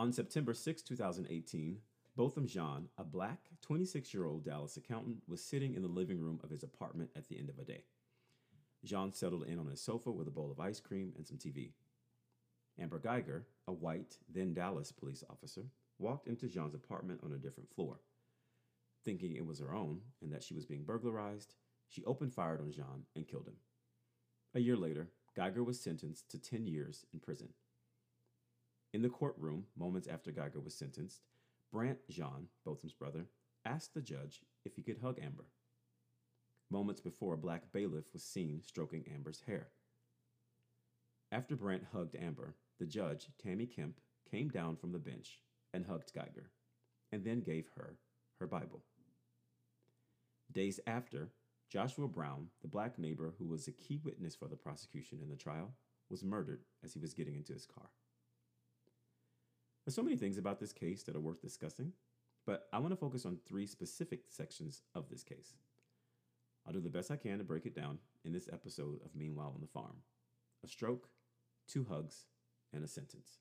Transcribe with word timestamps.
On 0.00 0.14
September 0.14 0.54
6, 0.54 0.80
2018, 0.80 1.76
Botham 2.16 2.46
Jean, 2.46 2.88
a 2.96 3.04
black 3.04 3.50
26 3.60 4.14
year 4.14 4.24
old 4.24 4.46
Dallas 4.46 4.78
accountant, 4.78 5.18
was 5.28 5.44
sitting 5.44 5.74
in 5.74 5.82
the 5.82 5.88
living 5.88 6.18
room 6.18 6.40
of 6.42 6.48
his 6.48 6.62
apartment 6.62 7.10
at 7.14 7.28
the 7.28 7.38
end 7.38 7.50
of 7.50 7.58
a 7.58 7.64
day. 7.64 7.84
Jean 8.82 9.12
settled 9.12 9.44
in 9.44 9.58
on 9.58 9.66
his 9.66 9.82
sofa 9.82 10.10
with 10.10 10.26
a 10.26 10.30
bowl 10.30 10.50
of 10.50 10.58
ice 10.58 10.80
cream 10.80 11.12
and 11.18 11.26
some 11.26 11.36
TV. 11.36 11.72
Amber 12.80 12.98
Geiger, 12.98 13.44
a 13.68 13.72
white, 13.72 14.16
then 14.26 14.54
Dallas 14.54 14.90
police 14.90 15.22
officer, 15.28 15.66
walked 15.98 16.28
into 16.28 16.48
Jean's 16.48 16.74
apartment 16.74 17.20
on 17.22 17.34
a 17.34 17.38
different 17.38 17.68
floor. 17.68 18.00
Thinking 19.04 19.36
it 19.36 19.44
was 19.44 19.60
her 19.60 19.74
own 19.74 20.00
and 20.22 20.32
that 20.32 20.42
she 20.42 20.54
was 20.54 20.64
being 20.64 20.84
burglarized, 20.84 21.56
she 21.88 22.02
opened 22.04 22.32
fire 22.32 22.58
on 22.58 22.72
Jean 22.72 23.04
and 23.14 23.28
killed 23.28 23.48
him. 23.48 23.56
A 24.54 24.60
year 24.60 24.78
later, 24.78 25.10
Geiger 25.36 25.62
was 25.62 25.78
sentenced 25.78 26.30
to 26.30 26.38
10 26.38 26.66
years 26.66 27.04
in 27.12 27.20
prison. 27.20 27.50
In 28.92 29.02
the 29.02 29.08
courtroom, 29.08 29.66
moments 29.76 30.08
after 30.08 30.32
Geiger 30.32 30.60
was 30.60 30.74
sentenced, 30.74 31.22
Brant 31.72 31.98
Jean, 32.08 32.48
Botham's 32.64 32.92
brother, 32.92 33.26
asked 33.64 33.94
the 33.94 34.02
judge 34.02 34.40
if 34.64 34.74
he 34.74 34.82
could 34.82 34.98
hug 34.98 35.20
Amber. 35.22 35.46
Moments 36.70 37.00
before, 37.00 37.34
a 37.34 37.38
black 37.38 37.72
bailiff 37.72 38.12
was 38.12 38.24
seen 38.24 38.62
stroking 38.62 39.04
Amber's 39.12 39.42
hair. 39.46 39.68
After 41.30 41.54
Brant 41.54 41.84
hugged 41.92 42.16
Amber, 42.16 42.56
the 42.80 42.86
judge, 42.86 43.28
Tammy 43.40 43.66
Kemp, 43.66 44.00
came 44.28 44.48
down 44.48 44.76
from 44.76 44.90
the 44.90 44.98
bench 44.98 45.40
and 45.72 45.86
hugged 45.86 46.12
Geiger, 46.12 46.50
and 47.12 47.24
then 47.24 47.40
gave 47.40 47.68
her 47.76 47.96
her 48.40 48.46
Bible. 48.48 48.82
Days 50.50 50.80
after, 50.86 51.30
Joshua 51.68 52.08
Brown, 52.08 52.48
the 52.62 52.68
black 52.68 52.98
neighbor 52.98 53.34
who 53.38 53.46
was 53.46 53.68
a 53.68 53.72
key 53.72 54.00
witness 54.02 54.34
for 54.34 54.48
the 54.48 54.56
prosecution 54.56 55.20
in 55.22 55.28
the 55.28 55.36
trial, 55.36 55.74
was 56.08 56.24
murdered 56.24 56.64
as 56.82 56.92
he 56.92 56.98
was 56.98 57.14
getting 57.14 57.36
into 57.36 57.52
his 57.52 57.66
car. 57.66 57.90
There's 59.84 59.94
so 59.94 60.02
many 60.02 60.16
things 60.16 60.38
about 60.38 60.60
this 60.60 60.72
case 60.72 61.02
that 61.04 61.16
are 61.16 61.20
worth 61.20 61.40
discussing, 61.40 61.92
but 62.46 62.68
I 62.72 62.78
want 62.78 62.92
to 62.92 62.96
focus 62.96 63.24
on 63.24 63.38
three 63.46 63.66
specific 63.66 64.24
sections 64.28 64.82
of 64.94 65.08
this 65.08 65.22
case. 65.22 65.54
I'll 66.66 66.72
do 66.72 66.80
the 66.80 66.90
best 66.90 67.10
I 67.10 67.16
can 67.16 67.38
to 67.38 67.44
break 67.44 67.66
it 67.66 67.74
down 67.74 67.98
in 68.24 68.32
this 68.32 68.48
episode 68.52 69.00
of 69.04 69.14
Meanwhile 69.14 69.52
on 69.54 69.60
the 69.60 69.66
Farm 69.66 70.02
a 70.62 70.68
stroke, 70.68 71.08
two 71.66 71.86
hugs, 71.88 72.26
and 72.72 72.84
a 72.84 72.88
sentence. 72.88 73.38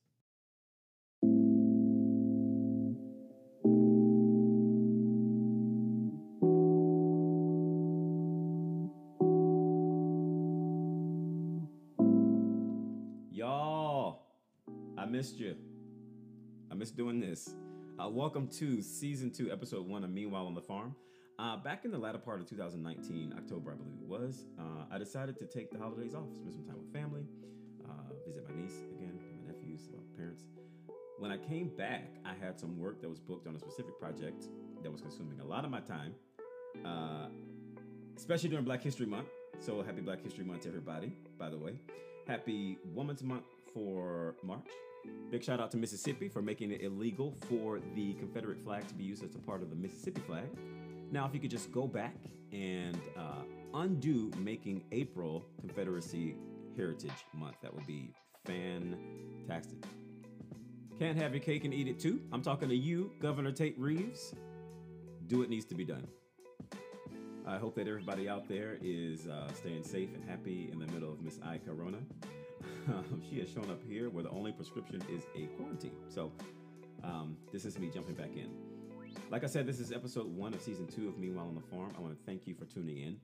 Doing 17.00 17.22
this. 17.22 17.55
Uh, 17.97 18.09
welcome 18.09 18.45
to 18.45 18.81
season 18.81 19.31
two, 19.31 19.50
episode 19.53 19.88
one 19.88 20.03
of 20.03 20.09
Meanwhile 20.09 20.45
on 20.45 20.53
the 20.53 20.61
Farm. 20.61 20.94
Uh, 21.39 21.55
back 21.55 21.86
in 21.86 21.92
the 21.92 21.97
latter 21.97 22.17
part 22.17 22.42
of 22.42 22.50
2019, 22.50 23.36
October, 23.38 23.72
I 23.72 23.75
believe 23.75 23.94
it 24.02 24.05
was, 24.05 24.47
uh, 24.59 24.83
I 24.92 24.97
decided 24.97 25.38
to 25.38 25.45
take 25.45 25.72
the 25.72 25.77
holidays 25.77 26.14
off, 26.14 26.25
spend 26.36 26.52
some 26.52 26.66
time 26.66 26.75
with 26.77 26.92
family, 26.92 27.23
uh, 27.86 28.14
visit 28.27 28.44
my 28.50 28.61
niece 28.61 28.81
again, 28.97 29.17
my 29.17 29.53
nephews, 29.53 29.88
my 29.94 30.03
parents. 30.17 30.44
When 31.20 31.31
I 31.31 31.38
came 31.38 31.70
back, 31.70 32.16
I 32.25 32.33
had 32.33 32.59
some 32.59 32.77
work 32.77 33.00
that 33.00 33.08
was 33.08 33.22
booked 33.22 33.47
on 33.47 33.55
a 33.55 33.59
specific 33.59 33.97
project 33.97 34.50
that 34.83 34.92
was 34.92 35.00
consuming 35.00 35.39
a 35.39 35.45
lot 35.45 35.64
of 35.64 35.72
my 35.72 35.80
time, 35.80 36.14
uh, 36.83 37.27
especially 38.17 38.50
during 38.50 38.66
Black 38.66 38.83
History 38.83 39.05
Month. 39.05 39.30
So 39.61 39.81
happy 39.83 40.02
Black 40.02 40.22
History 40.22 40.44
Month 40.44 40.64
to 40.64 40.67
everybody, 40.67 41.14
by 41.38 41.50
the 41.50 41.58
way. 41.58 41.75
Happy 42.27 42.77
Women's 42.94 43.23
Month 43.23 43.45
for 43.73 44.36
March. 44.44 44.67
Big 45.31 45.44
shout 45.44 45.59
out 45.59 45.69
to 45.72 45.78
Mississippi 45.78 46.28
for 46.28 46.42
making 46.42 46.72
it 46.72 46.81
illegal 46.81 47.36
for 47.47 47.80
the 47.95 48.14
Confederate 48.14 48.59
flag 48.64 48.88
to 48.88 48.94
be 48.95 49.03
used 49.03 49.23
as 49.23 49.36
a 49.36 49.39
part 49.39 49.61
of 49.61 49.69
the 49.69 49.75
Mississippi 49.75 50.22
flag. 50.22 50.47
Now, 51.11 51.25
if 51.25 51.33
you 51.33 51.39
could 51.39 51.52
just 51.52 51.72
go 51.72 51.88
back 51.88 52.16
and 52.52 53.00
uh, 53.17 53.44
undo 53.75 54.31
making 54.38 54.83
April 54.92 55.45
Confederacy 55.60 56.36
Heritage 56.76 57.26
Month, 57.33 57.58
that 57.61 57.73
would 57.73 57.86
be 57.86 58.11
fantastic. 58.45 59.83
Can't 60.98 61.17
have 61.17 61.33
your 61.33 61.42
cake 61.42 61.64
and 61.64 61.73
eat 61.73 61.87
it 61.87 61.99
too. 61.99 62.21
I'm 62.31 62.42
talking 62.42 62.67
to 62.67 62.76
you, 62.76 63.11
Governor 63.21 63.52
Tate 63.52 63.80
Reeves. 63.80 64.33
Do 65.27 65.39
what 65.39 65.49
needs 65.49 65.66
to 65.66 65.76
be 65.76 65.86
done. 65.86 66.08
I 67.48 67.58
hope 67.58 67.76
that 67.76 67.87
everybody 67.87 68.27
out 68.27 68.48
there 68.48 68.77
is 68.81 69.27
uh, 69.27 69.52
staying 69.54 69.83
safe 69.83 70.10
and 70.14 70.27
happy 70.30 70.70
in 70.71 70.80
the 70.80 70.87
middle 70.87 71.11
of 71.11 71.21
Miss 71.21 71.39
I 71.43 71.60
Corona. 71.60 71.98
she 73.30 73.39
has 73.39 73.50
shown 73.50 73.70
up 73.70 73.82
here 73.88 74.10
where 74.10 74.23
the 74.23 74.30
only 74.30 74.52
prescription 74.52 75.02
is 75.10 75.23
a 75.36 75.45
quarantine. 75.58 75.95
So 76.08 76.32
um, 77.04 77.38
this 77.52 77.66
is 77.66 77.77
me 77.77 77.89
jumping 77.94 78.16
back 78.16 78.32
in. 78.36 78.50
Like 79.30 79.44
I 79.44 79.48
said, 79.48 79.67
this 79.67 79.80
is 79.80 79.92
episode 79.92 80.27
one 80.27 80.54
of 80.54 80.61
season 80.61 80.88
two 80.88 81.08
of 81.08 81.17
Meanwhile 81.17 81.48
on 81.48 81.55
the 81.55 81.61
Farm. 81.61 81.92
I 81.98 82.02
want 82.02 82.17
to 82.17 82.26
thank 82.26 82.48
you 82.48 82.55
for 82.55 82.66
tuning 82.66 82.98
in. 82.98 83.17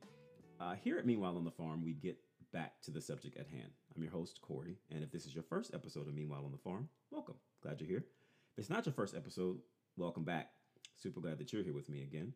Uh, 0.59 0.75
here 0.75 0.97
at 0.97 1.05
Meanwhile 1.05 1.37
on 1.37 1.43
the 1.43 1.51
Farm, 1.51 1.83
we 1.83 1.93
get 1.93 2.17
back 2.53 2.81
to 2.83 2.91
the 2.91 3.01
subject 3.01 3.37
at 3.37 3.47
hand. 3.47 3.69
I'm 3.95 4.01
your 4.01 4.11
host, 4.11 4.39
Corey, 4.41 4.77
and 4.91 5.03
if 5.03 5.11
this 5.11 5.25
is 5.25 5.33
your 5.33 5.43
first 5.43 5.73
episode 5.73 6.07
of 6.07 6.13
Meanwhile 6.13 6.45
on 6.45 6.51
the 6.51 6.57
Farm, 6.57 6.87
welcome. 7.11 7.35
Glad 7.61 7.79
you're 7.79 7.89
here. 7.89 8.05
If 8.53 8.59
it's 8.59 8.69
not 8.69 8.85
your 8.85 8.93
first 8.93 9.15
episode, 9.15 9.57
welcome 9.97 10.23
back. 10.23 10.51
Super 10.95 11.19
glad 11.19 11.37
that 11.39 11.51
you're 11.51 11.63
here 11.63 11.73
with 11.73 11.89
me 11.89 12.03
again. 12.03 12.33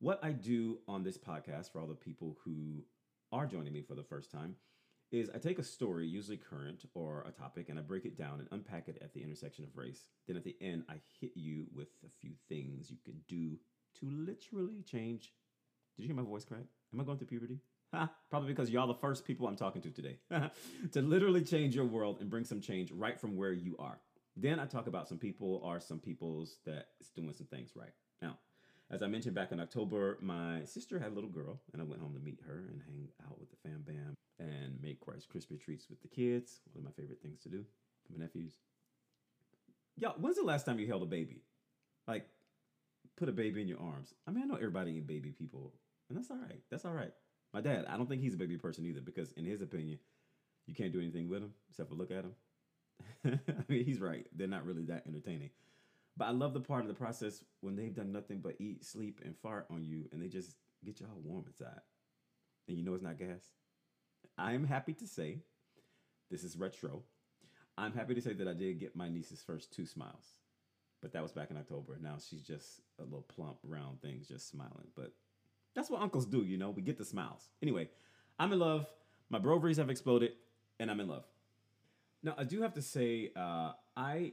What 0.00 0.20
I 0.22 0.32
do 0.32 0.78
on 0.86 1.02
this 1.02 1.18
podcast 1.18 1.72
for 1.72 1.80
all 1.80 1.86
the 1.86 1.94
people 1.94 2.36
who 2.44 2.84
are 3.32 3.46
joining 3.46 3.72
me 3.72 3.82
for 3.82 3.94
the 3.94 4.02
first 4.02 4.30
time 4.30 4.56
is 5.10 5.30
I 5.34 5.38
take 5.38 5.58
a 5.58 5.64
story, 5.64 6.06
usually 6.06 6.36
current 6.36 6.84
or 6.94 7.24
a 7.26 7.32
topic, 7.32 7.68
and 7.68 7.78
I 7.78 7.82
break 7.82 8.04
it 8.04 8.16
down 8.16 8.40
and 8.40 8.48
unpack 8.52 8.88
it 8.88 8.98
at 9.02 9.14
the 9.14 9.22
intersection 9.22 9.64
of 9.64 9.76
race. 9.76 10.06
Then 10.26 10.36
at 10.36 10.44
the 10.44 10.56
end, 10.60 10.84
I 10.88 11.00
hit 11.20 11.32
you 11.34 11.66
with 11.74 11.88
a 12.04 12.10
few 12.20 12.32
things 12.48 12.90
you 12.90 12.98
can 13.04 13.20
do 13.26 13.58
to 14.00 14.10
literally 14.10 14.82
change. 14.82 15.32
Did 15.96 16.02
you 16.02 16.08
hear 16.08 16.16
my 16.16 16.28
voice 16.28 16.44
crack? 16.44 16.64
Am 16.92 17.00
I 17.00 17.04
going 17.04 17.18
through 17.18 17.28
puberty? 17.28 17.58
Ha, 17.94 18.10
probably 18.28 18.50
because 18.50 18.68
y'all 18.68 18.86
the 18.86 18.92
first 18.92 19.24
people 19.24 19.48
I'm 19.48 19.56
talking 19.56 19.80
to 19.80 19.90
today. 19.90 20.18
to 20.92 21.00
literally 21.00 21.40
change 21.40 21.74
your 21.74 21.86
world 21.86 22.18
and 22.20 22.28
bring 22.28 22.44
some 22.44 22.60
change 22.60 22.92
right 22.92 23.18
from 23.18 23.34
where 23.34 23.50
you 23.50 23.76
are. 23.78 23.98
Then 24.36 24.60
I 24.60 24.66
talk 24.66 24.88
about 24.88 25.08
some 25.08 25.16
people 25.16 25.62
or 25.64 25.80
some 25.80 25.98
people's 25.98 26.58
that's 26.66 27.08
doing 27.16 27.32
some 27.32 27.46
things 27.46 27.70
right. 27.74 27.92
As 28.90 29.02
I 29.02 29.06
mentioned 29.06 29.34
back 29.34 29.52
in 29.52 29.60
October, 29.60 30.16
my 30.22 30.64
sister 30.64 30.98
had 30.98 31.12
a 31.12 31.14
little 31.14 31.28
girl, 31.28 31.60
and 31.72 31.82
I 31.82 31.84
went 31.84 32.00
home 32.00 32.14
to 32.14 32.20
meet 32.20 32.40
her 32.46 32.64
and 32.70 32.80
hang 32.86 33.08
out 33.26 33.38
with 33.38 33.50
the 33.50 33.56
fam 33.62 33.84
bam 33.86 34.14
and 34.38 34.80
make 34.80 35.06
Rice 35.06 35.26
Krispie 35.26 35.60
treats 35.60 35.90
with 35.90 36.00
the 36.00 36.08
kids. 36.08 36.60
One 36.72 36.86
of 36.86 36.96
my 36.96 37.02
favorite 37.02 37.20
things 37.20 37.40
to 37.42 37.50
do 37.50 37.64
for 38.06 38.18
my 38.18 38.24
nephews. 38.24 38.54
Yo, 39.96 40.10
when's 40.18 40.36
the 40.36 40.42
last 40.42 40.64
time 40.64 40.78
you 40.78 40.86
held 40.86 41.02
a 41.02 41.06
baby? 41.06 41.42
Like, 42.06 42.26
put 43.18 43.28
a 43.28 43.32
baby 43.32 43.60
in 43.60 43.68
your 43.68 43.80
arms. 43.80 44.14
I 44.26 44.30
mean, 44.30 44.44
I 44.44 44.46
know 44.46 44.54
everybody 44.54 44.96
ain't 44.96 45.06
baby 45.06 45.32
people, 45.32 45.74
and 46.08 46.16
that's 46.16 46.30
all 46.30 46.38
right. 46.38 46.62
That's 46.70 46.86
all 46.86 46.94
right. 46.94 47.12
My 47.52 47.60
dad, 47.60 47.84
I 47.90 47.98
don't 47.98 48.08
think 48.08 48.22
he's 48.22 48.34
a 48.34 48.38
baby 48.38 48.56
person 48.56 48.86
either, 48.86 49.00
because 49.02 49.32
in 49.32 49.44
his 49.44 49.60
opinion, 49.60 49.98
you 50.66 50.74
can't 50.74 50.92
do 50.92 51.00
anything 51.00 51.28
with 51.28 51.42
him 51.42 51.52
except 51.68 51.90
for 51.90 51.94
look 51.94 52.10
at 52.10 52.24
him. 52.24 52.32
I 53.48 53.62
mean, 53.68 53.84
he's 53.84 54.00
right. 54.00 54.26
They're 54.34 54.46
not 54.46 54.64
really 54.64 54.84
that 54.84 55.04
entertaining. 55.06 55.50
But 56.18 56.26
I 56.26 56.30
love 56.32 56.52
the 56.52 56.60
part 56.60 56.82
of 56.82 56.88
the 56.88 56.94
process 56.94 57.44
when 57.60 57.76
they've 57.76 57.94
done 57.94 58.10
nothing 58.10 58.40
but 58.40 58.56
eat, 58.58 58.84
sleep, 58.84 59.20
and 59.24 59.36
fart 59.36 59.66
on 59.70 59.84
you, 59.84 60.08
and 60.12 60.20
they 60.20 60.26
just 60.26 60.56
get 60.84 60.98
you 60.98 61.06
all 61.06 61.20
warm 61.22 61.44
inside. 61.46 61.80
And 62.66 62.76
you 62.76 62.84
know 62.84 62.94
it's 62.94 63.04
not 63.04 63.18
gas. 63.18 63.44
I'm 64.36 64.64
happy 64.64 64.94
to 64.94 65.06
say, 65.06 65.38
this 66.28 66.42
is 66.42 66.56
retro. 66.56 67.04
I'm 67.78 67.92
happy 67.92 68.14
to 68.14 68.20
say 68.20 68.32
that 68.32 68.48
I 68.48 68.52
did 68.52 68.80
get 68.80 68.96
my 68.96 69.08
niece's 69.08 69.42
first 69.42 69.72
two 69.72 69.86
smiles, 69.86 70.26
but 71.00 71.12
that 71.12 71.22
was 71.22 71.30
back 71.30 71.52
in 71.52 71.56
October. 71.56 71.96
Now 72.02 72.16
she's 72.18 72.42
just 72.42 72.80
a 72.98 73.04
little 73.04 73.26
plump, 73.28 73.58
round 73.62 74.02
thing, 74.02 74.20
just 74.26 74.50
smiling. 74.50 74.88
But 74.96 75.12
that's 75.76 75.88
what 75.88 76.02
uncles 76.02 76.26
do, 76.26 76.38
you 76.38 76.58
know. 76.58 76.70
We 76.70 76.82
get 76.82 76.98
the 76.98 77.04
smiles. 77.04 77.48
Anyway, 77.62 77.88
I'm 78.40 78.52
in 78.52 78.58
love. 78.58 78.86
My 79.30 79.38
broveries 79.38 79.76
have 79.76 79.88
exploded, 79.88 80.32
and 80.80 80.90
I'm 80.90 80.98
in 80.98 81.06
love. 81.06 81.24
Now 82.24 82.34
I 82.36 82.42
do 82.42 82.60
have 82.62 82.74
to 82.74 82.82
say, 82.82 83.30
uh, 83.36 83.72
I 83.96 84.32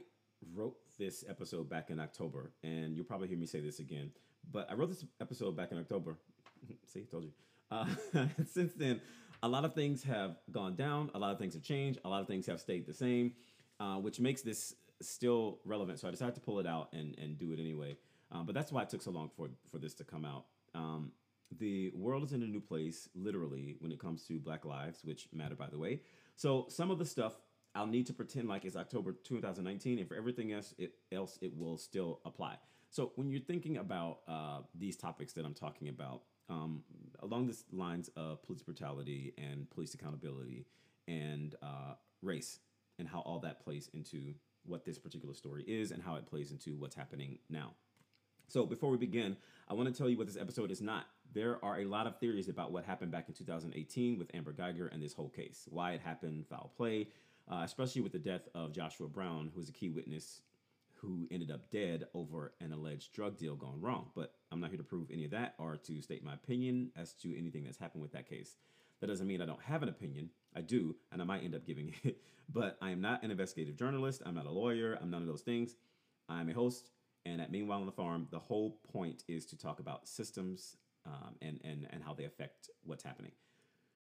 wrote 0.52 0.76
this 0.98 1.24
episode 1.28 1.68
back 1.68 1.90
in 1.90 2.00
October, 2.00 2.50
and 2.62 2.96
you'll 2.96 3.04
probably 3.04 3.28
hear 3.28 3.38
me 3.38 3.46
say 3.46 3.60
this 3.60 3.78
again. 3.78 4.10
But 4.50 4.70
I 4.70 4.74
wrote 4.74 4.90
this 4.90 5.04
episode 5.20 5.56
back 5.56 5.72
in 5.72 5.78
October. 5.78 6.16
See, 6.86 7.02
told 7.02 7.24
you. 7.24 7.30
Uh, 7.70 7.86
since 8.52 8.72
then, 8.74 9.00
a 9.42 9.48
lot 9.48 9.64
of 9.64 9.74
things 9.74 10.02
have 10.04 10.36
gone 10.50 10.76
down. 10.76 11.10
A 11.14 11.18
lot 11.18 11.32
of 11.32 11.38
things 11.38 11.54
have 11.54 11.62
changed. 11.62 12.00
A 12.04 12.08
lot 12.08 12.20
of 12.20 12.26
things 12.26 12.46
have 12.46 12.60
stayed 12.60 12.86
the 12.86 12.94
same, 12.94 13.32
uh, 13.80 13.96
which 13.96 14.20
makes 14.20 14.42
this 14.42 14.74
still 15.02 15.58
relevant. 15.64 15.98
So 15.98 16.08
I 16.08 16.10
decided 16.10 16.34
to 16.36 16.40
pull 16.40 16.58
it 16.58 16.66
out 16.66 16.88
and, 16.92 17.16
and 17.18 17.38
do 17.38 17.52
it 17.52 17.60
anyway. 17.60 17.96
Um, 18.32 18.46
but 18.46 18.54
that's 18.54 18.72
why 18.72 18.82
it 18.82 18.88
took 18.88 19.02
so 19.02 19.10
long 19.10 19.30
for 19.36 19.48
for 19.70 19.78
this 19.78 19.94
to 19.94 20.04
come 20.04 20.24
out. 20.24 20.46
Um, 20.74 21.12
the 21.58 21.92
world 21.94 22.24
is 22.24 22.32
in 22.32 22.42
a 22.42 22.46
new 22.46 22.60
place, 22.60 23.08
literally, 23.14 23.76
when 23.78 23.92
it 23.92 24.00
comes 24.00 24.24
to 24.24 24.38
Black 24.38 24.64
lives, 24.64 25.04
which 25.04 25.28
matter, 25.32 25.54
by 25.54 25.68
the 25.68 25.78
way. 25.78 26.00
So 26.34 26.66
some 26.68 26.90
of 26.90 26.98
the 26.98 27.06
stuff 27.06 27.34
I'll 27.76 27.86
need 27.86 28.06
to 28.06 28.14
pretend 28.14 28.48
like 28.48 28.64
it's 28.64 28.74
October 28.74 29.12
2019, 29.12 29.98
and 29.98 30.08
for 30.08 30.14
everything 30.14 30.52
else, 30.52 30.74
it 30.78 30.94
else 31.12 31.38
it 31.42 31.54
will 31.56 31.76
still 31.76 32.20
apply. 32.24 32.56
So 32.90 33.12
when 33.16 33.30
you're 33.30 33.40
thinking 33.40 33.76
about 33.76 34.20
uh, 34.26 34.60
these 34.74 34.96
topics 34.96 35.34
that 35.34 35.44
I'm 35.44 35.54
talking 35.54 35.88
about, 35.88 36.22
um, 36.48 36.82
along 37.20 37.48
the 37.48 37.56
lines 37.76 38.08
of 38.16 38.42
police 38.42 38.62
brutality 38.62 39.34
and 39.36 39.68
police 39.70 39.92
accountability 39.94 40.64
and 41.06 41.54
uh, 41.62 41.94
race 42.22 42.60
and 42.98 43.06
how 43.06 43.20
all 43.20 43.40
that 43.40 43.62
plays 43.62 43.90
into 43.92 44.34
what 44.64 44.84
this 44.84 44.98
particular 44.98 45.34
story 45.34 45.64
is 45.66 45.90
and 45.90 46.02
how 46.02 46.16
it 46.16 46.26
plays 46.26 46.50
into 46.52 46.76
what's 46.76 46.94
happening 46.94 47.38
now. 47.50 47.72
So, 48.48 48.64
before 48.64 48.90
we 48.90 48.96
begin, 48.96 49.36
I 49.68 49.74
want 49.74 49.92
to 49.92 49.94
tell 49.94 50.08
you 50.08 50.16
what 50.16 50.28
this 50.28 50.36
episode 50.36 50.70
is 50.70 50.80
not. 50.80 51.06
There 51.34 51.62
are 51.64 51.80
a 51.80 51.84
lot 51.84 52.06
of 52.06 52.18
theories 52.18 52.48
about 52.48 52.70
what 52.72 52.84
happened 52.84 53.10
back 53.10 53.28
in 53.28 53.34
2018 53.34 54.18
with 54.18 54.30
Amber 54.34 54.52
Geiger 54.52 54.86
and 54.86 55.02
this 55.02 55.12
whole 55.12 55.28
case, 55.28 55.68
why 55.68 55.92
it 55.92 56.00
happened, 56.00 56.46
foul 56.48 56.72
play, 56.76 57.08
uh, 57.50 57.62
especially 57.64 58.02
with 58.02 58.12
the 58.12 58.18
death 58.18 58.48
of 58.54 58.72
Joshua 58.72 59.08
Brown, 59.08 59.50
who 59.52 59.60
was 59.60 59.68
a 59.68 59.72
key 59.72 59.88
witness 59.88 60.42
who 60.94 61.28
ended 61.30 61.50
up 61.50 61.70
dead 61.70 62.06
over 62.14 62.54
an 62.60 62.72
alleged 62.72 63.12
drug 63.12 63.38
deal 63.38 63.54
gone 63.54 63.80
wrong. 63.80 64.06
But 64.14 64.32
I'm 64.50 64.60
not 64.60 64.70
here 64.70 64.78
to 64.78 64.84
prove 64.84 65.10
any 65.10 65.24
of 65.24 65.30
that 65.32 65.54
or 65.58 65.76
to 65.76 66.00
state 66.00 66.24
my 66.24 66.34
opinion 66.34 66.90
as 66.96 67.12
to 67.14 67.38
anything 67.38 67.64
that's 67.64 67.78
happened 67.78 68.02
with 68.02 68.12
that 68.12 68.28
case. 68.28 68.56
That 69.00 69.08
doesn't 69.08 69.26
mean 69.26 69.42
I 69.42 69.46
don't 69.46 69.62
have 69.62 69.82
an 69.82 69.90
opinion. 69.90 70.30
I 70.54 70.62
do, 70.62 70.96
and 71.12 71.20
I 71.20 71.24
might 71.24 71.44
end 71.44 71.54
up 71.54 71.66
giving 71.66 71.94
it. 72.02 72.18
But 72.48 72.78
I 72.80 72.90
am 72.90 73.00
not 73.00 73.24
an 73.24 73.32
investigative 73.32 73.76
journalist. 73.76 74.22
I'm 74.24 74.36
not 74.36 74.46
a 74.46 74.52
lawyer. 74.52 74.96
I'm 75.02 75.10
none 75.10 75.20
of 75.20 75.26
those 75.26 75.42
things. 75.42 75.74
I'm 76.28 76.48
a 76.48 76.52
host. 76.52 76.90
And 77.24 77.40
at 77.40 77.50
Meanwhile 77.50 77.80
on 77.80 77.86
the 77.86 77.92
Farm, 77.92 78.28
the 78.30 78.38
whole 78.38 78.78
point 78.92 79.24
is 79.26 79.46
to 79.46 79.58
talk 79.58 79.80
about 79.80 80.06
systems 80.06 80.76
um, 81.04 81.34
and, 81.42 81.60
and, 81.64 81.88
and 81.90 82.04
how 82.04 82.14
they 82.14 82.22
affect 82.22 82.70
what's 82.84 83.02
happening. 83.02 83.32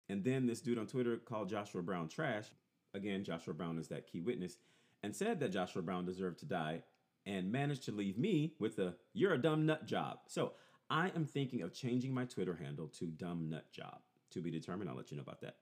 And 0.09 0.23
then 0.23 0.45
this 0.45 0.61
dude 0.61 0.77
on 0.77 0.85
Twitter 0.85 1.17
called 1.17 1.49
Joshua 1.49 1.81
Brown 1.81 2.07
trash. 2.07 2.45
Again, 2.93 3.23
Joshua 3.23 3.53
Brown 3.53 3.77
is 3.77 3.87
that 3.89 4.07
key 4.07 4.21
witness 4.21 4.57
and 5.03 5.15
said 5.15 5.39
that 5.39 5.51
Joshua 5.51 5.81
Brown 5.81 6.05
deserved 6.05 6.39
to 6.39 6.45
die 6.45 6.83
and 7.25 7.51
managed 7.51 7.83
to 7.83 7.91
leave 7.91 8.17
me 8.17 8.53
with 8.59 8.79
a 8.79 8.95
you're 9.13 9.33
a 9.33 9.41
dumb 9.41 9.65
nut 9.65 9.85
job. 9.85 10.19
So 10.27 10.53
I 10.89 11.11
am 11.15 11.25
thinking 11.25 11.61
of 11.61 11.73
changing 11.73 12.13
my 12.13 12.25
Twitter 12.25 12.55
handle 12.55 12.87
to 12.99 13.05
dumb 13.05 13.49
nut 13.49 13.71
job. 13.71 13.99
To 14.31 14.41
be 14.41 14.51
determined, 14.51 14.89
I'll 14.89 14.95
let 14.95 15.11
you 15.11 15.17
know 15.17 15.23
about 15.23 15.41
that. 15.41 15.55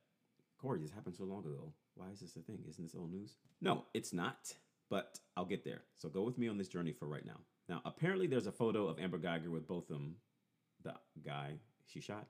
Corey, 0.58 0.80
this 0.80 0.92
happened 0.92 1.16
so 1.16 1.24
long 1.24 1.46
ago. 1.46 1.74
Why 1.96 2.08
is 2.12 2.20
this 2.20 2.36
a 2.36 2.40
thing? 2.40 2.60
Isn't 2.68 2.86
this 2.86 2.96
old 2.96 3.12
news? 3.12 3.36
No, 3.62 3.86
it's 3.94 4.14
not, 4.14 4.54
but 4.90 5.20
I'll 5.36 5.46
get 5.46 5.64
there. 5.64 5.82
So 5.96 6.10
go 6.10 6.24
with 6.24 6.38
me 6.38 6.48
on 6.48 6.58
this 6.58 6.68
journey 6.68 6.92
for 6.92 7.06
right 7.08 7.26
now. 7.26 7.40
Now, 7.70 7.82
apparently, 7.86 8.28
there's 8.28 8.48
a 8.48 8.52
photo 8.52 8.88
of 8.88 9.00
Amber 9.00 9.18
Geiger 9.18 9.52
with 9.52 9.68
Botham, 9.68 10.16
the 10.84 10.94
guy 11.26 11.54
she 11.86 12.00
shot, 12.00 12.28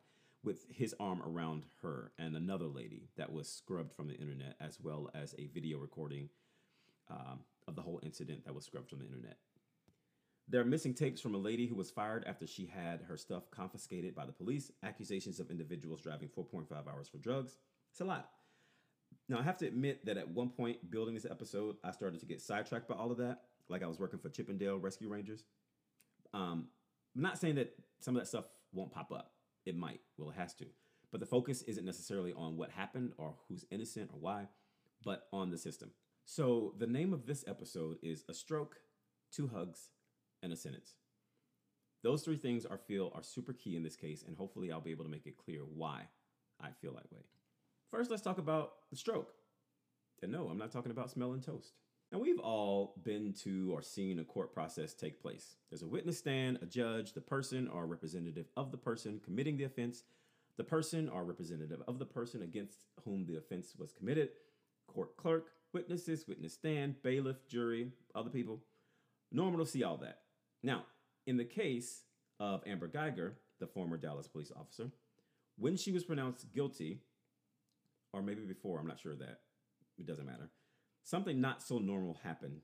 with 0.47 0.65
his 0.69 0.95
arm 0.97 1.21
around 1.21 1.63
her 1.81 2.13
and 2.17 2.33
another 2.33 2.67
lady 2.67 3.09
that 3.17 3.33
was 3.33 3.49
scrubbed 3.49 3.93
from 3.93 4.07
the 4.07 4.15
internet, 4.15 4.55
as 4.61 4.79
well 4.81 5.09
as 5.13 5.35
a 5.37 5.47
video 5.47 5.77
recording 5.77 6.29
um, 7.11 7.39
of 7.67 7.75
the 7.75 7.81
whole 7.81 7.99
incident 8.01 8.45
that 8.45 8.55
was 8.55 8.63
scrubbed 8.63 8.89
from 8.89 8.99
the 8.99 9.05
internet. 9.05 9.39
There 10.47 10.61
are 10.61 10.65
missing 10.65 10.93
tapes 10.93 11.19
from 11.19 11.35
a 11.35 11.37
lady 11.37 11.67
who 11.67 11.75
was 11.75 11.91
fired 11.91 12.23
after 12.25 12.47
she 12.47 12.65
had 12.65 13.01
her 13.09 13.17
stuff 13.17 13.51
confiscated 13.51 14.15
by 14.15 14.25
the 14.25 14.31
police, 14.31 14.71
accusations 14.83 15.41
of 15.41 15.51
individuals 15.51 16.01
driving 16.01 16.29
4.5 16.29 16.71
hours 16.87 17.09
for 17.09 17.17
drugs. 17.17 17.57
It's 17.91 17.99
a 17.99 18.05
lot. 18.05 18.29
Now, 19.27 19.39
I 19.39 19.43
have 19.43 19.57
to 19.57 19.67
admit 19.67 20.05
that 20.05 20.15
at 20.15 20.29
one 20.29 20.47
point 20.47 20.89
building 20.89 21.13
this 21.13 21.25
episode, 21.25 21.75
I 21.83 21.91
started 21.91 22.21
to 22.21 22.25
get 22.25 22.39
sidetracked 22.39 22.87
by 22.87 22.95
all 22.95 23.11
of 23.11 23.17
that, 23.17 23.41
like 23.67 23.83
I 23.83 23.87
was 23.87 23.99
working 23.99 24.19
for 24.19 24.29
Chip 24.29 24.49
'n 24.49 24.57
Dale 24.57 24.77
Rescue 24.77 25.09
Rangers. 25.09 25.43
Um, 26.33 26.69
I'm 27.17 27.21
not 27.21 27.37
saying 27.37 27.55
that 27.55 27.77
some 27.99 28.15
of 28.15 28.21
that 28.21 28.27
stuff 28.27 28.45
won't 28.71 28.93
pop 28.93 29.11
up. 29.11 29.33
It 29.67 29.75
might. 29.75 29.99
Well, 30.17 30.29
it 30.29 30.37
has 30.37 30.53
to. 30.55 30.65
But 31.11 31.19
the 31.19 31.25
focus 31.25 31.61
isn't 31.63 31.85
necessarily 31.85 32.31
on 32.31 32.55
what 32.55 32.71
happened 32.71 33.11
or 33.17 33.35
who's 33.47 33.65
innocent 33.69 34.09
or 34.13 34.19
why, 34.19 34.47
but 35.03 35.27
on 35.33 35.51
the 35.51 35.57
system. 35.57 35.91
So, 36.23 36.73
the 36.77 36.87
name 36.87 37.11
of 37.11 37.25
this 37.25 37.43
episode 37.47 37.97
is 38.01 38.23
A 38.29 38.33
Stroke, 38.33 38.77
Two 39.29 39.47
Hugs, 39.47 39.89
and 40.41 40.53
a 40.53 40.55
Sentence. 40.55 40.93
Those 42.01 42.23
three 42.23 42.37
things 42.37 42.65
I 42.65 42.77
feel 42.77 43.11
are 43.13 43.23
super 43.23 43.51
key 43.51 43.75
in 43.75 43.83
this 43.83 43.97
case, 43.97 44.23
and 44.25 44.37
hopefully 44.37 44.71
I'll 44.71 44.79
be 44.79 44.91
able 44.91 45.03
to 45.03 45.11
make 45.11 45.27
it 45.27 45.37
clear 45.37 45.61
why 45.61 46.03
I 46.61 46.69
feel 46.81 46.93
that 46.93 47.11
way. 47.11 47.25
First, 47.91 48.09
let's 48.09 48.23
talk 48.23 48.37
about 48.37 48.71
the 48.89 48.95
stroke. 48.95 49.33
And 50.23 50.31
no, 50.31 50.47
I'm 50.47 50.57
not 50.57 50.71
talking 50.71 50.91
about 50.91 51.11
smelling 51.11 51.41
toast. 51.41 51.73
And 52.11 52.21
we've 52.21 52.39
all 52.39 52.95
been 53.03 53.33
to 53.43 53.71
or 53.73 53.81
seen 53.81 54.19
a 54.19 54.23
court 54.23 54.53
process 54.53 54.93
take 54.93 55.21
place. 55.21 55.57
There's 55.69 55.81
a 55.81 55.87
witness 55.87 56.17
stand, 56.17 56.59
a 56.61 56.65
judge, 56.65 57.13
the 57.13 57.21
person 57.21 57.67
or 57.67 57.85
representative 57.85 58.45
of 58.55 58.71
the 58.71 58.77
person 58.77 59.19
committing 59.23 59.57
the 59.57 59.65
offense, 59.65 60.03
the 60.57 60.63
person 60.63 61.09
or 61.09 61.25
representative 61.25 61.81
of 61.87 61.99
the 61.99 62.05
person 62.05 62.43
against 62.43 62.85
whom 63.03 63.25
the 63.25 63.37
offense 63.37 63.75
was 63.77 63.91
committed, 63.91 64.29
court 64.87 65.17
clerk, 65.17 65.51
witnesses, 65.73 66.27
witness 66.27 66.53
stand, 66.53 66.95
bailiff, 67.03 67.45
jury, 67.47 67.91
other 68.15 68.29
people. 68.29 68.61
Normal 69.31 69.65
to 69.65 69.69
see 69.69 69.83
all 69.83 69.97
that. 69.97 70.19
Now, 70.63 70.83
in 71.25 71.35
the 71.35 71.43
case 71.43 72.03
of 72.39 72.63
Amber 72.65 72.87
Geiger, 72.87 73.37
the 73.59 73.67
former 73.67 73.97
Dallas 73.97 74.29
police 74.29 74.51
officer, 74.57 74.91
when 75.57 75.75
she 75.75 75.91
was 75.91 76.05
pronounced 76.05 76.53
guilty, 76.53 77.01
or 78.13 78.21
maybe 78.21 78.41
before, 78.41 78.79
I'm 78.79 78.87
not 78.87 78.99
sure 78.99 79.15
that, 79.15 79.41
it 79.97 80.07
doesn't 80.07 80.25
matter, 80.25 80.49
something 81.07 81.39
not 81.39 81.63
so 81.63 81.77
normal 81.79 82.19
happened 82.21 82.59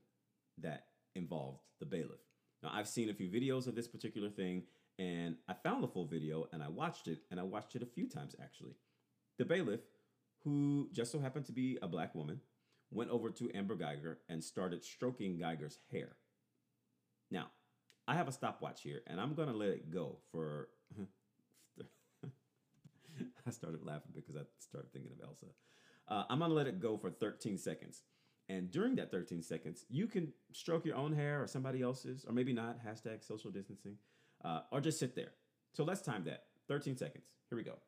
that 0.58 0.84
involved 1.14 1.62
the 1.80 1.86
bailiff. 1.86 2.20
Now, 2.62 2.70
I've 2.72 2.88
seen 2.88 3.08
a 3.08 3.14
few 3.14 3.30
videos 3.30 3.66
of 3.66 3.74
this 3.74 3.88
particular 3.88 4.28
thing, 4.28 4.64
and 4.98 5.36
I 5.48 5.54
found 5.54 5.82
the 5.82 5.88
full 5.88 6.04
video 6.06 6.46
and 6.52 6.62
I 6.62 6.68
watched 6.68 7.08
it, 7.08 7.20
and 7.30 7.40
I 7.40 7.42
watched 7.42 7.74
it 7.74 7.82
a 7.82 7.86
few 7.86 8.06
times 8.06 8.36
actually. 8.42 8.76
The 9.38 9.46
bailiff, 9.46 9.80
who 10.44 10.88
just 10.92 11.10
so 11.10 11.18
happened 11.18 11.46
to 11.46 11.52
be 11.52 11.78
a 11.80 11.88
black 11.88 12.14
woman, 12.14 12.40
went 12.90 13.10
over 13.10 13.30
to 13.30 13.50
Amber 13.54 13.76
Geiger 13.76 14.18
and 14.28 14.44
started 14.44 14.84
stroking 14.84 15.38
Geiger's 15.38 15.78
hair. 15.90 16.16
Now, 17.30 17.46
I 18.06 18.14
have 18.14 18.28
a 18.28 18.32
stopwatch 18.32 18.82
here, 18.82 19.00
and 19.06 19.18
I'm 19.18 19.32
gonna 19.34 19.54
let 19.54 19.70
it 19.70 19.90
go 19.90 20.18
for. 20.30 20.68
I 23.46 23.50
started 23.50 23.84
laughing 23.84 24.12
because 24.14 24.36
I 24.36 24.42
started 24.58 24.92
thinking 24.92 25.12
of 25.12 25.26
Elsa. 25.26 25.46
Uh, 26.06 26.24
I'm 26.28 26.40
gonna 26.40 26.52
let 26.52 26.66
it 26.66 26.78
go 26.78 26.98
for 26.98 27.10
13 27.10 27.56
seconds. 27.56 28.02
And 28.48 28.70
during 28.70 28.94
that 28.96 29.10
13 29.10 29.42
seconds, 29.42 29.86
you 29.88 30.06
can 30.06 30.32
stroke 30.52 30.84
your 30.84 30.96
own 30.96 31.12
hair 31.12 31.42
or 31.42 31.46
somebody 31.46 31.80
else's, 31.80 32.24
or 32.26 32.32
maybe 32.32 32.52
not, 32.52 32.78
hashtag 32.84 33.26
social 33.26 33.50
distancing, 33.50 33.96
uh, 34.44 34.60
or 34.70 34.80
just 34.80 34.98
sit 34.98 35.14
there. 35.16 35.32
So 35.72 35.82
let's 35.82 36.02
time 36.02 36.24
that 36.24 36.44
13 36.68 36.96
seconds. 36.96 37.24
Here 37.48 37.56
we 37.56 37.64
go. 37.64 37.78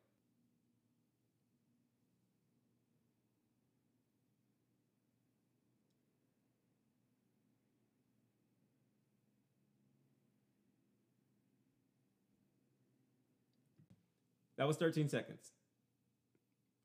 That 14.57 14.67
was 14.67 14.77
13 14.77 15.07
seconds. 15.07 15.51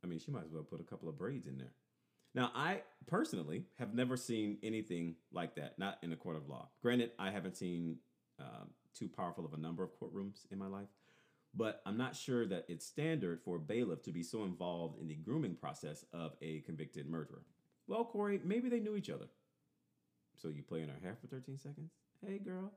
I 0.05 0.07
mean, 0.07 0.19
she 0.19 0.31
might 0.31 0.45
as 0.45 0.53
well 0.53 0.63
put 0.63 0.81
a 0.81 0.85
couple 0.85 1.09
of 1.09 1.17
braids 1.17 1.47
in 1.47 1.57
there. 1.57 1.73
Now, 2.35 2.51
I 2.55 2.83
personally 3.07 3.65
have 3.79 3.95
never 3.95 4.17
seen 4.17 4.59
anything 4.63 5.17
like 5.33 5.55
that, 5.57 5.79
not 5.79 5.99
in 6.03 6.13
a 6.13 6.17
court 6.17 6.37
of 6.37 6.49
law. 6.49 6.69
Granted, 6.81 7.11
I 7.19 7.31
haven't 7.31 7.57
seen 7.57 7.99
uh, 8.41 8.65
too 8.95 9.09
powerful 9.09 9.45
of 9.45 9.53
a 9.53 9.59
number 9.59 9.83
of 9.83 9.91
courtrooms 10.01 10.47
in 10.51 10.59
my 10.59 10.67
life, 10.67 10.89
but 11.55 11.83
I'm 11.85 11.99
not 11.99 12.17
sure 12.17 12.47
that 12.47 12.65
it's 12.69 12.87
standard 12.87 13.41
for 13.45 13.57
a 13.57 13.61
bailiff 13.61 14.03
to 14.05 14.13
be 14.13 14.23
so 14.23 14.45
involved 14.45 15.01
in 15.01 15.09
the 15.09 15.15
grooming 15.15 15.57
process 15.57 16.05
of 16.13 16.33
a 16.41 16.61
convicted 16.61 17.07
murderer. 17.07 17.43
Well, 17.87 18.05
Corey, 18.05 18.41
maybe 18.43 18.69
they 18.71 18.81
knew 18.81 18.97
each 18.97 19.11
other. 19.11 19.27
So 20.41 20.49
you 20.49 20.63
play 20.63 20.81
in 20.81 20.89
her 20.89 20.99
hair 21.03 21.17
for 21.21 21.27
13 21.27 21.59
seconds? 21.59 21.93
Hey, 22.27 22.39
girl. 22.39 22.73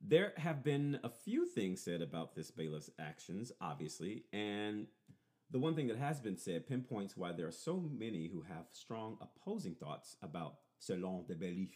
There 0.00 0.32
have 0.36 0.64
been 0.64 0.98
a 1.04 1.08
few 1.08 1.46
things 1.46 1.80
said 1.80 2.02
about 2.02 2.34
this 2.34 2.50
bailiff's 2.50 2.90
actions, 2.98 3.52
obviously, 3.60 4.24
and 4.32 4.86
the 5.52 5.58
one 5.58 5.74
thing 5.74 5.88
that 5.88 5.98
has 5.98 6.18
been 6.18 6.36
said 6.36 6.66
pinpoints 6.66 7.16
why 7.16 7.30
there 7.32 7.46
are 7.46 7.52
so 7.52 7.84
many 7.92 8.28
who 8.32 8.42
have 8.48 8.64
strong 8.72 9.18
opposing 9.20 9.74
thoughts 9.74 10.16
about 10.22 10.56
selon 10.80 11.26
de 11.28 11.34
bailiff. 11.34 11.70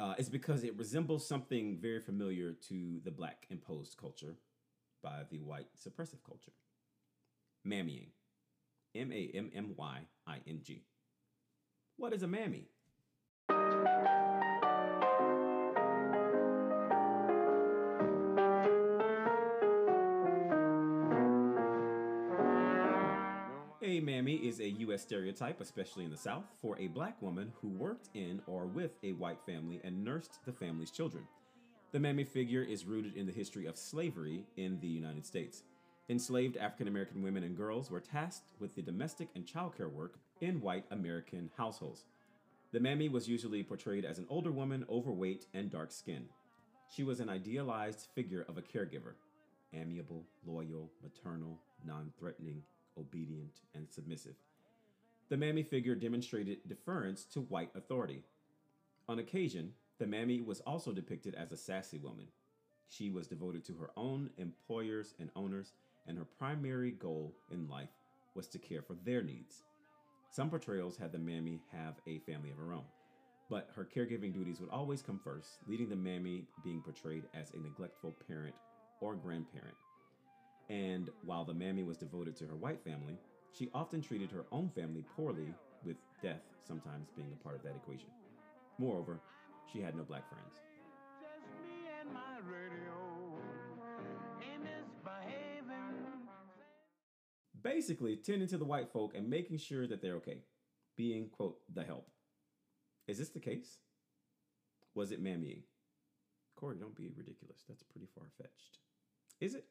Uh, 0.00 0.14
is 0.18 0.28
because 0.28 0.64
it 0.64 0.76
resembles 0.76 1.26
something 1.26 1.78
very 1.80 2.00
familiar 2.00 2.52
to 2.52 3.00
the 3.04 3.12
black 3.12 3.46
imposed 3.48 3.96
culture 3.96 4.34
by 5.02 5.22
the 5.30 5.38
white 5.38 5.68
suppressive 5.76 6.22
culture. 6.26 6.52
Mammying. 7.66 8.08
M 8.94 9.12
A 9.12 9.30
M 9.34 9.50
M 9.54 9.74
Y 9.76 10.00
I 10.26 10.38
N 10.46 10.60
G. 10.62 10.82
What 11.96 12.12
is 12.12 12.22
a 12.22 12.28
mammy? 12.28 12.68
U.S. 24.94 25.02
stereotype, 25.02 25.60
especially 25.60 26.04
in 26.04 26.12
the 26.12 26.16
South, 26.16 26.44
for 26.62 26.78
a 26.78 26.86
black 26.86 27.20
woman 27.20 27.52
who 27.60 27.66
worked 27.68 28.10
in 28.14 28.40
or 28.46 28.66
with 28.66 28.92
a 29.02 29.10
white 29.14 29.40
family 29.44 29.80
and 29.82 30.04
nursed 30.04 30.38
the 30.46 30.52
family's 30.52 30.92
children. 30.92 31.24
The 31.90 31.98
mammy 31.98 32.22
figure 32.22 32.62
is 32.62 32.84
rooted 32.84 33.16
in 33.16 33.26
the 33.26 33.32
history 33.32 33.66
of 33.66 33.76
slavery 33.76 34.44
in 34.56 34.78
the 34.78 34.86
United 34.86 35.26
States. 35.26 35.64
Enslaved 36.08 36.56
African 36.58 36.86
American 36.86 37.22
women 37.22 37.42
and 37.42 37.56
girls 37.56 37.90
were 37.90 37.98
tasked 37.98 38.52
with 38.60 38.76
the 38.76 38.82
domestic 38.82 39.30
and 39.34 39.44
childcare 39.44 39.90
work 39.90 40.14
in 40.40 40.60
white 40.60 40.84
American 40.92 41.50
households. 41.56 42.04
The 42.70 42.78
mammy 42.78 43.08
was 43.08 43.28
usually 43.28 43.64
portrayed 43.64 44.04
as 44.04 44.18
an 44.18 44.26
older 44.28 44.52
woman, 44.52 44.86
overweight, 44.88 45.46
and 45.54 45.72
dark 45.72 45.90
skinned. 45.90 46.28
She 46.88 47.02
was 47.02 47.18
an 47.18 47.28
idealized 47.28 48.06
figure 48.14 48.46
of 48.48 48.58
a 48.58 48.62
caregiver 48.62 49.14
amiable, 49.72 50.24
loyal, 50.46 50.92
maternal, 51.02 51.58
non 51.84 52.12
threatening, 52.16 52.62
obedient, 52.96 53.58
and 53.74 53.90
submissive. 53.90 54.36
The 55.34 55.38
mammy 55.38 55.64
figure 55.64 55.96
demonstrated 55.96 56.58
deference 56.68 57.24
to 57.32 57.40
white 57.40 57.70
authority. 57.74 58.22
On 59.08 59.18
occasion, 59.18 59.72
the 59.98 60.06
mammy 60.06 60.40
was 60.40 60.60
also 60.60 60.92
depicted 60.92 61.34
as 61.34 61.50
a 61.50 61.56
sassy 61.56 61.98
woman. 61.98 62.28
She 62.88 63.10
was 63.10 63.26
devoted 63.26 63.64
to 63.64 63.74
her 63.78 63.90
own 63.96 64.30
employers 64.38 65.12
and 65.18 65.30
owners, 65.34 65.72
and 66.06 66.16
her 66.16 66.24
primary 66.24 66.92
goal 66.92 67.34
in 67.50 67.66
life 67.66 67.88
was 68.36 68.46
to 68.46 68.60
care 68.60 68.80
for 68.80 68.94
their 69.04 69.24
needs. 69.24 69.64
Some 70.30 70.50
portrayals 70.50 70.96
had 70.96 71.10
the 71.10 71.18
mammy 71.18 71.58
have 71.72 71.94
a 72.06 72.20
family 72.20 72.52
of 72.52 72.58
her 72.58 72.72
own, 72.72 72.86
but 73.50 73.70
her 73.74 73.84
caregiving 73.92 74.32
duties 74.32 74.60
would 74.60 74.70
always 74.70 75.02
come 75.02 75.18
first, 75.18 75.58
leading 75.66 75.88
the 75.88 75.96
mammy 75.96 76.46
being 76.62 76.80
portrayed 76.80 77.24
as 77.34 77.50
a 77.50 77.58
neglectful 77.58 78.14
parent 78.28 78.54
or 79.00 79.16
grandparent. 79.16 79.74
And 80.70 81.10
while 81.24 81.44
the 81.44 81.54
mammy 81.54 81.82
was 81.82 81.98
devoted 81.98 82.36
to 82.36 82.46
her 82.46 82.54
white 82.54 82.84
family, 82.84 83.18
she 83.56 83.70
often 83.72 84.02
treated 84.02 84.30
her 84.30 84.44
own 84.52 84.68
family 84.74 85.04
poorly, 85.16 85.54
with 85.84 85.96
death 86.22 86.42
sometimes 86.66 87.08
being 87.16 87.32
a 87.32 87.42
part 87.42 87.56
of 87.56 87.62
that 87.62 87.76
equation. 87.76 88.08
Moreover, 88.78 89.20
she 89.72 89.80
had 89.80 89.94
no 89.94 90.02
black 90.02 90.28
friends. 90.28 90.54
Just 91.20 91.46
me 91.62 91.88
and 92.00 92.12
my 92.12 92.38
radio. 92.50 93.04
Basically, 97.62 98.16
tending 98.16 98.48
to 98.48 98.58
the 98.58 98.64
white 98.64 98.92
folk 98.92 99.14
and 99.16 99.28
making 99.28 99.56
sure 99.56 99.86
that 99.86 100.02
they're 100.02 100.16
okay, 100.16 100.40
being, 100.98 101.30
quote, 101.30 101.56
the 101.72 101.82
help. 101.82 102.10
Is 103.08 103.16
this 103.16 103.30
the 103.30 103.40
case? 103.40 103.78
Was 104.94 105.12
it 105.12 105.24
mammying? 105.24 105.62
Corey, 106.56 106.76
don't 106.78 106.94
be 106.94 107.10
ridiculous. 107.16 107.64
That's 107.66 107.82
pretty 107.82 108.06
far 108.14 108.24
fetched. 108.36 108.80
Is 109.40 109.54
it? 109.54 109.64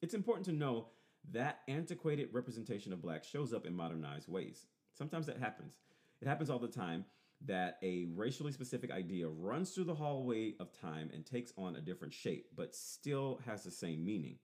It's 0.00 0.14
important 0.14 0.46
to 0.46 0.52
know 0.52 0.86
that 1.32 1.60
antiquated 1.68 2.28
representation 2.32 2.92
of 2.92 3.02
black 3.02 3.24
shows 3.24 3.52
up 3.52 3.66
in 3.66 3.74
modernized 3.74 4.28
ways. 4.28 4.66
Sometimes 4.92 5.26
that 5.26 5.38
happens. 5.38 5.78
It 6.20 6.28
happens 6.28 6.50
all 6.50 6.58
the 6.58 6.68
time 6.68 7.04
that 7.46 7.78
a 7.82 8.06
racially 8.14 8.52
specific 8.52 8.90
idea 8.90 9.28
runs 9.28 9.70
through 9.70 9.84
the 9.84 9.94
hallway 9.94 10.54
of 10.60 10.78
time 10.78 11.10
and 11.14 11.24
takes 11.24 11.52
on 11.56 11.76
a 11.76 11.80
different 11.80 12.12
shape, 12.12 12.48
but 12.54 12.74
still 12.74 13.40
has 13.46 13.62
the 13.62 13.70
same 13.70 14.04
meaning. 14.04 14.36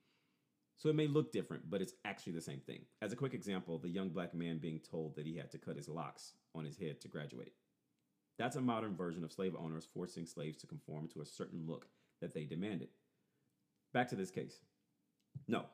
So 0.78 0.88
it 0.88 0.94
may 0.94 1.06
look 1.06 1.32
different, 1.32 1.70
but 1.70 1.80
it's 1.80 1.94
actually 2.04 2.34
the 2.34 2.40
same 2.40 2.60
thing. 2.60 2.80
As 3.00 3.12
a 3.12 3.16
quick 3.16 3.34
example, 3.34 3.78
the 3.78 3.88
young 3.88 4.10
black 4.10 4.34
man 4.34 4.58
being 4.58 4.80
told 4.80 5.16
that 5.16 5.26
he 5.26 5.36
had 5.36 5.50
to 5.52 5.58
cut 5.58 5.76
his 5.76 5.88
locks 5.88 6.34
on 6.54 6.64
his 6.64 6.76
head 6.76 7.00
to 7.00 7.08
graduate. 7.08 7.52
That's 8.38 8.56
a 8.56 8.60
modern 8.60 8.94
version 8.94 9.24
of 9.24 9.32
slave 9.32 9.56
owners 9.58 9.88
forcing 9.92 10.26
slaves 10.26 10.58
to 10.58 10.66
conform 10.66 11.08
to 11.08 11.22
a 11.22 11.26
certain 11.26 11.64
look 11.66 11.86
that 12.20 12.34
they 12.34 12.44
demanded. 12.44 12.88
Back 13.92 14.08
to 14.08 14.16
this 14.16 14.30
case. 14.30 14.60
No, 15.48 15.64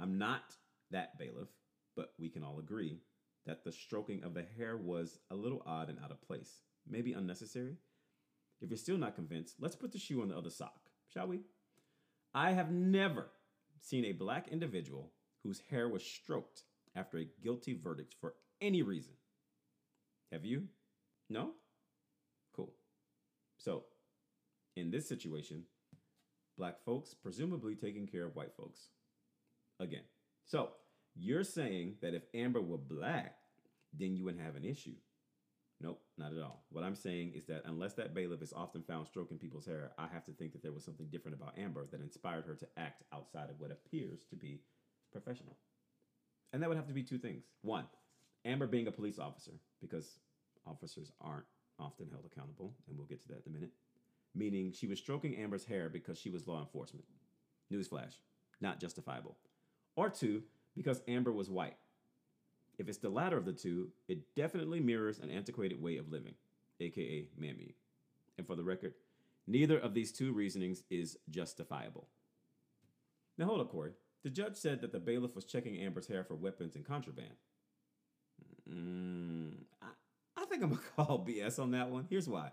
I'm 0.00 0.18
not 0.18 0.54
that 0.90 1.18
bailiff, 1.18 1.48
but 1.96 2.12
we 2.18 2.28
can 2.28 2.42
all 2.42 2.58
agree 2.58 3.00
that 3.46 3.64
the 3.64 3.72
stroking 3.72 4.22
of 4.24 4.34
the 4.34 4.44
hair 4.56 4.76
was 4.76 5.18
a 5.30 5.34
little 5.34 5.62
odd 5.66 5.88
and 5.88 5.98
out 6.02 6.10
of 6.10 6.20
place, 6.22 6.60
maybe 6.88 7.12
unnecessary. 7.12 7.76
If 8.60 8.70
you're 8.70 8.76
still 8.76 8.98
not 8.98 9.14
convinced, 9.14 9.56
let's 9.60 9.76
put 9.76 9.92
the 9.92 9.98
shoe 9.98 10.22
on 10.22 10.28
the 10.28 10.36
other 10.36 10.50
sock, 10.50 10.80
shall 11.08 11.28
we? 11.28 11.40
I 12.34 12.52
have 12.52 12.70
never 12.70 13.28
seen 13.80 14.04
a 14.04 14.12
black 14.12 14.48
individual 14.48 15.12
whose 15.42 15.62
hair 15.70 15.88
was 15.88 16.04
stroked 16.04 16.62
after 16.94 17.18
a 17.18 17.28
guilty 17.42 17.78
verdict 17.80 18.14
for 18.20 18.34
any 18.60 18.82
reason. 18.82 19.12
Have 20.32 20.44
you? 20.44 20.64
No? 21.30 21.52
Cool. 22.54 22.72
So, 23.58 23.84
in 24.76 24.90
this 24.90 25.08
situation, 25.08 25.64
black 26.58 26.82
folks 26.84 27.14
presumably 27.14 27.74
taking 27.74 28.06
care 28.06 28.26
of 28.26 28.34
white 28.34 28.54
folks. 28.56 28.88
Again. 29.80 30.02
So, 30.44 30.70
you're 31.14 31.44
saying 31.44 31.96
that 32.02 32.14
if 32.14 32.22
Amber 32.34 32.60
were 32.60 32.78
black, 32.78 33.36
then 33.98 34.16
you 34.16 34.24
wouldn't 34.24 34.44
have 34.44 34.56
an 34.56 34.64
issue. 34.64 34.94
Nope, 35.80 36.00
not 36.16 36.32
at 36.32 36.42
all. 36.42 36.64
What 36.70 36.84
I'm 36.84 36.94
saying 36.94 37.32
is 37.34 37.44
that 37.46 37.62
unless 37.66 37.94
that 37.94 38.14
bailiff 38.14 38.42
is 38.42 38.52
often 38.54 38.82
found 38.82 39.06
stroking 39.06 39.38
people's 39.38 39.66
hair, 39.66 39.92
I 39.98 40.06
have 40.12 40.24
to 40.24 40.32
think 40.32 40.52
that 40.52 40.62
there 40.62 40.72
was 40.72 40.84
something 40.84 41.08
different 41.10 41.36
about 41.36 41.58
Amber 41.58 41.86
that 41.90 42.00
inspired 42.00 42.46
her 42.46 42.54
to 42.54 42.66
act 42.78 43.02
outside 43.12 43.50
of 43.50 43.60
what 43.60 43.70
appears 43.70 44.24
to 44.30 44.36
be 44.36 44.60
professional. 45.12 45.56
And 46.52 46.62
that 46.62 46.68
would 46.68 46.78
have 46.78 46.86
to 46.88 46.94
be 46.94 47.02
two 47.02 47.18
things. 47.18 47.44
One, 47.60 47.84
Amber 48.46 48.66
being 48.66 48.86
a 48.86 48.92
police 48.92 49.18
officer, 49.18 49.52
because 49.80 50.18
officers 50.66 51.12
aren't 51.20 51.44
often 51.78 52.08
held 52.10 52.24
accountable, 52.24 52.74
and 52.88 52.96
we'll 52.96 53.06
get 53.06 53.20
to 53.22 53.28
that 53.28 53.42
in 53.44 53.52
a 53.52 53.54
minute. 53.54 53.72
Meaning 54.34 54.72
she 54.72 54.86
was 54.86 54.98
stroking 54.98 55.36
Amber's 55.36 55.64
hair 55.64 55.90
because 55.90 56.18
she 56.18 56.30
was 56.30 56.46
law 56.46 56.60
enforcement. 56.60 57.04
Newsflash, 57.72 58.14
not 58.60 58.80
justifiable. 58.80 59.36
Or 59.96 60.10
two, 60.10 60.42
because 60.74 61.02
Amber 61.08 61.32
was 61.32 61.50
white. 61.50 61.76
If 62.78 62.88
it's 62.88 62.98
the 62.98 63.08
latter 63.08 63.38
of 63.38 63.46
the 63.46 63.52
two, 63.52 63.88
it 64.08 64.34
definitely 64.34 64.80
mirrors 64.80 65.18
an 65.18 65.30
antiquated 65.30 65.82
way 65.82 65.96
of 65.96 66.10
living, 66.10 66.34
aka 66.80 67.26
mammy. 67.36 67.74
And 68.36 68.46
for 68.46 68.54
the 68.54 68.62
record, 68.62 68.94
neither 69.46 69.78
of 69.78 69.94
these 69.94 70.12
two 70.12 70.32
reasonings 70.32 70.82
is 70.90 71.16
justifiable. 71.30 72.08
Now 73.38 73.46
hold 73.46 73.60
up, 73.60 73.70
Corey. 73.70 73.92
The 74.22 74.30
judge 74.30 74.56
said 74.56 74.80
that 74.82 74.92
the 74.92 75.00
bailiff 75.00 75.34
was 75.34 75.44
checking 75.44 75.78
Amber's 75.78 76.06
hair 76.06 76.24
for 76.24 76.34
weapons 76.34 76.74
and 76.74 76.84
contraband. 76.84 77.34
Mm, 78.68 79.52
I, 79.80 79.86
I 80.36 80.44
think 80.46 80.62
I'm 80.62 80.70
gonna 80.70 80.82
call 80.96 81.24
BS 81.26 81.58
on 81.58 81.70
that 81.70 81.90
one. 81.90 82.06
Here's 82.10 82.28
why. 82.28 82.50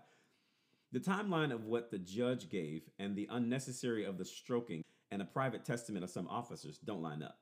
The 0.92 1.00
timeline 1.00 1.52
of 1.52 1.64
what 1.64 1.90
the 1.90 1.98
judge 1.98 2.48
gave 2.48 2.82
and 2.98 3.16
the 3.16 3.28
unnecessary 3.30 4.04
of 4.04 4.16
the 4.16 4.24
stroking 4.24 4.84
and 5.14 5.22
a 5.22 5.24
private 5.24 5.64
testament 5.64 6.02
of 6.02 6.10
some 6.10 6.26
officers 6.26 6.78
don't 6.78 7.00
line 7.00 7.22
up. 7.22 7.38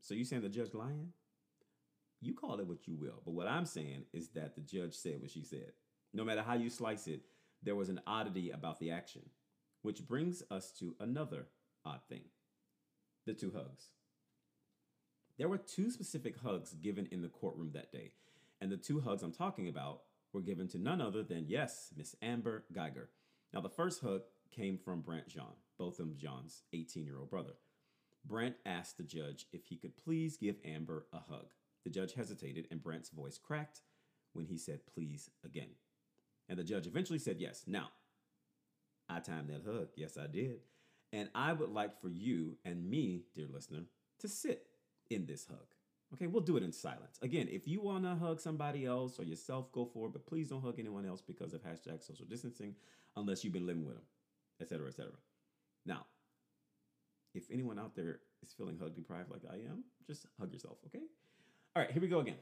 So 0.00 0.12
you 0.12 0.24
saying 0.24 0.42
the 0.42 0.48
judge 0.48 0.74
lying? 0.74 1.12
You 2.20 2.34
call 2.34 2.58
it 2.58 2.66
what 2.66 2.88
you 2.88 2.96
will, 2.96 3.22
but 3.24 3.30
what 3.30 3.46
I'm 3.46 3.64
saying 3.64 4.06
is 4.12 4.30
that 4.30 4.56
the 4.56 4.60
judge 4.60 4.94
said 4.94 5.20
what 5.20 5.30
she 5.30 5.44
said. 5.44 5.70
No 6.12 6.24
matter 6.24 6.42
how 6.42 6.54
you 6.54 6.68
slice 6.68 7.06
it, 7.06 7.20
there 7.62 7.76
was 7.76 7.90
an 7.90 8.00
oddity 8.08 8.50
about 8.50 8.80
the 8.80 8.90
action, 8.90 9.22
which 9.82 10.04
brings 10.04 10.42
us 10.50 10.72
to 10.80 10.96
another 10.98 11.46
odd 11.86 12.00
thing 12.08 12.24
the 13.24 13.34
two 13.34 13.52
hugs. 13.54 13.90
There 15.38 15.48
were 15.48 15.58
two 15.58 15.92
specific 15.92 16.40
hugs 16.42 16.74
given 16.74 17.06
in 17.12 17.22
the 17.22 17.28
courtroom 17.28 17.70
that 17.74 17.92
day, 17.92 18.14
and 18.60 18.72
the 18.72 18.76
two 18.76 19.00
hugs 19.00 19.22
I'm 19.22 19.30
talking 19.30 19.68
about 19.68 20.00
were 20.32 20.40
given 20.40 20.66
to 20.68 20.78
none 20.78 21.00
other 21.00 21.22
than, 21.22 21.44
yes, 21.46 21.90
Miss 21.96 22.16
Amber 22.20 22.64
Geiger. 22.72 23.10
Now, 23.54 23.60
the 23.60 23.68
first 23.68 24.02
hug 24.02 24.22
came 24.50 24.76
from 24.76 25.02
Brant 25.02 25.28
Jean, 25.28 25.54
Botham 25.80 26.14
Jean's 26.18 26.62
18 26.74 27.06
year 27.06 27.18
old 27.18 27.30
brother. 27.30 27.54
Brant 28.26 28.56
asked 28.66 28.98
the 28.98 29.02
judge 29.02 29.46
if 29.50 29.64
he 29.64 29.76
could 29.76 29.96
please 29.96 30.36
give 30.36 30.56
Amber 30.62 31.06
a 31.10 31.16
hug. 31.16 31.46
The 31.84 31.90
judge 31.90 32.12
hesitated, 32.12 32.68
and 32.70 32.82
Brant's 32.82 33.08
voice 33.08 33.38
cracked 33.38 33.80
when 34.34 34.44
he 34.44 34.58
said, 34.58 34.80
please 34.94 35.30
again. 35.42 35.70
And 36.50 36.58
the 36.58 36.64
judge 36.64 36.86
eventually 36.86 37.18
said 37.18 37.40
yes. 37.40 37.64
Now, 37.66 37.88
I 39.08 39.20
timed 39.20 39.48
that 39.48 39.64
hug. 39.64 39.88
Yes, 39.96 40.18
I 40.18 40.26
did. 40.26 40.60
And 41.14 41.30
I 41.34 41.54
would 41.54 41.70
like 41.70 41.98
for 41.98 42.10
you 42.10 42.58
and 42.64 42.88
me, 42.88 43.22
dear 43.34 43.46
listener, 43.50 43.84
to 44.18 44.28
sit 44.28 44.66
in 45.08 45.24
this 45.24 45.46
hug. 45.46 45.66
Okay, 46.12 46.26
we'll 46.26 46.42
do 46.42 46.58
it 46.58 46.62
in 46.62 46.72
silence. 46.72 47.18
Again, 47.22 47.48
if 47.50 47.66
you 47.66 47.80
want 47.80 48.04
to 48.04 48.16
hug 48.16 48.38
somebody 48.38 48.84
else 48.84 49.18
or 49.18 49.24
yourself, 49.24 49.72
go 49.72 49.86
for 49.86 50.08
it, 50.08 50.12
but 50.12 50.26
please 50.26 50.50
don't 50.50 50.62
hug 50.62 50.78
anyone 50.78 51.06
else 51.06 51.22
because 51.22 51.54
of 51.54 51.62
hashtag 51.62 52.06
social 52.06 52.26
distancing 52.26 52.74
unless 53.16 53.42
you've 53.42 53.54
been 53.54 53.66
living 53.66 53.86
with 53.86 53.94
them, 53.94 54.04
et 54.60 54.68
cetera, 54.68 54.88
et 54.88 54.94
cetera. 54.94 55.12
Now, 55.86 56.06
if 57.34 57.44
anyone 57.50 57.78
out 57.78 57.94
there 57.94 58.20
is 58.42 58.52
feeling 58.52 58.78
hug 58.78 58.94
deprived 58.94 59.30
like 59.30 59.42
I 59.50 59.56
am, 59.56 59.84
just 60.06 60.26
hug 60.38 60.52
yourself, 60.52 60.78
okay? 60.86 61.04
All 61.74 61.82
right, 61.82 61.90
here 61.90 62.02
we 62.02 62.08
go 62.08 62.20
again. 62.20 62.36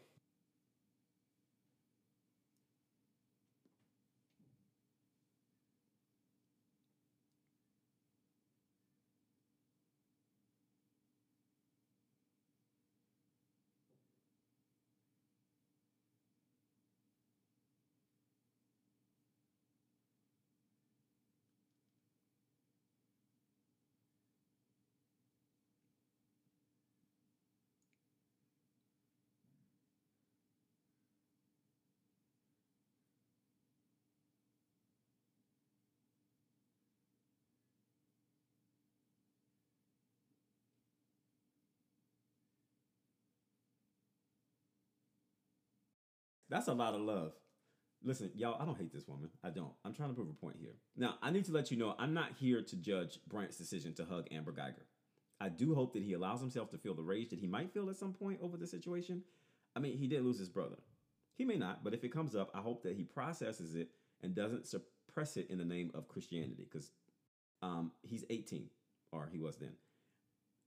That's 46.49 46.69
a 46.69 46.75
lot 46.75 46.95
of 46.95 47.00
love. 47.00 47.33
Listen, 48.02 48.31
y'all, 48.35 48.61
I 48.61 48.64
don't 48.64 48.78
hate 48.78 48.93
this 48.93 49.09
woman. 49.09 49.28
I 49.43 49.50
don't. 49.50 49.73
I'm 49.85 49.93
trying 49.93 50.11
to 50.11 50.14
prove 50.14 50.28
a 50.28 50.33
point 50.33 50.57
here. 50.61 50.76
Now, 50.97 51.17
I 51.21 51.31
need 51.31 51.45
to 51.47 51.52
let 51.52 51.71
you 51.71 51.76
know 51.76 51.95
I'm 51.99 52.14
not 52.14 52.31
here 52.38 52.62
to 52.62 52.76
judge 52.76 53.19
Brant's 53.26 53.57
decision 53.57 53.93
to 53.95 54.05
hug 54.05 54.28
Amber 54.31 54.52
Geiger. 54.52 54.87
I 55.40 55.49
do 55.49 55.75
hope 55.75 55.93
that 55.95 56.02
he 56.02 56.12
allows 56.12 56.40
himself 56.40 56.71
to 56.71 56.78
feel 56.78 56.95
the 56.95 57.02
rage 57.02 57.31
that 57.31 57.38
he 57.38 57.47
might 57.47 57.73
feel 57.73 57.90
at 57.90 57.97
some 57.97 58.12
point 58.12 58.40
over 58.43 58.57
the 58.57 58.67
situation. 58.67 59.23
I 59.76 59.81
mean, 59.81 59.97
he 59.97 60.07
did 60.07 60.25
lose 60.25 60.38
his 60.38 60.49
brother. 60.49 60.76
He 61.37 61.45
may 61.45 61.57
not, 61.57 61.85
but 61.85 61.95
if 61.95 62.02
it 62.02 62.12
comes 62.12 62.35
up, 62.35 62.50
I 62.55 62.59
hope 62.59 62.83
that 62.83 62.97
he 62.97 63.05
processes 63.05 63.75
it 63.75 63.90
and 64.23 64.35
doesn't 64.35 64.67
suppress 64.67 65.37
it 65.37 65.49
in 65.50 65.59
the 65.59 65.64
name 65.64 65.93
of 65.95 66.09
Christianity 66.09 66.67
because 66.69 66.90
um, 67.62 67.93
he's 68.02 68.25
18 68.31 68.69
or 69.12 69.28
he 69.33 69.38
was 69.38 69.57
then. 69.57 69.73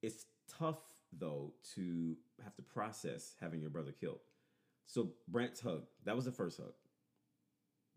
It's 0.01 0.25
tough 0.57 0.79
though 1.11 1.53
to 1.75 2.15
have 2.43 2.55
to 2.55 2.61
process 2.61 3.35
having 3.41 3.61
your 3.61 3.69
brother 3.69 3.91
killed. 3.91 4.19
So 4.87 5.11
Brant's 5.27 5.61
hug, 5.61 5.83
that 6.05 6.15
was 6.15 6.25
the 6.25 6.31
first 6.31 6.57
hug. 6.57 6.73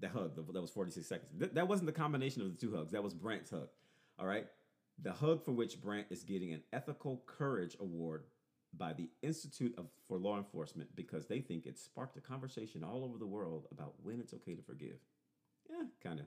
That 0.00 0.10
hug, 0.10 0.36
that 0.36 0.60
was 0.60 0.70
46 0.70 1.06
seconds. 1.06 1.30
Th- 1.38 1.52
that 1.52 1.68
wasn't 1.68 1.86
the 1.86 1.92
combination 1.92 2.42
of 2.42 2.48
the 2.48 2.58
two 2.58 2.74
hugs. 2.74 2.92
That 2.92 3.02
was 3.02 3.14
Brant's 3.14 3.50
hug. 3.50 3.68
All 4.18 4.26
right. 4.26 4.46
The 5.02 5.12
hug 5.12 5.44
for 5.44 5.52
which 5.52 5.80
Brant 5.80 6.06
is 6.10 6.22
getting 6.22 6.52
an 6.52 6.62
Ethical 6.72 7.22
Courage 7.26 7.76
Award 7.80 8.24
by 8.76 8.92
the 8.92 9.08
Institute 9.22 9.74
of, 9.78 9.86
for 10.08 10.18
Law 10.18 10.36
Enforcement 10.36 10.94
because 10.94 11.26
they 11.26 11.40
think 11.40 11.66
it 11.66 11.78
sparked 11.78 12.16
a 12.16 12.20
conversation 12.20 12.84
all 12.84 13.04
over 13.04 13.18
the 13.18 13.26
world 13.26 13.66
about 13.72 13.94
when 14.02 14.20
it's 14.20 14.34
okay 14.34 14.54
to 14.54 14.62
forgive. 14.62 14.96
Yeah, 15.68 15.84
kind 16.02 16.20
of. 16.20 16.26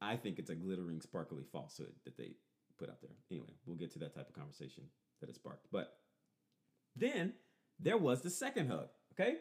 I 0.00 0.16
think 0.16 0.38
it's 0.38 0.50
a 0.50 0.54
glittering, 0.54 1.00
sparkly 1.00 1.44
falsehood 1.52 1.92
that 2.04 2.16
they 2.16 2.32
put 2.78 2.88
out 2.88 3.00
there. 3.02 3.10
Anyway, 3.30 3.50
we'll 3.66 3.76
get 3.76 3.92
to 3.92 3.98
that 4.00 4.14
type 4.14 4.28
of 4.28 4.34
conversation 4.34 4.84
that 5.20 5.28
it 5.28 5.34
sparked. 5.34 5.66
But 5.70 5.98
then 6.96 7.34
there 7.78 7.98
was 7.98 8.22
the 8.22 8.30
second 8.30 8.68
hug, 8.70 8.88
okay? 9.20 9.36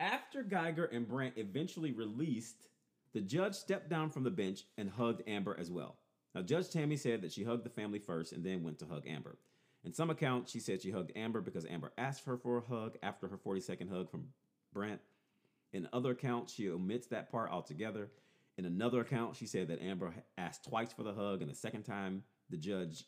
After 0.00 0.42
Geiger 0.42 0.86
and 0.86 1.06
Brant 1.06 1.34
eventually 1.36 1.92
released, 1.92 2.68
the 3.12 3.20
judge 3.20 3.54
stepped 3.54 3.88
down 3.88 4.10
from 4.10 4.24
the 4.24 4.30
bench 4.30 4.64
and 4.76 4.90
hugged 4.90 5.22
Amber 5.28 5.56
as 5.58 5.70
well. 5.70 5.96
Now, 6.34 6.42
Judge 6.42 6.70
Tammy 6.70 6.96
said 6.96 7.22
that 7.22 7.32
she 7.32 7.44
hugged 7.44 7.64
the 7.64 7.70
family 7.70 8.00
first 8.00 8.32
and 8.32 8.44
then 8.44 8.64
went 8.64 8.80
to 8.80 8.86
hug 8.86 9.06
Amber. 9.06 9.36
In 9.84 9.92
some 9.92 10.10
accounts, 10.10 10.50
she 10.50 10.58
said 10.58 10.82
she 10.82 10.90
hugged 10.90 11.12
Amber 11.14 11.40
because 11.40 11.64
Amber 11.66 11.92
asked 11.96 12.24
her 12.24 12.36
for 12.36 12.58
a 12.58 12.60
hug 12.60 12.96
after 13.02 13.28
her 13.28 13.36
40 13.36 13.60
second 13.60 13.88
hug 13.88 14.10
from 14.10 14.28
Brant. 14.72 15.00
In 15.72 15.88
other 15.92 16.10
accounts, 16.10 16.52
she 16.52 16.68
omits 16.68 17.06
that 17.08 17.30
part 17.30 17.50
altogether. 17.50 18.08
In 18.56 18.64
another 18.64 19.00
account, 19.00 19.36
she 19.36 19.46
said 19.46 19.68
that 19.68 19.82
Amber 19.82 20.14
asked 20.38 20.64
twice 20.64 20.92
for 20.92 21.02
the 21.02 21.12
hug, 21.12 21.40
and 21.42 21.50
the 21.50 21.54
second 21.54 21.82
time, 21.82 22.22
the 22.50 22.56
judge, 22.56 23.04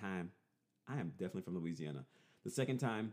time, 0.00 0.30
I 0.88 0.98
am 0.98 1.10
definitely 1.10 1.42
from 1.42 1.58
Louisiana. 1.58 2.04
The 2.44 2.50
second 2.50 2.78
time, 2.78 3.12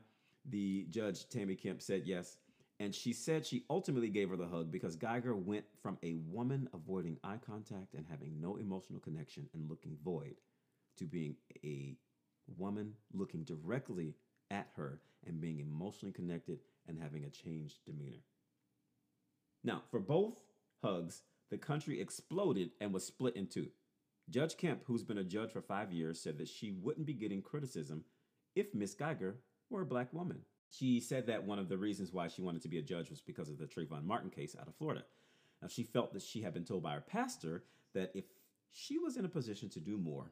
the 0.50 0.85
judge, 0.89 1.27
Tammy 1.29 1.55
Kemp, 1.55 1.81
said 1.81 2.03
yes. 2.05 2.38
And 2.79 2.93
she 2.93 3.13
said 3.13 3.45
she 3.45 3.65
ultimately 3.69 4.09
gave 4.09 4.29
her 4.29 4.35
the 4.35 4.47
hug 4.47 4.71
because 4.71 4.95
Geiger 4.95 5.35
went 5.35 5.65
from 5.81 5.97
a 6.03 6.15
woman 6.15 6.67
avoiding 6.73 7.17
eye 7.23 7.39
contact 7.45 7.93
and 7.93 8.05
having 8.09 8.41
no 8.41 8.57
emotional 8.57 9.00
connection 9.00 9.47
and 9.53 9.69
looking 9.69 9.97
void 10.03 10.35
to 10.97 11.05
being 11.05 11.35
a 11.63 11.95
woman 12.57 12.93
looking 13.13 13.43
directly 13.43 14.15
at 14.51 14.67
her 14.75 15.00
and 15.25 15.39
being 15.39 15.59
emotionally 15.59 16.12
connected 16.12 16.59
and 16.88 17.00
having 17.00 17.23
a 17.23 17.29
changed 17.29 17.79
demeanor. 17.85 18.23
Now, 19.63 19.83
for 19.89 20.00
both 20.00 20.43
hugs, 20.83 21.21
the 21.50 21.57
country 21.57 22.01
exploded 22.01 22.71
and 22.81 22.93
was 22.93 23.05
split 23.05 23.35
in 23.35 23.47
two. 23.47 23.67
Judge 24.29 24.57
Kemp, 24.57 24.81
who's 24.85 25.03
been 25.03 25.17
a 25.17 25.23
judge 25.23 25.51
for 25.51 25.62
five 25.62 25.91
years, 25.91 26.19
said 26.19 26.38
that 26.38 26.47
she 26.47 26.71
wouldn't 26.71 27.05
be 27.05 27.13
getting 27.13 27.41
criticism 27.41 28.03
if 28.55 28.73
Miss 28.73 28.93
Geiger 28.93 29.38
were 29.74 29.82
a 29.82 29.86
black 29.86 30.13
woman. 30.13 30.39
She 30.70 31.00
said 31.00 31.27
that 31.27 31.44
one 31.44 31.60
of 31.60 31.70
the 31.70 31.77
reasons 31.77 32.13
why 32.13 32.30
she 32.30 32.42
wanted 32.42 32.62
to 32.63 32.70
be 32.70 32.80
a 32.80 32.82
judge 32.82 33.10
was 33.10 33.22
because 33.22 33.50
of 33.50 33.58
the 33.58 33.65
Trayvon 33.65 34.06
Martin 34.06 34.30
case 34.30 34.56
out 34.60 34.68
of 34.68 34.75
Florida. 34.75 35.03
Now, 35.62 35.68
she 35.68 35.84
felt 35.84 36.13
that 36.13 36.22
she 36.22 36.42
had 36.42 36.53
been 36.53 36.65
told 36.65 36.84
by 36.84 36.94
her 36.94 37.01
pastor 37.01 37.63
that 37.94 38.12
if 38.15 38.25
she 38.72 38.98
was 38.98 39.18
in 39.18 39.25
a 39.25 39.30
position 39.30 39.70
to 39.70 39.80
do 39.80 39.98
more, 39.98 40.32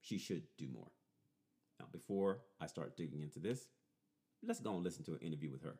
she 0.00 0.18
should 0.18 0.42
do 0.58 0.68
more. 0.72 0.90
Now, 1.78 1.86
before 1.90 2.38
I 2.60 2.66
start 2.66 2.96
digging 2.96 3.22
into 3.22 3.40
this, 3.40 3.66
let's 4.46 4.60
go 4.60 4.74
and 4.74 4.84
listen 4.84 5.04
to 5.04 5.12
an 5.12 5.20
interview 5.20 5.50
with 5.50 5.62
her. 5.62 5.76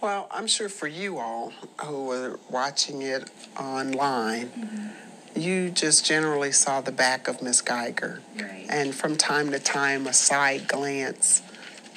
Well, 0.00 0.28
I'm 0.30 0.46
sure 0.46 0.68
for 0.68 0.86
you 0.86 1.18
all 1.18 1.52
who 1.84 2.06
were 2.06 2.38
watching 2.50 3.02
it 3.02 3.30
online, 3.58 4.48
mm-hmm. 4.48 5.40
you 5.40 5.70
just 5.70 6.04
generally 6.06 6.52
saw 6.52 6.80
the 6.80 6.92
back 6.92 7.28
of 7.28 7.42
Miss 7.42 7.60
Geiger. 7.60 8.20
Right. 8.36 8.66
And 8.68 8.94
from 8.94 9.16
time 9.16 9.50
to 9.50 9.58
time, 9.58 10.06
a 10.06 10.12
side 10.12 10.68
glance. 10.68 11.42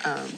Um, 0.05 0.29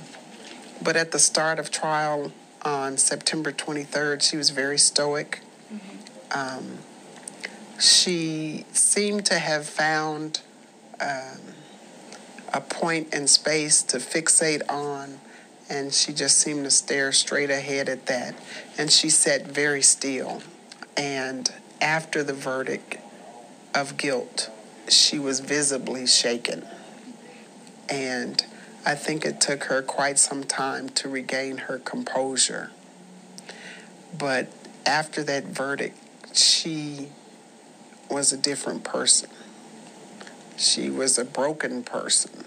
but 0.81 0.95
at 0.95 1.11
the 1.11 1.19
start 1.19 1.59
of 1.59 1.69
trial 1.69 2.31
on 2.63 2.97
September 2.97 3.51
23rd, 3.51 4.21
she 4.21 4.37
was 4.37 4.49
very 4.49 4.77
stoic. 4.77 5.41
Mm-hmm. 5.73 6.57
Um, 6.59 6.77
she 7.79 8.65
seemed 8.71 9.25
to 9.27 9.37
have 9.37 9.67
found 9.67 10.41
um, 10.99 11.53
a 12.53 12.61
point 12.61 13.13
in 13.13 13.27
space 13.27 13.83
to 13.83 13.97
fixate 13.97 14.61
on 14.69 15.19
and 15.69 15.93
she 15.93 16.13
just 16.13 16.37
seemed 16.37 16.63
to 16.63 16.71
stare 16.71 17.11
straight 17.11 17.49
ahead 17.49 17.89
at 17.89 18.05
that. 18.05 18.35
And 18.77 18.91
she 18.91 19.09
sat 19.09 19.47
very 19.47 19.81
still. 19.81 20.41
And 20.95 21.51
after 21.81 22.23
the 22.23 22.33
verdict 22.33 22.97
of 23.75 23.97
guilt, 23.97 24.49
she 24.87 25.19
was 25.19 25.41
visibly 25.41 26.07
shaken. 26.07 26.65
And 27.89 28.45
I 28.87 28.95
think 28.95 29.25
it 29.25 29.41
took 29.41 29.65
her 29.65 29.81
quite 29.81 30.17
some 30.17 30.45
time 30.45 30.87
to 30.91 31.09
regain 31.09 31.57
her 31.57 31.77
composure. 31.77 32.71
But 34.17 34.47
after 34.85 35.23
that 35.23 35.43
verdict, 35.43 35.97
she 36.31 37.09
was 38.09 38.31
a 38.31 38.37
different 38.37 38.85
person. 38.85 39.29
She 40.55 40.89
was 40.89 41.17
a 41.17 41.25
broken 41.25 41.83
person. 41.83 42.45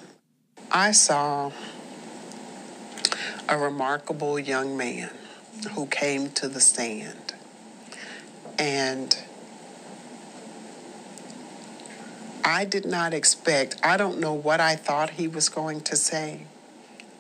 I 0.73 0.93
saw 0.93 1.53
a 3.47 3.59
remarkable 3.59 4.39
young 4.39 4.79
man 4.79 5.11
who 5.73 5.85
came 5.89 6.31
to 6.31 6.49
the 6.49 6.61
stand. 6.61 7.35
And 8.59 9.15
I 12.45 12.65
did 12.65 12.85
not 12.85 13.13
expect, 13.13 13.77
I 13.83 13.97
don't 13.97 14.19
know 14.19 14.33
what 14.33 14.61
I 14.61 14.77
thought 14.77 15.11
he 15.11 15.29
was 15.29 15.49
going 15.49 15.81
to 15.83 15.97
say, 15.97 16.47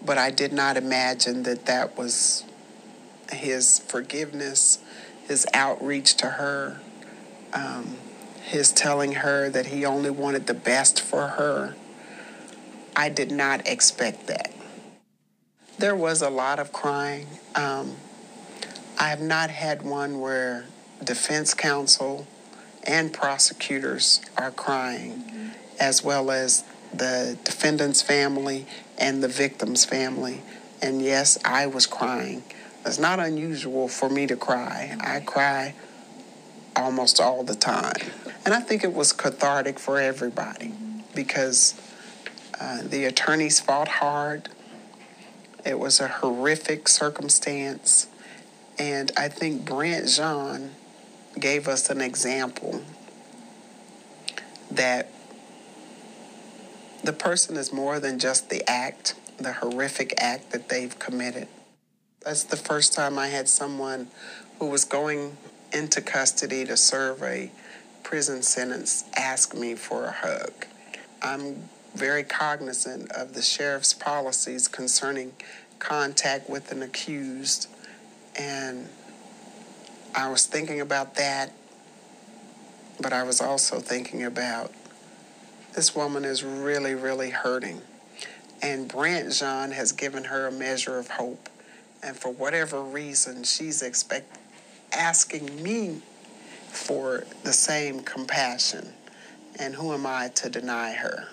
but 0.04 0.18
I 0.18 0.30
did 0.30 0.52
not 0.52 0.76
imagine 0.76 1.42
that 1.44 1.66
that 1.66 1.96
was 1.96 2.44
his 3.32 3.78
forgiveness, 3.80 4.78
his 5.26 5.46
outreach 5.54 6.14
to 6.16 6.26
her, 6.26 6.80
um, 7.52 7.96
his 8.42 8.72
telling 8.72 9.12
her 9.12 9.50
that 9.50 9.66
he 9.66 9.84
only 9.84 10.10
wanted 10.10 10.46
the 10.46 10.54
best 10.54 11.00
for 11.00 11.28
her. 11.28 11.74
I 12.96 13.08
did 13.08 13.30
not 13.30 13.66
expect 13.66 14.26
that. 14.26 14.52
There 15.78 15.96
was 15.96 16.20
a 16.20 16.30
lot 16.30 16.58
of 16.58 16.72
crying. 16.72 17.26
Um, 17.54 17.96
I 18.98 19.08
have 19.08 19.20
not 19.20 19.50
had 19.50 19.82
one 19.82 20.20
where 20.20 20.66
defense 21.02 21.54
counsel 21.54 22.26
and 22.90 23.12
prosecutors 23.12 24.20
are 24.36 24.50
crying, 24.50 25.52
as 25.78 26.02
well 26.02 26.32
as 26.32 26.64
the 26.92 27.38
defendant's 27.44 28.02
family 28.02 28.66
and 28.98 29.22
the 29.22 29.28
victim's 29.28 29.84
family. 29.84 30.42
And 30.82 31.00
yes, 31.00 31.38
I 31.44 31.68
was 31.68 31.86
crying. 31.86 32.42
It's 32.84 32.98
not 32.98 33.20
unusual 33.20 33.86
for 33.86 34.10
me 34.10 34.26
to 34.26 34.34
cry. 34.34 34.96
I 35.00 35.20
cry 35.20 35.74
almost 36.74 37.20
all 37.20 37.44
the 37.44 37.54
time. 37.54 37.94
And 38.44 38.52
I 38.52 38.60
think 38.60 38.82
it 38.82 38.92
was 38.92 39.12
cathartic 39.12 39.78
for 39.78 40.00
everybody 40.00 40.74
because 41.14 41.80
uh, 42.60 42.82
the 42.82 43.04
attorneys 43.04 43.60
fought 43.60 43.88
hard. 43.88 44.48
It 45.64 45.78
was 45.78 46.00
a 46.00 46.08
horrific 46.08 46.88
circumstance. 46.88 48.08
And 48.80 49.12
I 49.16 49.28
think 49.28 49.64
Brent 49.64 50.08
Jean 50.08 50.72
gave 51.38 51.68
us 51.68 51.90
an 51.90 52.00
example 52.00 52.82
that 54.70 55.08
the 57.02 57.12
person 57.12 57.56
is 57.56 57.72
more 57.72 57.98
than 57.98 58.18
just 58.18 58.50
the 58.50 58.68
act, 58.68 59.14
the 59.38 59.54
horrific 59.54 60.14
act 60.18 60.50
that 60.52 60.68
they've 60.68 60.98
committed. 60.98 61.48
That's 62.24 62.44
the 62.44 62.56
first 62.56 62.92
time 62.92 63.18
I 63.18 63.28
had 63.28 63.48
someone 63.48 64.08
who 64.58 64.66
was 64.66 64.84
going 64.84 65.36
into 65.72 66.02
custody 66.02 66.64
to 66.66 66.76
serve 66.76 67.22
a 67.22 67.50
prison 68.02 68.42
sentence 68.42 69.04
ask 69.16 69.54
me 69.54 69.74
for 69.74 70.04
a 70.04 70.12
hug. 70.12 70.66
I'm 71.22 71.68
very 71.94 72.22
cognizant 72.22 73.10
of 73.12 73.34
the 73.34 73.42
sheriff's 73.42 73.94
policies 73.94 74.68
concerning 74.68 75.32
contact 75.78 76.48
with 76.48 76.70
an 76.72 76.82
accused. 76.82 77.68
And 78.38 78.88
I 80.14 80.28
was 80.28 80.46
thinking 80.46 80.80
about 80.80 81.14
that, 81.16 81.52
but 83.00 83.12
I 83.12 83.22
was 83.22 83.40
also 83.40 83.78
thinking 83.78 84.24
about 84.24 84.72
this 85.74 85.94
woman 85.94 86.24
is 86.24 86.42
really, 86.42 86.94
really 86.94 87.30
hurting. 87.30 87.80
And 88.62 88.88
Brant 88.88 89.32
Jean 89.32 89.70
has 89.70 89.92
given 89.92 90.24
her 90.24 90.48
a 90.48 90.52
measure 90.52 90.98
of 90.98 91.08
hope. 91.08 91.48
And 92.02 92.16
for 92.16 92.30
whatever 92.30 92.82
reason, 92.82 93.44
she's 93.44 93.82
expect 93.82 94.36
asking 94.92 95.62
me 95.62 96.02
for 96.68 97.24
the 97.44 97.52
same 97.52 98.00
compassion. 98.00 98.92
And 99.58 99.74
who 99.74 99.92
am 99.92 100.06
I 100.06 100.28
to 100.36 100.48
deny 100.48 100.92
her? 100.92 101.28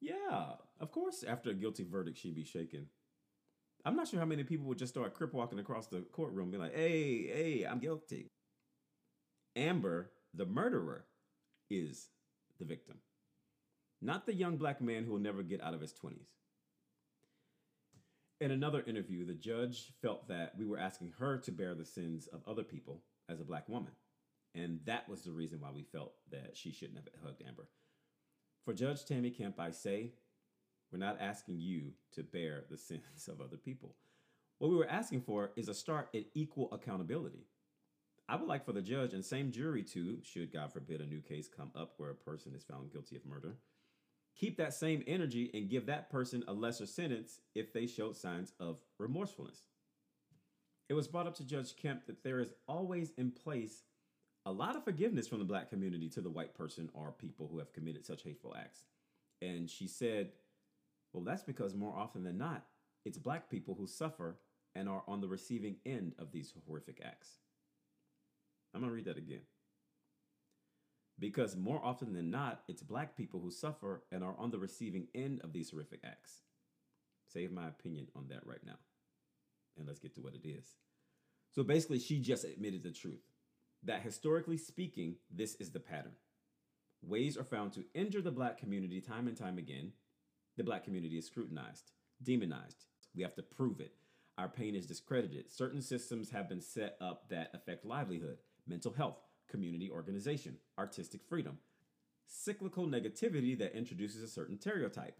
Yeah, 0.00 0.52
of 0.80 0.90
course, 0.90 1.24
after 1.26 1.50
a 1.50 1.54
guilty 1.54 1.84
verdict, 1.84 2.18
she'd 2.18 2.34
be 2.34 2.44
shaken. 2.44 2.86
I'm 3.88 3.96
not 3.96 4.06
sure 4.06 4.20
how 4.20 4.26
many 4.26 4.44
people 4.44 4.66
would 4.66 4.76
just 4.76 4.92
start 4.92 5.14
crip 5.14 5.32
walking 5.32 5.58
across 5.58 5.86
the 5.86 6.02
courtroom, 6.12 6.50
be 6.50 6.58
like, 6.58 6.74
"Hey, 6.74 7.26
hey, 7.26 7.64
I'm 7.64 7.78
guilty." 7.78 8.30
Amber, 9.56 10.12
the 10.34 10.44
murderer, 10.44 11.06
is 11.70 12.10
the 12.58 12.66
victim, 12.66 13.00
not 14.02 14.26
the 14.26 14.34
young 14.34 14.58
black 14.58 14.82
man 14.82 15.04
who 15.04 15.12
will 15.12 15.18
never 15.18 15.42
get 15.42 15.62
out 15.62 15.72
of 15.72 15.80
his 15.80 15.94
20s. 15.94 16.34
In 18.42 18.50
another 18.50 18.82
interview, 18.82 19.24
the 19.24 19.32
judge 19.32 19.94
felt 20.02 20.28
that 20.28 20.58
we 20.58 20.66
were 20.66 20.78
asking 20.78 21.12
her 21.12 21.38
to 21.38 21.50
bear 21.50 21.74
the 21.74 21.86
sins 21.86 22.26
of 22.26 22.46
other 22.46 22.64
people 22.64 23.06
as 23.30 23.40
a 23.40 23.44
black 23.44 23.70
woman. 23.70 23.92
And 24.54 24.84
that 24.84 25.08
was 25.08 25.22
the 25.22 25.32
reason 25.32 25.60
why 25.60 25.70
we 25.70 25.82
felt 25.82 26.12
that 26.30 26.58
she 26.58 26.72
shouldn't 26.72 26.98
have 26.98 27.08
hugged 27.24 27.42
Amber. 27.42 27.70
For 28.66 28.74
Judge 28.74 29.06
Tammy 29.06 29.30
Kemp, 29.30 29.58
I 29.58 29.70
say, 29.70 30.12
we're 30.92 30.98
not 30.98 31.20
asking 31.20 31.60
you 31.60 31.92
to 32.12 32.22
bear 32.22 32.64
the 32.70 32.76
sins 32.78 33.28
of 33.28 33.40
other 33.40 33.56
people. 33.56 33.96
What 34.58 34.70
we 34.70 34.76
were 34.76 34.90
asking 34.90 35.22
for 35.22 35.52
is 35.56 35.68
a 35.68 35.74
start 35.74 36.08
at 36.14 36.24
equal 36.34 36.72
accountability. 36.72 37.46
I 38.28 38.36
would 38.36 38.48
like 38.48 38.66
for 38.66 38.72
the 38.72 38.82
judge 38.82 39.14
and 39.14 39.24
same 39.24 39.50
jury 39.50 39.82
to, 39.84 40.18
should 40.22 40.52
God 40.52 40.72
forbid 40.72 41.00
a 41.00 41.06
new 41.06 41.20
case 41.20 41.48
come 41.48 41.70
up 41.74 41.94
where 41.96 42.10
a 42.10 42.14
person 42.14 42.54
is 42.54 42.64
found 42.64 42.92
guilty 42.92 43.16
of 43.16 43.24
murder, 43.24 43.56
keep 44.36 44.58
that 44.58 44.74
same 44.74 45.02
energy 45.06 45.50
and 45.54 45.70
give 45.70 45.86
that 45.86 46.10
person 46.10 46.44
a 46.46 46.52
lesser 46.52 46.86
sentence 46.86 47.40
if 47.54 47.72
they 47.72 47.86
showed 47.86 48.16
signs 48.16 48.52
of 48.60 48.78
remorsefulness. 48.98 49.62
It 50.88 50.94
was 50.94 51.08
brought 51.08 51.26
up 51.26 51.36
to 51.36 51.44
Judge 51.44 51.76
Kemp 51.76 52.06
that 52.06 52.22
there 52.22 52.40
is 52.40 52.52
always 52.66 53.12
in 53.16 53.30
place 53.30 53.82
a 54.46 54.52
lot 54.52 54.76
of 54.76 54.84
forgiveness 54.84 55.28
from 55.28 55.38
the 55.38 55.44
black 55.44 55.68
community 55.68 56.08
to 56.10 56.20
the 56.20 56.30
white 56.30 56.54
person 56.54 56.88
or 56.94 57.12
people 57.12 57.48
who 57.50 57.58
have 57.58 57.72
committed 57.72 58.06
such 58.06 58.22
hateful 58.22 58.54
acts. 58.58 58.84
And 59.42 59.68
she 59.68 59.86
said, 59.86 60.30
well, 61.12 61.24
that's 61.24 61.42
because 61.42 61.74
more 61.74 61.96
often 61.96 62.24
than 62.24 62.38
not, 62.38 62.64
it's 63.04 63.18
black 63.18 63.50
people 63.50 63.74
who 63.74 63.86
suffer 63.86 64.38
and 64.74 64.88
are 64.88 65.02
on 65.08 65.20
the 65.20 65.28
receiving 65.28 65.76
end 65.86 66.14
of 66.18 66.32
these 66.32 66.52
horrific 66.66 67.00
acts. 67.04 67.28
I'm 68.74 68.80
going 68.80 68.90
to 68.90 68.94
read 68.94 69.06
that 69.06 69.18
again. 69.18 69.42
Because 71.18 71.56
more 71.56 71.80
often 71.84 72.12
than 72.12 72.30
not, 72.30 72.62
it's 72.68 72.82
black 72.82 73.16
people 73.16 73.40
who 73.40 73.50
suffer 73.50 74.04
and 74.12 74.22
are 74.22 74.36
on 74.38 74.50
the 74.50 74.58
receiving 74.58 75.08
end 75.14 75.40
of 75.42 75.52
these 75.52 75.70
horrific 75.70 76.00
acts. 76.04 76.42
Save 77.32 77.50
my 77.50 77.66
opinion 77.66 78.06
on 78.14 78.26
that 78.28 78.46
right 78.46 78.64
now. 78.64 78.78
And 79.76 79.86
let's 79.86 79.98
get 79.98 80.14
to 80.14 80.20
what 80.20 80.34
it 80.34 80.46
is. 80.46 80.76
So 81.50 81.62
basically, 81.62 81.98
she 81.98 82.20
just 82.20 82.44
admitted 82.44 82.82
the 82.82 82.92
truth 82.92 83.22
that 83.84 84.02
historically 84.02 84.58
speaking, 84.58 85.16
this 85.30 85.54
is 85.56 85.70
the 85.70 85.80
pattern. 85.80 86.12
Ways 87.02 87.36
are 87.36 87.44
found 87.44 87.72
to 87.72 87.84
injure 87.94 88.22
the 88.22 88.30
black 88.30 88.58
community 88.58 89.00
time 89.00 89.28
and 89.28 89.36
time 89.36 89.58
again. 89.58 89.92
The 90.58 90.64
black 90.64 90.82
community 90.82 91.16
is 91.16 91.26
scrutinized, 91.26 91.92
demonized. 92.20 92.86
We 93.14 93.22
have 93.22 93.36
to 93.36 93.44
prove 93.44 93.78
it. 93.78 93.92
Our 94.36 94.48
pain 94.48 94.74
is 94.74 94.86
discredited. 94.86 95.52
Certain 95.52 95.80
systems 95.80 96.30
have 96.30 96.48
been 96.48 96.60
set 96.60 96.96
up 97.00 97.28
that 97.28 97.52
affect 97.54 97.84
livelihood, 97.84 98.38
mental 98.66 98.92
health, 98.92 99.18
community 99.48 99.88
organization, 99.88 100.56
artistic 100.76 101.20
freedom. 101.28 101.58
Cyclical 102.26 102.88
negativity 102.88 103.56
that 103.56 103.76
introduces 103.76 104.20
a 104.20 104.26
certain 104.26 104.60
stereotype. 104.60 105.16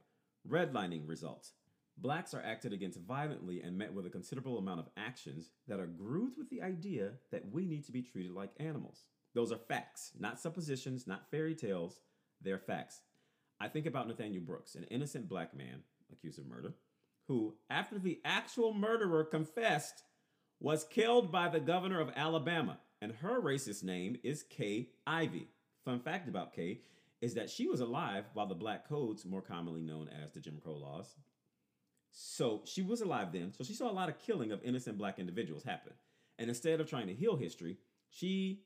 Redlining 0.48 1.06
results. 1.06 1.52
Blacks 1.96 2.34
are 2.34 2.42
acted 2.42 2.72
against 2.72 2.98
violently 2.98 3.62
and 3.62 3.78
met 3.78 3.94
with 3.94 4.06
a 4.06 4.10
considerable 4.10 4.58
amount 4.58 4.80
of 4.80 4.88
actions 4.96 5.50
that 5.68 5.78
are 5.78 5.86
grooved 5.86 6.36
with 6.36 6.50
the 6.50 6.62
idea 6.62 7.12
that 7.30 7.48
we 7.52 7.64
need 7.64 7.84
to 7.86 7.92
be 7.92 8.02
treated 8.02 8.32
like 8.32 8.50
animals. 8.58 9.04
Those 9.34 9.52
are 9.52 9.58
facts, 9.68 10.10
not 10.18 10.40
suppositions, 10.40 11.06
not 11.06 11.30
fairy 11.30 11.54
tales. 11.54 12.00
They're 12.42 12.58
facts. 12.58 13.02
I 13.60 13.68
think 13.68 13.86
about 13.86 14.08
Nathaniel 14.08 14.42
Brooks, 14.42 14.74
an 14.74 14.84
innocent 14.84 15.28
black 15.28 15.54
man 15.56 15.82
accused 16.12 16.38
of 16.38 16.46
murder, 16.46 16.74
who, 17.26 17.54
after 17.68 17.98
the 17.98 18.20
actual 18.24 18.72
murderer 18.72 19.24
confessed, 19.24 20.02
was 20.60 20.84
killed 20.84 21.30
by 21.30 21.48
the 21.48 21.60
governor 21.60 22.00
of 22.00 22.10
Alabama, 22.16 22.78
and 23.00 23.12
her 23.12 23.40
racist 23.40 23.84
name 23.84 24.16
is 24.22 24.42
Kay 24.42 24.88
Ivey. 25.06 25.48
Fun 25.84 26.00
fact 26.00 26.28
about 26.28 26.54
Kay 26.54 26.80
is 27.20 27.34
that 27.34 27.50
she 27.50 27.66
was 27.66 27.80
alive 27.80 28.24
while 28.34 28.46
the 28.46 28.54
Black 28.54 28.88
Codes, 28.88 29.24
more 29.24 29.42
commonly 29.42 29.82
known 29.82 30.08
as 30.22 30.32
the 30.32 30.40
Jim 30.40 30.58
Crow 30.62 30.76
laws, 30.76 31.16
so 32.10 32.62
she 32.64 32.82
was 32.82 33.00
alive 33.00 33.32
then. 33.32 33.52
So 33.52 33.64
she 33.64 33.74
saw 33.74 33.90
a 33.90 33.92
lot 33.92 34.08
of 34.08 34.18
killing 34.18 34.52
of 34.52 34.62
innocent 34.64 34.98
black 34.98 35.18
individuals 35.18 35.62
happen. 35.62 35.92
And 36.38 36.48
instead 36.48 36.80
of 36.80 36.88
trying 36.88 37.08
to 37.08 37.14
heal 37.14 37.36
history, 37.36 37.78
she 38.10 38.62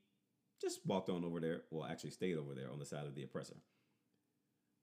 just 0.60 0.80
walked 0.86 1.08
on 1.08 1.24
over 1.24 1.40
there, 1.40 1.62
well, 1.70 1.88
actually 1.88 2.10
stayed 2.10 2.38
over 2.38 2.54
there 2.54 2.70
on 2.70 2.78
the 2.78 2.86
side 2.86 3.06
of 3.06 3.14
the 3.14 3.24
oppressor. 3.24 3.56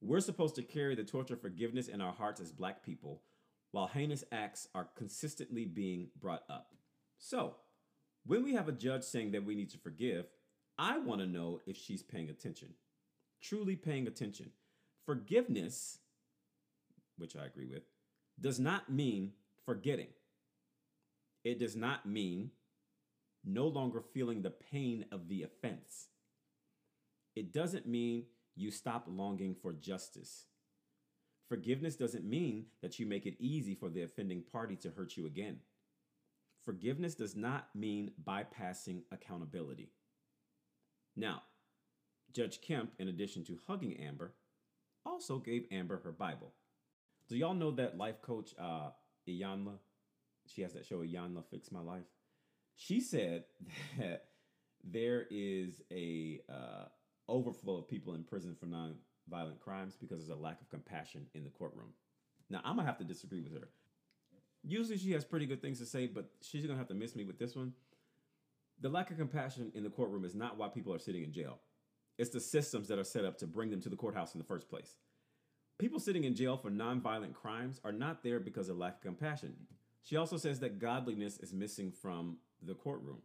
We're 0.02 0.22
supposed 0.22 0.56
to 0.56 0.64
carry 0.64 0.96
the 0.96 1.04
torch 1.04 1.32
of 1.32 1.42
forgiveness 1.42 1.88
in 1.88 2.02
our 2.02 2.14
hearts 2.14 2.40
as 2.40 2.52
black 2.52 2.84
people 2.84 3.22
while 3.72 3.88
heinous 3.88 4.24
acts 4.32 4.68
are 4.74 4.90
consistently 4.96 5.66
being 5.66 6.08
brought 6.20 6.44
up. 6.50 6.74
So, 7.18 7.56
when 8.26 8.44
we 8.44 8.54
have 8.54 8.68
a 8.68 8.74
judge 8.74 9.04
saying 9.04 9.32
that 9.32 9.46
we 9.46 9.56
need 9.56 9.70
to 9.72 9.78
forgive, 9.78 10.26
I 10.78 10.98
want 10.98 11.22
to 11.22 11.28
know 11.28 11.60
if 11.68 11.78
she's 11.78 12.02
paying 12.02 12.30
attention, 12.30 12.70
truly 13.42 13.76
paying 13.76 14.08
attention. 14.08 14.52
Forgiveness, 15.06 16.00
which 17.18 17.36
I 17.36 17.46
agree 17.46 17.66
with, 17.66 17.84
does 18.40 18.60
not 18.60 18.90
mean 18.90 19.34
forgetting. 19.66 20.08
It 21.44 21.60
does 21.60 21.76
not 21.76 22.06
mean 22.06 22.52
no 23.44 23.68
longer 23.68 24.02
feeling 24.02 24.42
the 24.42 24.52
pain 24.52 25.06
of 25.12 25.28
the 25.28 25.44
offense. 25.44 26.08
It 27.36 27.54
doesn't 27.54 27.88
mean 27.88 28.26
you 28.60 28.72
stop 28.72 29.06
longing 29.08 29.56
for 29.56 29.74
justice. 29.74 30.46
Forgiveness 31.48 31.96
doesn't 31.96 32.26
mean 32.26 32.66
that 32.82 33.00
you 33.00 33.06
make 33.06 33.26
it 33.26 33.36
easy 33.40 33.74
for 33.74 33.90
the 33.90 34.04
offending 34.04 34.44
party 34.52 34.76
to 34.78 34.92
hurt 34.92 35.18
you 35.18 35.26
again. 35.26 35.58
Forgiveness 36.64 37.16
does 37.16 37.36
not 37.36 37.70
mean 37.74 38.12
bypassing 38.24 39.02
accountability. 39.12 39.92
Now, 41.16 41.44
Judge 42.34 42.62
Kemp, 42.62 42.92
in 43.00 43.08
addition 43.08 43.44
to 43.46 43.58
hugging 43.66 43.98
Amber, 43.98 44.34
also 45.06 45.40
gave 45.40 45.66
Amber 45.72 46.02
her 46.04 46.12
Bible. 46.12 46.54
Do 47.28 47.38
y'all 47.38 47.54
know 47.54 47.72
that 47.72 47.98
life 47.98 48.22
coach 48.22 48.54
uh 48.60 48.90
Iyanla? 49.28 49.78
She 50.48 50.62
has 50.62 50.74
that 50.74 50.86
show 50.86 51.00
Iyanla 51.00 51.44
Fix 51.50 51.72
My 51.72 51.82
Life. 51.82 52.06
She 52.76 53.00
said 53.00 53.46
that 53.98 54.26
there 54.84 55.26
is 55.32 55.82
a 55.92 56.42
uh, 56.50 56.86
overflow 57.30 57.78
of 57.78 57.88
people 57.88 58.16
in 58.16 58.24
prison 58.24 58.56
for 58.60 58.66
non-violent 58.66 59.60
crimes 59.60 59.96
because 59.96 60.20
there's 60.20 60.38
a 60.38 60.42
lack 60.42 60.60
of 60.62 60.70
compassion 60.70 61.26
in 61.34 61.44
the 61.44 61.50
courtroom. 61.50 61.94
Now 62.50 62.62
I'm 62.64 62.76
gonna 62.76 62.88
have 62.88 62.98
to 62.98 63.04
disagree 63.04 63.42
with 63.42 63.54
her. 63.54 63.70
Usually 64.64 64.98
she 64.98 65.12
has 65.12 65.24
pretty 65.24 65.46
good 65.46 65.62
things 65.62 65.80
to 65.80 65.86
say, 65.86 66.08
but 66.08 66.30
she's 66.42 66.66
gonna 66.66 66.78
have 66.78 66.88
to 66.88 66.94
miss 66.94 67.16
me 67.16 67.24
with 67.24 67.40
this 67.40 67.56
one. 67.56 67.74
The 68.82 68.90
lack 68.90 69.12
of 69.12 69.18
compassion 69.18 69.72
in 69.76 69.84
the 69.84 69.90
courtroom 69.90 70.26
is 70.26 70.36
not 70.36 70.58
why 70.58 70.68
people 70.68 70.94
are 70.94 71.00
sitting 71.00 71.24
in 71.24 71.32
jail. 71.32 71.60
It's 72.18 72.30
the 72.30 72.40
systems 72.40 72.88
that 72.90 73.00
are 73.00 73.04
set 73.04 73.24
up 73.24 73.38
to 73.38 73.48
bring 73.48 73.70
them 73.70 73.82
to 73.82 73.90
the 73.90 73.96
courthouse 73.96 74.34
in 74.34 74.40
the 74.40 74.46
first 74.46 74.70
place. 74.70 74.96
People 75.78 76.00
sitting 76.00 76.26
in 76.26 76.36
jail 76.36 76.58
for 76.58 76.70
nonviolent 76.70 77.34
crimes 77.34 77.80
are 77.86 77.94
not 77.94 78.24
there 78.24 78.40
because 78.42 78.68
of 78.68 78.78
lack 78.78 78.96
of 78.96 79.02
compassion. 79.02 79.56
She 80.04 80.18
also 80.18 80.36
says 80.36 80.60
that 80.60 80.80
godliness 80.80 81.38
is 81.38 81.54
missing 81.54 81.92
from 81.92 82.38
the 82.62 82.74
courtroom. 82.74 83.22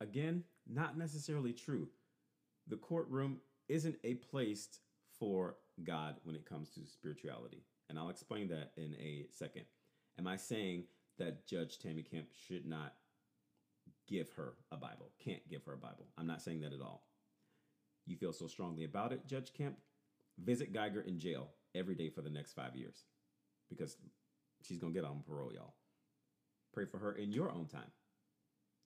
Again, 0.00 0.42
not 0.66 0.98
necessarily 0.98 1.52
true. 1.52 1.88
The 2.68 2.76
courtroom 2.76 3.38
isn't 3.68 3.96
a 4.04 4.14
place 4.14 4.68
for 5.18 5.56
God 5.82 6.16
when 6.24 6.36
it 6.36 6.46
comes 6.46 6.70
to 6.70 6.86
spirituality. 6.86 7.64
And 7.88 7.98
I'll 7.98 8.10
explain 8.10 8.48
that 8.48 8.72
in 8.76 8.94
a 8.94 9.26
second. 9.30 9.64
Am 10.18 10.26
I 10.26 10.36
saying 10.36 10.84
that 11.18 11.46
Judge 11.46 11.78
Tammy 11.78 12.02
Kemp 12.02 12.28
should 12.48 12.66
not 12.66 12.94
give 14.08 14.30
her 14.32 14.54
a 14.72 14.76
Bible? 14.76 15.10
Can't 15.22 15.46
give 15.48 15.64
her 15.64 15.74
a 15.74 15.78
Bible. 15.78 16.06
I'm 16.16 16.26
not 16.26 16.42
saying 16.42 16.60
that 16.60 16.72
at 16.72 16.80
all. 16.80 17.06
You 18.06 18.16
feel 18.16 18.32
so 18.32 18.46
strongly 18.46 18.84
about 18.84 19.12
it, 19.12 19.26
Judge 19.26 19.52
Kemp? 19.52 19.76
Visit 20.42 20.72
Geiger 20.72 21.00
in 21.00 21.18
jail 21.18 21.50
every 21.74 21.94
day 21.94 22.08
for 22.08 22.22
the 22.22 22.30
next 22.30 22.52
five 22.52 22.74
years 22.74 23.04
because 23.68 23.96
she's 24.62 24.78
going 24.78 24.92
to 24.92 25.00
get 25.00 25.08
on 25.08 25.22
parole, 25.26 25.52
y'all. 25.52 25.74
Pray 26.72 26.86
for 26.86 26.98
her 26.98 27.12
in 27.12 27.32
your 27.32 27.50
own 27.50 27.66
time. 27.66 27.90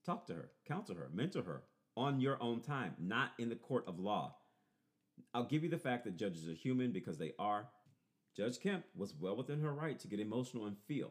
Talk 0.04 0.26
to 0.26 0.34
her, 0.34 0.50
counsel 0.66 0.96
her, 0.96 1.08
mentor 1.12 1.42
her 1.42 1.62
on 1.98 2.20
your 2.20 2.40
own 2.40 2.60
time, 2.60 2.94
not 2.98 3.32
in 3.38 3.48
the 3.48 3.56
court 3.56 3.84
of 3.88 3.98
law. 3.98 4.36
I'll 5.34 5.44
give 5.44 5.64
you 5.64 5.68
the 5.68 5.76
fact 5.76 6.04
that 6.04 6.16
judges 6.16 6.48
are 6.48 6.54
human 6.54 6.92
because 6.92 7.18
they 7.18 7.32
are. 7.38 7.68
Judge 8.36 8.60
Kemp 8.60 8.84
was 8.94 9.14
well 9.18 9.36
within 9.36 9.60
her 9.60 9.74
right 9.74 9.98
to 9.98 10.08
get 10.08 10.20
emotional 10.20 10.66
and 10.66 10.76
feel. 10.86 11.10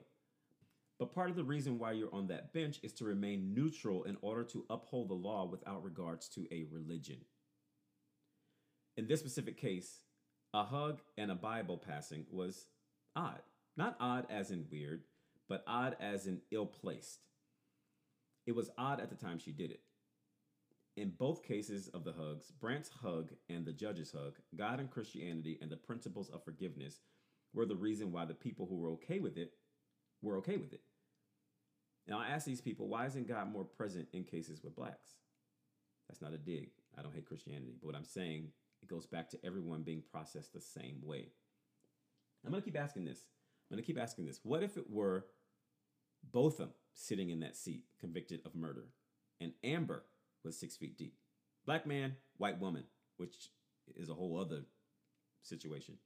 But 0.97 1.13
part 1.13 1.29
of 1.29 1.35
the 1.35 1.43
reason 1.43 1.77
why 1.77 1.91
you're 1.91 2.13
on 2.13 2.27
that 2.27 2.53
bench 2.53 2.79
is 2.81 2.93
to 2.93 3.05
remain 3.05 3.53
neutral 3.53 4.05
in 4.05 4.17
order 4.21 4.43
to 4.45 4.65
uphold 4.69 5.09
the 5.09 5.13
law 5.13 5.45
without 5.45 5.83
regards 5.83 6.29
to 6.29 6.47
a 6.51 6.65
religion. 6.71 7.17
In 8.95 9.07
this 9.07 9.19
specific 9.19 9.57
case, 9.57 10.03
a 10.53 10.63
hug 10.63 11.01
and 11.17 11.29
a 11.29 11.35
Bible 11.35 11.77
passing 11.77 12.25
was 12.31 12.65
odd. 13.15 13.41
Not 13.75 13.97
odd 13.99 14.25
as 14.31 14.49
in 14.49 14.65
weird, 14.71 15.03
but 15.49 15.63
odd 15.67 15.97
as 15.99 16.25
in 16.25 16.39
ill 16.49 16.65
placed. 16.65 17.19
It 18.47 18.55
was 18.55 18.71
odd 18.77 19.01
at 19.01 19.09
the 19.09 19.15
time 19.15 19.37
she 19.37 19.51
did 19.51 19.69
it. 19.69 19.81
In 20.97 21.11
both 21.11 21.43
cases 21.43 21.89
of 21.89 22.03
the 22.03 22.13
hugs, 22.13 22.51
Brandt's 22.59 22.89
hug 22.89 23.29
and 23.49 23.63
the 23.63 23.71
judge's 23.71 24.11
hug, 24.11 24.33
God 24.55 24.79
and 24.79 24.89
Christianity 24.89 25.59
and 25.61 25.69
the 25.69 25.77
principles 25.77 26.27
of 26.29 26.43
forgiveness 26.43 27.01
were 27.53 27.67
the 27.67 27.75
reason 27.75 28.11
why 28.11 28.25
the 28.25 28.33
people 28.33 28.65
who 28.65 28.77
were 28.77 28.89
okay 28.89 29.19
with 29.19 29.37
it 29.37 29.51
were 30.23 30.37
okay 30.37 30.57
with 30.57 30.73
it. 30.73 30.81
Now, 32.07 32.19
I 32.19 32.29
ask 32.29 32.47
these 32.47 32.61
people, 32.61 32.87
why 32.87 33.05
isn't 33.05 33.27
God 33.27 33.51
more 33.51 33.63
present 33.63 34.07
in 34.11 34.23
cases 34.23 34.63
with 34.63 34.75
blacks? 34.75 35.17
That's 36.09 36.21
not 36.21 36.33
a 36.33 36.37
dig. 36.37 36.71
I 36.97 37.03
don't 37.03 37.13
hate 37.13 37.27
Christianity. 37.27 37.75
But 37.79 37.85
what 37.85 37.95
I'm 37.95 38.03
saying, 38.03 38.47
it 38.81 38.89
goes 38.89 39.05
back 39.05 39.29
to 39.29 39.45
everyone 39.45 39.83
being 39.83 40.01
processed 40.11 40.51
the 40.51 40.61
same 40.61 41.01
way. 41.03 41.27
I'm 42.43 42.51
going 42.51 42.63
to 42.63 42.65
keep 42.65 42.79
asking 42.79 43.05
this. 43.05 43.19
I'm 43.69 43.75
going 43.75 43.83
to 43.83 43.85
keep 43.85 44.01
asking 44.01 44.25
this. 44.25 44.39
What 44.41 44.63
if 44.63 44.77
it 44.77 44.89
were 44.89 45.25
Botham 46.31 46.69
sitting 46.95 47.29
in 47.29 47.41
that 47.41 47.55
seat, 47.55 47.83
convicted 47.99 48.39
of 48.45 48.55
murder, 48.55 48.87
and 49.39 49.51
Amber 49.63 50.03
was 50.47 50.59
six 50.59 50.75
feet 50.75 50.97
deep? 50.97 51.13
Black 51.65 51.85
man, 51.85 52.15
white 52.37 52.59
woman, 52.59 52.83
which 53.17 53.49
is 53.95 54.09
a 54.09 54.13
whole 54.13 54.39
other 54.39 54.63
situation. 55.43 55.97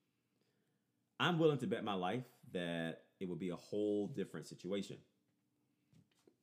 I'm 1.20 1.40
willing 1.40 1.60
to 1.60 1.68
bet 1.68 1.84
my 1.84 1.94
life 1.94 2.26
that 2.52 3.04
it 3.20 3.30
would 3.30 3.40
be 3.40 3.50
a 3.50 3.56
whole 3.56 4.08
different 4.08 4.48
situation. 4.48 4.98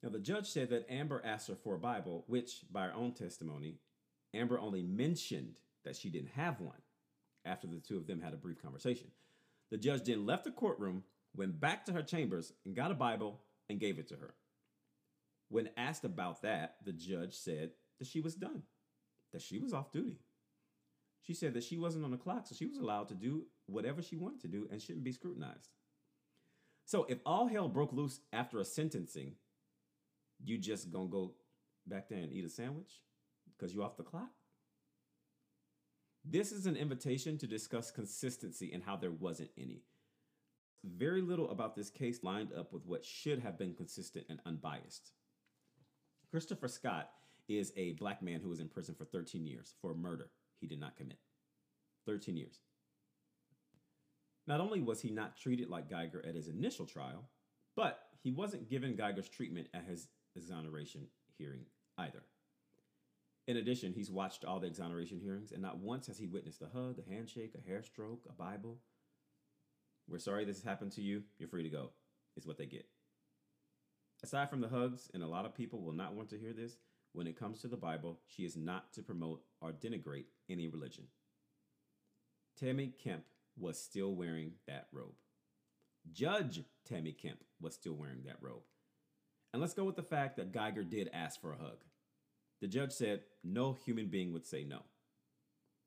Now, 0.02 0.10
the 0.10 0.20
judge 0.20 0.46
said 0.46 0.70
that 0.70 0.86
Amber 0.88 1.20
asked 1.24 1.48
her 1.48 1.56
for 1.56 1.74
a 1.74 1.80
Bible, 1.80 2.24
which, 2.28 2.60
by 2.70 2.84
her 2.84 2.94
own 2.94 3.12
testimony, 3.12 3.80
Amber 4.32 4.58
only 4.58 4.82
mentioned 4.82 5.58
that 5.84 5.96
she 5.96 6.08
didn't 6.08 6.30
have 6.30 6.60
one 6.60 6.80
after 7.44 7.66
the 7.66 7.80
two 7.80 7.96
of 7.96 8.06
them 8.06 8.20
had 8.20 8.34
a 8.34 8.36
brief 8.36 8.62
conversation. 8.62 9.08
The 9.70 9.76
judge 9.76 10.04
then 10.04 10.24
left 10.24 10.44
the 10.44 10.52
courtroom, 10.52 11.02
went 11.36 11.58
back 11.58 11.84
to 11.86 11.92
her 11.92 12.02
chambers, 12.02 12.52
and 12.64 12.76
got 12.76 12.92
a 12.92 12.94
Bible 12.94 13.40
and 13.68 13.80
gave 13.80 13.98
it 13.98 14.06
to 14.08 14.16
her. 14.16 14.34
When 15.48 15.70
asked 15.76 16.04
about 16.04 16.42
that, 16.42 16.76
the 16.84 16.92
judge 16.92 17.34
said 17.34 17.72
that 17.98 18.06
she 18.06 18.20
was 18.20 18.34
done, 18.34 18.62
that 19.32 19.42
she 19.42 19.58
was 19.58 19.72
off 19.72 19.92
duty. 19.92 20.18
She 21.22 21.34
said 21.34 21.54
that 21.54 21.64
she 21.64 21.76
wasn't 21.76 22.04
on 22.04 22.10
the 22.10 22.16
clock, 22.16 22.46
so 22.46 22.54
she 22.54 22.66
was 22.66 22.78
allowed 22.78 23.08
to 23.08 23.14
do 23.14 23.44
whatever 23.66 24.02
she 24.02 24.16
wanted 24.16 24.40
to 24.42 24.48
do 24.48 24.66
and 24.70 24.80
shouldn't 24.80 25.04
be 25.04 25.12
scrutinized. 25.12 25.70
So 26.84 27.04
if 27.08 27.18
all 27.26 27.48
hell 27.48 27.68
broke 27.68 27.92
loose 27.92 28.20
after 28.32 28.60
a 28.60 28.64
sentencing, 28.64 29.34
you 30.42 30.56
just 30.56 30.90
gonna 30.90 31.08
go 31.08 31.34
back 31.86 32.08
there 32.08 32.20
and 32.20 32.32
eat 32.32 32.44
a 32.44 32.48
sandwich 32.48 33.02
because 33.56 33.74
you 33.74 33.82
off 33.82 33.96
the 33.96 34.04
clock? 34.04 34.30
This 36.24 36.52
is 36.52 36.66
an 36.66 36.76
invitation 36.76 37.38
to 37.38 37.46
discuss 37.46 37.90
consistency 37.90 38.72
and 38.72 38.82
how 38.82 38.96
there 38.96 39.10
wasn't 39.10 39.50
any. 39.58 39.82
Very 40.84 41.22
little 41.22 41.50
about 41.50 41.74
this 41.74 41.90
case 41.90 42.22
lined 42.22 42.52
up 42.52 42.72
with 42.72 42.86
what 42.86 43.04
should 43.04 43.40
have 43.40 43.58
been 43.58 43.74
consistent 43.74 44.26
and 44.28 44.40
unbiased. 44.46 45.10
Christopher 46.30 46.68
Scott 46.68 47.10
is 47.48 47.72
a 47.76 47.92
black 47.92 48.22
man 48.22 48.40
who 48.40 48.48
was 48.48 48.60
in 48.60 48.68
prison 48.68 48.94
for 48.94 49.04
13 49.04 49.46
years 49.46 49.74
for 49.80 49.90
a 49.90 49.96
murder 49.96 50.30
he 50.60 50.66
did 50.66 50.80
not 50.80 50.96
commit. 50.96 51.18
13 52.06 52.36
years. 52.36 52.60
Not 54.46 54.60
only 54.60 54.80
was 54.80 55.02
he 55.02 55.10
not 55.10 55.36
treated 55.36 55.68
like 55.68 55.90
Geiger 55.90 56.24
at 56.26 56.34
his 56.34 56.48
initial 56.48 56.86
trial, 56.86 57.28
but 57.76 58.00
he 58.22 58.32
wasn't 58.32 58.68
given 58.68 58.96
Geiger's 58.96 59.28
treatment 59.28 59.68
at 59.74 59.84
his 59.84 60.08
exoneration 60.36 61.06
hearing 61.36 61.66
either. 61.98 62.22
In 63.46 63.56
addition, 63.56 63.92
he's 63.92 64.10
watched 64.10 64.44
all 64.44 64.60
the 64.60 64.66
exoneration 64.66 65.20
hearings, 65.20 65.52
and 65.52 65.62
not 65.62 65.78
once 65.78 66.06
has 66.06 66.18
he 66.18 66.26
witnessed 66.26 66.62
a 66.62 66.66
hug, 66.66 66.98
a 66.98 67.10
handshake, 67.10 67.54
a 67.56 67.66
hair 67.66 67.82
stroke, 67.82 68.24
a 68.28 68.32
Bible. 68.32 68.78
We're 70.08 70.18
sorry 70.18 70.44
this 70.44 70.58
has 70.58 70.64
happened 70.64 70.92
to 70.92 71.02
you. 71.02 71.22
You're 71.38 71.48
free 71.48 71.62
to 71.62 71.68
go, 71.68 71.90
is 72.36 72.46
what 72.46 72.58
they 72.58 72.66
get. 72.66 72.86
Aside 74.22 74.50
from 74.50 74.60
the 74.60 74.68
hugs, 74.68 75.10
and 75.14 75.22
a 75.22 75.28
lot 75.28 75.46
of 75.46 75.54
people 75.54 75.80
will 75.80 75.92
not 75.92 76.14
want 76.14 76.30
to 76.30 76.38
hear 76.38 76.52
this, 76.52 76.76
when 77.18 77.26
it 77.26 77.36
comes 77.36 77.60
to 77.60 77.66
the 77.66 77.76
Bible, 77.76 78.20
she 78.28 78.44
is 78.44 78.56
not 78.56 78.92
to 78.92 79.02
promote 79.02 79.42
or 79.60 79.72
denigrate 79.72 80.26
any 80.48 80.68
religion. 80.68 81.02
Tammy 82.56 82.92
Kemp 83.02 83.24
was 83.58 83.76
still 83.76 84.14
wearing 84.14 84.52
that 84.68 84.86
robe. 84.92 85.16
Judge 86.12 86.62
Tammy 86.88 87.10
Kemp 87.10 87.42
was 87.60 87.74
still 87.74 87.94
wearing 87.94 88.22
that 88.24 88.36
robe. 88.40 88.62
And 89.52 89.60
let's 89.60 89.74
go 89.74 89.82
with 89.82 89.96
the 89.96 90.02
fact 90.04 90.36
that 90.36 90.52
Geiger 90.52 90.84
did 90.84 91.10
ask 91.12 91.40
for 91.40 91.52
a 91.52 91.58
hug. 91.58 91.78
The 92.60 92.68
judge 92.68 92.92
said 92.92 93.22
no 93.42 93.72
human 93.84 94.06
being 94.06 94.32
would 94.32 94.46
say 94.46 94.62
no. 94.62 94.82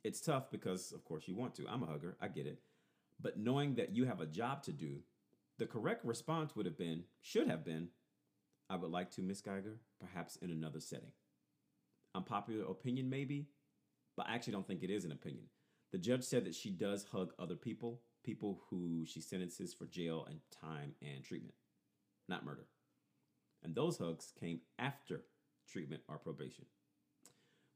It's 0.03 0.19
tough 0.19 0.51
because, 0.51 0.91
of 0.91 1.05
course, 1.05 1.29
you 1.29 1.35
want 1.35 1.55
to. 1.55 1.65
I'm 1.65 1.83
a 1.83 1.85
hugger, 1.85 2.17
I 2.19 2.27
get 2.27 2.45
it. 2.45 2.59
But 3.21 3.39
knowing 3.39 3.75
that 3.75 3.95
you 3.95 4.03
have 4.03 4.19
a 4.19 4.25
job 4.25 4.63
to 4.63 4.73
do, 4.73 4.97
the 5.59 5.65
correct 5.65 6.03
response 6.03 6.57
would 6.57 6.65
have 6.65 6.77
been, 6.77 7.05
should 7.21 7.47
have 7.47 7.63
been, 7.63 7.87
I 8.69 8.75
would 8.75 8.91
like 8.91 9.11
to, 9.11 9.21
Miss 9.21 9.39
Geiger, 9.39 9.77
perhaps 9.97 10.35
in 10.35 10.51
another 10.51 10.81
setting. 10.81 11.11
Unpopular 12.13 12.65
opinion, 12.65 13.09
maybe, 13.09 13.47
but 14.17 14.27
I 14.27 14.35
actually 14.35 14.53
don't 14.53 14.67
think 14.67 14.83
it 14.83 14.89
is 14.89 15.05
an 15.05 15.11
opinion. 15.11 15.45
The 15.91 15.97
judge 15.97 16.23
said 16.23 16.45
that 16.45 16.55
she 16.55 16.69
does 16.69 17.05
hug 17.11 17.33
other 17.39 17.55
people, 17.55 18.01
people 18.23 18.61
who 18.69 19.05
she 19.05 19.21
sentences 19.21 19.73
for 19.73 19.85
jail 19.85 20.25
and 20.29 20.39
time 20.51 20.93
and 21.01 21.23
treatment, 21.23 21.55
not 22.27 22.45
murder. 22.45 22.65
And 23.63 23.75
those 23.75 23.97
hugs 23.97 24.31
came 24.39 24.61
after 24.79 25.23
treatment 25.67 26.01
or 26.07 26.17
probation. 26.17 26.65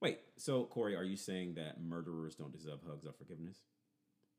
Wait, 0.02 0.20
so 0.38 0.66
Corey, 0.66 0.96
are 0.96 1.04
you 1.04 1.18
saying 1.18 1.56
that 1.56 1.82
murderers 1.82 2.36
don't 2.36 2.52
deserve 2.52 2.80
hugs 2.88 3.06
or 3.06 3.14
forgiveness? 3.14 3.58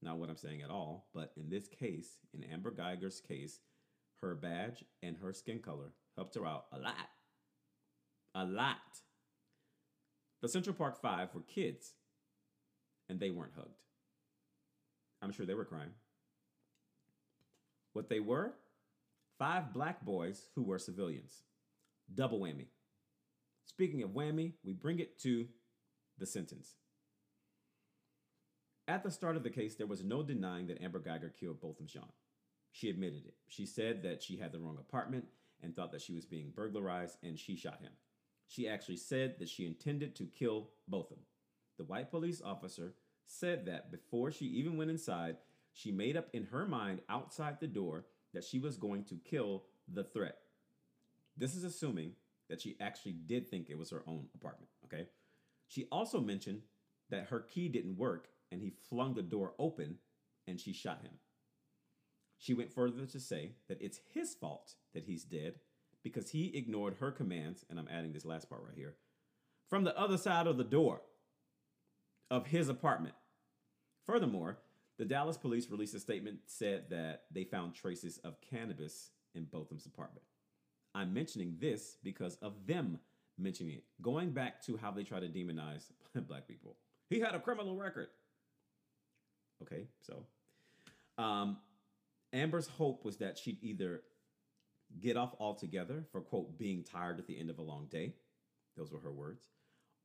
Not 0.02 0.18
what 0.18 0.28
I'm 0.28 0.36
saying 0.36 0.62
at 0.62 0.70
all, 0.70 1.08
but 1.14 1.32
in 1.36 1.48
this 1.48 1.68
case, 1.68 2.18
in 2.34 2.44
Amber 2.44 2.70
Geiger's 2.70 3.20
case, 3.20 3.60
her 4.20 4.34
badge 4.34 4.84
and 5.02 5.16
her 5.16 5.32
skin 5.32 5.60
color 5.60 5.92
helped 6.16 6.34
her 6.34 6.46
out 6.46 6.66
a 6.72 6.78
lot. 6.78 7.08
A 8.34 8.44
lot. 8.44 8.76
The 10.46 10.52
Central 10.52 10.76
Park 10.76 11.02
Five 11.02 11.34
were 11.34 11.40
kids, 11.40 11.94
and 13.08 13.18
they 13.18 13.30
weren't 13.30 13.56
hugged. 13.56 13.82
I'm 15.20 15.32
sure 15.32 15.44
they 15.44 15.54
were 15.54 15.64
crying. 15.64 15.90
What 17.94 18.08
they 18.08 18.20
were? 18.20 18.54
Five 19.40 19.72
black 19.72 20.04
boys 20.04 20.46
who 20.54 20.62
were 20.62 20.78
civilians. 20.78 21.42
Double 22.14 22.38
whammy. 22.38 22.66
Speaking 23.64 24.04
of 24.04 24.10
whammy, 24.10 24.52
we 24.64 24.72
bring 24.72 25.00
it 25.00 25.18
to 25.22 25.48
the 26.16 26.26
sentence. 26.26 26.74
At 28.86 29.02
the 29.02 29.10
start 29.10 29.34
of 29.34 29.42
the 29.42 29.50
case, 29.50 29.74
there 29.74 29.88
was 29.88 30.04
no 30.04 30.22
denying 30.22 30.68
that 30.68 30.80
Amber 30.80 31.00
Geiger 31.00 31.34
killed 31.40 31.60
Botham 31.60 31.88
Jean. 31.88 32.12
She 32.70 32.88
admitted 32.88 33.26
it. 33.26 33.34
She 33.48 33.66
said 33.66 34.04
that 34.04 34.22
she 34.22 34.36
had 34.36 34.52
the 34.52 34.60
wrong 34.60 34.78
apartment 34.78 35.24
and 35.60 35.74
thought 35.74 35.90
that 35.90 36.02
she 36.02 36.12
was 36.12 36.24
being 36.24 36.52
burglarized 36.54 37.16
and 37.24 37.36
she 37.36 37.56
shot 37.56 37.80
him. 37.80 37.90
She 38.46 38.68
actually 38.68 38.96
said 38.96 39.38
that 39.38 39.48
she 39.48 39.66
intended 39.66 40.14
to 40.16 40.24
kill 40.24 40.70
Botham. 40.88 41.18
The 41.78 41.84
white 41.84 42.10
police 42.10 42.40
officer 42.42 42.94
said 43.26 43.66
that 43.66 43.90
before 43.90 44.30
she 44.30 44.46
even 44.46 44.76
went 44.76 44.90
inside, 44.90 45.36
she 45.72 45.90
made 45.90 46.16
up 46.16 46.28
in 46.32 46.44
her 46.44 46.66
mind 46.66 47.00
outside 47.08 47.58
the 47.60 47.66
door 47.66 48.06
that 48.32 48.44
she 48.44 48.58
was 48.58 48.76
going 48.76 49.04
to 49.04 49.16
kill 49.16 49.64
the 49.92 50.04
threat. 50.04 50.38
This 51.36 51.54
is 51.54 51.64
assuming 51.64 52.12
that 52.48 52.60
she 52.60 52.76
actually 52.80 53.12
did 53.12 53.48
think 53.48 53.68
it 53.68 53.78
was 53.78 53.90
her 53.90 54.04
own 54.06 54.26
apartment, 54.34 54.70
okay? 54.84 55.08
She 55.66 55.86
also 55.90 56.20
mentioned 56.20 56.62
that 57.10 57.26
her 57.26 57.40
key 57.40 57.68
didn't 57.68 57.98
work 57.98 58.28
and 58.50 58.62
he 58.62 58.70
flung 58.88 59.14
the 59.14 59.22
door 59.22 59.54
open 59.58 59.98
and 60.46 60.60
she 60.60 60.72
shot 60.72 61.02
him. 61.02 61.12
She 62.38 62.54
went 62.54 62.72
further 62.72 63.06
to 63.06 63.20
say 63.20 63.52
that 63.68 63.82
it's 63.82 64.00
his 64.14 64.34
fault 64.34 64.74
that 64.94 65.04
he's 65.04 65.24
dead 65.24 65.56
because 66.06 66.30
he 66.30 66.56
ignored 66.56 66.94
her 67.00 67.10
commands, 67.10 67.64
and 67.68 67.80
I'm 67.80 67.88
adding 67.92 68.12
this 68.12 68.24
last 68.24 68.48
part 68.48 68.62
right 68.64 68.76
here, 68.76 68.94
from 69.68 69.82
the 69.82 69.98
other 69.98 70.16
side 70.16 70.46
of 70.46 70.56
the 70.56 70.62
door 70.62 71.00
of 72.30 72.46
his 72.46 72.68
apartment. 72.68 73.16
Furthermore, 74.04 74.58
the 74.98 75.04
Dallas 75.04 75.36
police 75.36 75.68
released 75.68 75.96
a 75.96 75.98
statement 75.98 76.38
said 76.46 76.84
that 76.90 77.24
they 77.32 77.42
found 77.42 77.74
traces 77.74 78.18
of 78.18 78.40
cannabis 78.40 79.10
in 79.34 79.46
Botham's 79.46 79.84
apartment. 79.84 80.22
I'm 80.94 81.12
mentioning 81.12 81.56
this 81.60 81.96
because 82.04 82.36
of 82.36 82.52
them 82.68 83.00
mentioning 83.36 83.74
it, 83.74 83.84
going 84.00 84.30
back 84.30 84.64
to 84.66 84.76
how 84.76 84.92
they 84.92 85.02
try 85.02 85.18
to 85.18 85.26
demonize 85.26 85.86
black 86.28 86.46
people. 86.46 86.76
He 87.10 87.18
had 87.18 87.34
a 87.34 87.40
criminal 87.40 87.74
record. 87.74 88.10
Okay, 89.60 89.88
so 90.02 90.22
um, 91.18 91.56
Amber's 92.32 92.68
hope 92.68 93.04
was 93.04 93.16
that 93.16 93.38
she'd 93.38 93.58
either 93.60 94.02
get 95.00 95.16
off 95.16 95.34
altogether 95.38 96.04
for, 96.12 96.20
quote, 96.20 96.58
being 96.58 96.84
tired 96.84 97.18
at 97.18 97.26
the 97.26 97.38
end 97.38 97.50
of 97.50 97.58
a 97.58 97.62
long 97.62 97.86
day. 97.86 98.14
Those 98.76 98.92
were 98.92 99.00
her 99.00 99.12
words. 99.12 99.42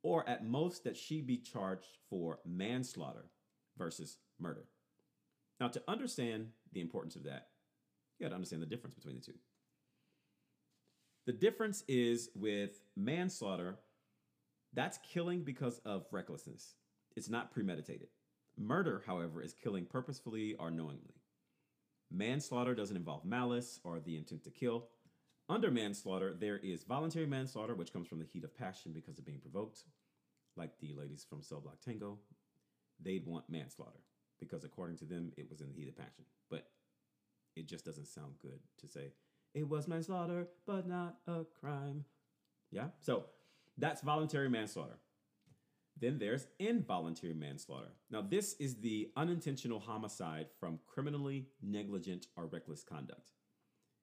Or 0.02 0.28
at 0.28 0.44
most 0.44 0.84
that 0.84 0.96
she 0.96 1.20
be 1.20 1.38
charged 1.38 1.98
for 2.10 2.40
manslaughter 2.44 3.26
versus 3.78 4.18
murder. 4.38 4.64
Now, 5.60 5.68
to 5.68 5.82
understand 5.86 6.48
the 6.72 6.80
importance 6.80 7.14
of 7.14 7.24
that, 7.24 7.48
you 8.18 8.24
got 8.24 8.30
to 8.30 8.34
understand 8.34 8.62
the 8.62 8.66
difference 8.66 8.94
between 8.94 9.16
the 9.16 9.20
two. 9.22 9.38
The 11.26 11.32
difference 11.32 11.84
is 11.86 12.30
with 12.34 12.82
manslaughter, 12.96 13.78
that's 14.72 14.98
killing 15.12 15.44
because 15.44 15.80
of 15.84 16.06
recklessness. 16.10 16.74
It's 17.14 17.28
not 17.28 17.52
premeditated. 17.52 18.08
Murder, 18.58 19.02
however, 19.06 19.40
is 19.42 19.54
killing 19.54 19.84
purposefully 19.86 20.56
or 20.58 20.70
knowingly. 20.70 21.21
Manslaughter 22.12 22.74
doesn't 22.74 22.96
involve 22.96 23.24
malice 23.24 23.80
or 23.84 24.00
the 24.00 24.16
intent 24.16 24.44
to 24.44 24.50
kill. 24.50 24.88
Under 25.48 25.70
manslaughter, 25.70 26.34
there 26.34 26.58
is 26.58 26.84
voluntary 26.84 27.26
manslaughter, 27.26 27.74
which 27.74 27.92
comes 27.92 28.06
from 28.06 28.18
the 28.18 28.24
heat 28.24 28.44
of 28.44 28.56
passion 28.56 28.92
because 28.92 29.18
of 29.18 29.26
being 29.26 29.40
provoked. 29.40 29.84
Like 30.56 30.78
the 30.80 30.92
ladies 30.94 31.26
from 31.28 31.42
Cell 31.42 31.60
Block 31.60 31.80
Tango, 31.80 32.18
they'd 33.02 33.26
want 33.26 33.48
manslaughter 33.48 34.00
because 34.38 34.64
according 34.64 34.98
to 34.98 35.04
them, 35.04 35.32
it 35.36 35.48
was 35.48 35.60
in 35.60 35.68
the 35.68 35.74
heat 35.74 35.88
of 35.88 35.96
passion. 35.96 36.24
But 36.50 36.68
it 37.56 37.66
just 37.66 37.84
doesn't 37.84 38.08
sound 38.08 38.34
good 38.40 38.60
to 38.80 38.88
say 38.88 39.12
It 39.54 39.68
was 39.68 39.88
manslaughter, 39.88 40.48
but 40.66 40.86
not 40.86 41.18
a 41.26 41.44
crime. 41.60 42.04
Yeah? 42.70 42.88
So 43.00 43.24
that's 43.78 44.02
voluntary 44.02 44.48
manslaughter. 44.48 44.98
Then 46.00 46.18
there's 46.18 46.46
involuntary 46.58 47.34
manslaughter. 47.34 47.92
Now, 48.10 48.22
this 48.22 48.54
is 48.54 48.76
the 48.76 49.10
unintentional 49.16 49.78
homicide 49.78 50.46
from 50.58 50.80
criminally 50.86 51.46
negligent 51.62 52.26
or 52.36 52.46
reckless 52.46 52.82
conduct. 52.82 53.30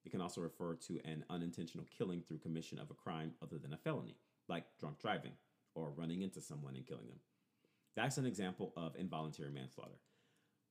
It 0.04 0.10
can 0.10 0.20
also 0.20 0.40
refer 0.40 0.74
to 0.74 1.00
an 1.04 1.24
unintentional 1.28 1.86
killing 1.96 2.22
through 2.22 2.38
commission 2.38 2.78
of 2.78 2.90
a 2.90 2.94
crime 2.94 3.32
other 3.42 3.58
than 3.58 3.74
a 3.74 3.76
felony, 3.76 4.16
like 4.48 4.64
drunk 4.78 4.98
driving 4.98 5.32
or 5.74 5.90
running 5.90 6.22
into 6.22 6.40
someone 6.40 6.74
and 6.74 6.86
killing 6.86 7.08
them. 7.08 7.20
That's 7.96 8.18
an 8.18 8.26
example 8.26 8.72
of 8.76 8.96
involuntary 8.96 9.50
manslaughter. 9.50 9.98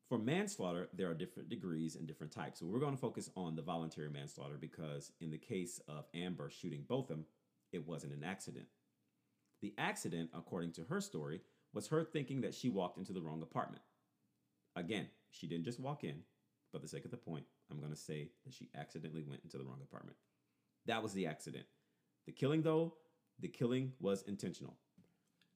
For 0.07 0.17
manslaughter, 0.17 0.89
there 0.93 1.09
are 1.09 1.13
different 1.13 1.49
degrees 1.49 1.95
and 1.95 2.07
different 2.07 2.33
types. 2.33 2.59
So 2.59 2.65
we're 2.65 2.79
going 2.79 2.95
to 2.95 2.99
focus 2.99 3.29
on 3.35 3.55
the 3.55 3.61
voluntary 3.61 4.09
manslaughter 4.09 4.57
because 4.59 5.11
in 5.21 5.29
the 5.29 5.37
case 5.37 5.79
of 5.87 6.05
Amber 6.15 6.49
shooting 6.49 6.83
Botham, 6.87 7.25
it 7.71 7.87
wasn't 7.87 8.13
an 8.13 8.23
accident. 8.23 8.65
The 9.61 9.73
accident, 9.77 10.29
according 10.33 10.71
to 10.73 10.83
her 10.85 11.01
story, 11.01 11.41
was 11.73 11.87
her 11.87 12.03
thinking 12.03 12.41
that 12.41 12.53
she 12.53 12.69
walked 12.69 12.97
into 12.97 13.13
the 13.13 13.21
wrong 13.21 13.41
apartment. 13.41 13.83
Again, 14.75 15.07
she 15.31 15.47
didn't 15.47 15.65
just 15.65 15.79
walk 15.79 16.03
in, 16.03 16.21
but 16.71 16.79
for 16.79 16.85
the 16.85 16.89
sake 16.89 17.05
of 17.05 17.11
the 17.11 17.17
point, 17.17 17.45
I'm 17.69 17.79
going 17.79 17.91
to 17.91 17.97
say 17.97 18.29
that 18.45 18.53
she 18.53 18.69
accidentally 18.75 19.23
went 19.23 19.41
into 19.43 19.57
the 19.57 19.63
wrong 19.63 19.79
apartment. 19.81 20.17
That 20.85 21.03
was 21.03 21.13
the 21.13 21.27
accident. 21.27 21.65
The 22.25 22.31
killing, 22.31 22.61
though, 22.61 22.93
the 23.39 23.47
killing 23.47 23.93
was 23.99 24.23
intentional. 24.23 24.77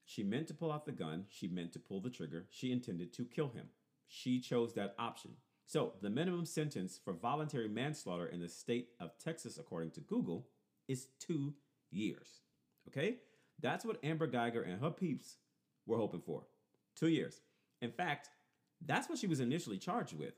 She 0.04 0.22
meant 0.22 0.48
to 0.48 0.54
pull 0.54 0.70
out 0.70 0.84
the 0.84 0.92
gun, 0.92 1.24
she 1.28 1.48
meant 1.48 1.72
to 1.72 1.78
pull 1.78 2.00
the 2.00 2.10
trigger, 2.10 2.46
she 2.50 2.72
intended 2.72 3.12
to 3.14 3.24
kill 3.24 3.48
him. 3.48 3.68
She 4.06 4.38
chose 4.40 4.74
that 4.74 4.94
option. 4.98 5.32
So, 5.66 5.94
the 6.02 6.10
minimum 6.10 6.44
sentence 6.44 7.00
for 7.02 7.14
voluntary 7.14 7.68
manslaughter 7.68 8.26
in 8.26 8.40
the 8.40 8.50
state 8.50 8.90
of 9.00 9.18
Texas, 9.18 9.56
according 9.56 9.92
to 9.92 10.00
Google, 10.00 10.46
is 10.88 11.08
two 11.18 11.54
years. 11.90 12.42
Okay? 12.88 13.16
That's 13.60 13.84
what 13.84 13.98
Amber 14.04 14.26
Geiger 14.26 14.62
and 14.62 14.80
her 14.80 14.90
peeps 14.90 15.36
were 15.86 15.96
hoping 15.96 16.20
for. 16.20 16.42
Two 16.96 17.08
years. 17.08 17.40
In 17.82 17.90
fact, 17.90 18.30
that's 18.84 19.08
what 19.08 19.18
she 19.18 19.26
was 19.26 19.40
initially 19.40 19.78
charged 19.78 20.16
with. 20.16 20.34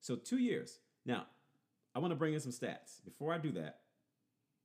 So, 0.00 0.16
two 0.16 0.38
years. 0.38 0.78
Now, 1.04 1.26
I 1.94 1.98
want 1.98 2.12
to 2.12 2.16
bring 2.16 2.34
in 2.34 2.40
some 2.40 2.52
stats. 2.52 3.04
Before 3.04 3.32
I 3.32 3.38
do 3.38 3.50
that, 3.52 3.80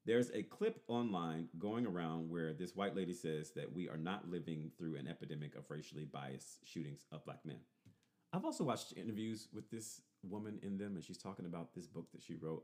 there's 0.05 0.29
a 0.31 0.43
clip 0.43 0.81
online 0.87 1.47
going 1.57 1.87
around 1.87 2.29
where 2.29 2.53
this 2.53 2.75
white 2.75 2.95
lady 2.95 3.13
says 3.13 3.51
that 3.51 3.73
we 3.73 3.87
are 3.87 3.97
not 3.97 4.29
living 4.29 4.71
through 4.77 4.97
an 4.97 5.07
epidemic 5.07 5.55
of 5.55 5.69
racially 5.69 6.05
biased 6.05 6.59
shootings 6.65 7.05
of 7.11 7.23
black 7.25 7.39
men. 7.45 7.59
I've 8.33 8.45
also 8.45 8.63
watched 8.63 8.97
interviews 8.97 9.47
with 9.53 9.69
this 9.71 10.01
woman 10.23 10.59
in 10.61 10.77
them, 10.77 10.95
and 10.95 11.03
she's 11.03 11.17
talking 11.17 11.45
about 11.45 11.73
this 11.73 11.87
book 11.87 12.11
that 12.11 12.21
she 12.21 12.35
wrote. 12.35 12.63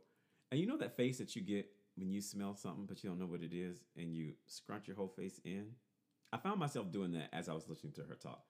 And 0.52 0.60
you 0.60 0.68
know 0.68 0.78
that 0.78 0.98
face 0.98 1.20
that 1.20 1.36
you 1.36 1.42
get 1.42 1.70
when 2.00 2.12
you 2.12 2.22
smell 2.22 2.56
something, 2.56 2.86
but 2.86 3.04
you 3.04 3.10
don't 3.10 3.20
know 3.20 3.26
what 3.26 3.44
it 3.44 3.54
is, 3.54 3.84
and 3.98 4.14
you 4.14 4.34
scrunch 4.48 4.88
your 4.88 4.96
whole 4.96 5.08
face 5.08 5.40
in? 5.44 5.68
I 6.32 6.38
found 6.38 6.60
myself 6.60 6.92
doing 6.92 7.12
that 7.14 7.30
as 7.34 7.50
I 7.50 7.54
was 7.54 7.68
listening 7.68 7.94
to 7.94 8.04
her 8.04 8.16
talk. 8.16 8.44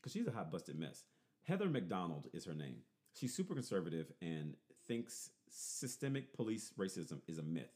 Because 0.00 0.12
she's 0.12 0.26
a 0.26 0.32
hot 0.32 0.50
busted 0.50 0.78
mess. 0.78 1.04
Heather 1.44 1.68
Mac 1.68 1.88
Donald 1.88 2.28
is 2.32 2.44
her 2.44 2.54
name. 2.54 2.78
She's 3.12 3.34
super 3.34 3.54
conservative 3.54 4.12
and 4.20 4.54
thinks 4.86 5.30
systemic 5.48 6.32
police 6.34 6.72
racism 6.78 7.20
is 7.28 7.38
a 7.38 7.42
myth. 7.42 7.72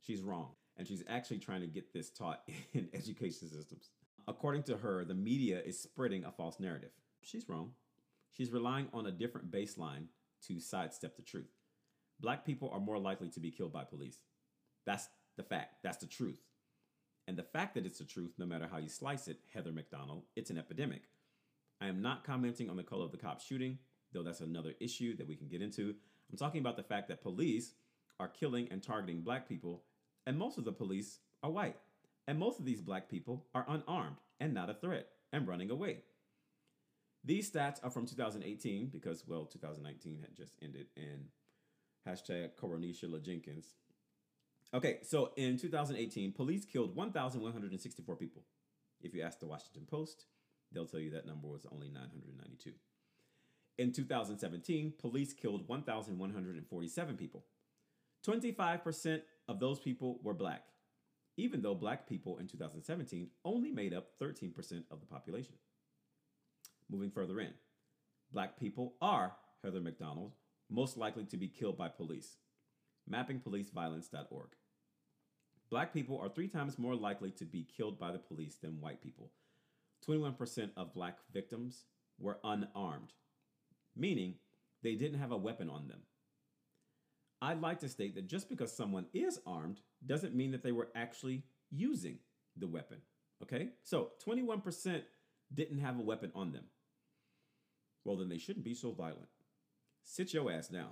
She's 0.00 0.22
wrong, 0.22 0.50
and 0.76 0.86
she's 0.86 1.02
actually 1.08 1.38
trying 1.38 1.62
to 1.62 1.66
get 1.66 1.92
this 1.92 2.10
taught 2.10 2.42
in 2.74 2.88
education 2.94 3.48
systems. 3.48 3.90
According 4.28 4.64
to 4.64 4.76
her, 4.78 5.04
the 5.04 5.14
media 5.14 5.60
is 5.64 5.80
spreading 5.80 6.24
a 6.24 6.32
false 6.32 6.58
narrative. 6.58 6.90
She's 7.22 7.48
wrong. 7.48 7.72
She's 8.30 8.50
relying 8.50 8.88
on 8.92 9.06
a 9.06 9.12
different 9.12 9.50
baseline 9.50 10.06
to 10.46 10.60
sidestep 10.60 11.16
the 11.16 11.22
truth. 11.22 11.55
Black 12.20 12.44
people 12.44 12.70
are 12.72 12.80
more 12.80 12.98
likely 12.98 13.28
to 13.30 13.40
be 13.40 13.50
killed 13.50 13.72
by 13.72 13.84
police. 13.84 14.18
That's 14.86 15.08
the 15.36 15.42
fact. 15.42 15.76
That's 15.82 15.98
the 15.98 16.06
truth. 16.06 16.40
And 17.28 17.36
the 17.36 17.42
fact 17.42 17.74
that 17.74 17.86
it's 17.86 17.98
the 17.98 18.04
truth, 18.04 18.32
no 18.38 18.46
matter 18.46 18.68
how 18.70 18.78
you 18.78 18.88
slice 18.88 19.28
it, 19.28 19.38
Heather 19.52 19.72
Mac 19.72 19.90
Donald, 19.90 20.24
it's 20.36 20.50
an 20.50 20.58
epidemic. 20.58 21.02
I 21.80 21.88
am 21.88 22.00
not 22.00 22.24
commenting 22.24 22.70
on 22.70 22.76
the 22.76 22.82
color 22.82 23.04
of 23.04 23.10
the 23.10 23.18
cop 23.18 23.40
shooting, 23.40 23.78
though 24.12 24.22
that's 24.22 24.40
another 24.40 24.74
issue 24.80 25.16
that 25.16 25.26
we 25.26 25.34
can 25.34 25.48
get 25.48 25.60
into. 25.60 25.94
I'm 26.30 26.38
talking 26.38 26.60
about 26.60 26.76
the 26.76 26.82
fact 26.82 27.08
that 27.08 27.22
police 27.22 27.74
are 28.18 28.28
killing 28.28 28.68
and 28.70 28.82
targeting 28.82 29.20
black 29.20 29.48
people, 29.48 29.82
and 30.26 30.38
most 30.38 30.56
of 30.56 30.64
the 30.64 30.72
police 30.72 31.18
are 31.42 31.50
white. 31.50 31.76
And 32.28 32.38
most 32.38 32.58
of 32.58 32.64
these 32.64 32.80
black 32.80 33.08
people 33.08 33.46
are 33.54 33.66
unarmed 33.68 34.16
and 34.40 34.54
not 34.54 34.70
a 34.70 34.74
threat 34.74 35.08
and 35.32 35.46
running 35.46 35.70
away. 35.70 35.98
These 37.24 37.50
stats 37.50 37.84
are 37.84 37.90
from 37.90 38.06
2018 38.06 38.86
because, 38.86 39.24
well, 39.26 39.46
2019 39.46 40.20
had 40.20 40.36
just 40.36 40.54
ended 40.62 40.86
and 40.96 41.26
hashtag 42.06 42.50
Coronisha 42.60 43.22
Jenkins. 43.22 43.74
Okay, 44.74 44.98
so 45.02 45.30
in 45.36 45.56
2018, 45.56 46.32
police 46.32 46.64
killed 46.64 46.94
1,164 46.94 48.16
people. 48.16 48.42
If 49.00 49.14
you 49.14 49.22
ask 49.22 49.38
the 49.38 49.46
Washington 49.46 49.86
Post, 49.88 50.26
they'll 50.72 50.86
tell 50.86 51.00
you 51.00 51.10
that 51.10 51.26
number 51.26 51.48
was 51.48 51.66
only 51.72 51.88
992. 51.88 52.72
In 53.78 53.92
2017, 53.92 54.94
police 54.98 55.32
killed 55.32 55.68
1,147 55.68 57.16
people. 57.16 57.44
25% 58.26 59.20
of 59.48 59.60
those 59.60 59.78
people 59.78 60.18
were 60.22 60.34
black, 60.34 60.64
even 61.36 61.62
though 61.62 61.74
black 61.74 62.08
people 62.08 62.38
in 62.38 62.48
2017 62.48 63.28
only 63.44 63.70
made 63.70 63.94
up 63.94 64.08
13% 64.20 64.52
of 64.90 65.00
the 65.00 65.06
population. 65.06 65.54
Moving 66.90 67.10
further 67.10 67.38
in, 67.40 67.52
black 68.32 68.58
people 68.58 68.94
are, 69.00 69.36
Heather 69.62 69.80
Mac 69.80 69.98
Donald, 69.98 70.32
most 70.70 70.96
likely 70.96 71.24
to 71.24 71.36
be 71.36 71.48
killed 71.48 71.76
by 71.76 71.88
police. 71.88 72.36
MappingPoliceViolence.org. 73.10 74.48
Black 75.70 75.92
people 75.92 76.18
are 76.20 76.28
three 76.28 76.48
times 76.48 76.78
more 76.78 76.94
likely 76.94 77.30
to 77.32 77.44
be 77.44 77.66
killed 77.76 77.98
by 77.98 78.12
the 78.12 78.18
police 78.18 78.56
than 78.56 78.80
white 78.80 79.02
people. 79.02 79.32
21% 80.08 80.70
of 80.76 80.94
black 80.94 81.18
victims 81.32 81.84
were 82.18 82.38
unarmed, 82.44 83.12
meaning 83.96 84.34
they 84.82 84.94
didn't 84.94 85.18
have 85.18 85.32
a 85.32 85.36
weapon 85.36 85.68
on 85.68 85.88
them. 85.88 86.00
I'd 87.42 87.60
like 87.60 87.80
to 87.80 87.88
state 87.88 88.14
that 88.14 88.26
just 88.26 88.48
because 88.48 88.72
someone 88.72 89.06
is 89.12 89.40
armed 89.46 89.80
doesn't 90.04 90.34
mean 90.34 90.52
that 90.52 90.62
they 90.62 90.72
were 90.72 90.88
actually 90.94 91.42
using 91.70 92.18
the 92.56 92.66
weapon. 92.66 92.98
Okay? 93.42 93.70
So 93.82 94.10
21% 94.26 95.02
didn't 95.52 95.78
have 95.78 95.98
a 95.98 96.02
weapon 96.02 96.32
on 96.34 96.52
them. 96.52 96.64
Well, 98.04 98.16
then 98.16 98.28
they 98.28 98.38
shouldn't 98.38 98.64
be 98.64 98.74
so 98.74 98.92
violent. 98.92 99.28
Sit 100.08 100.32
your 100.32 100.50
ass 100.52 100.68
down. 100.68 100.90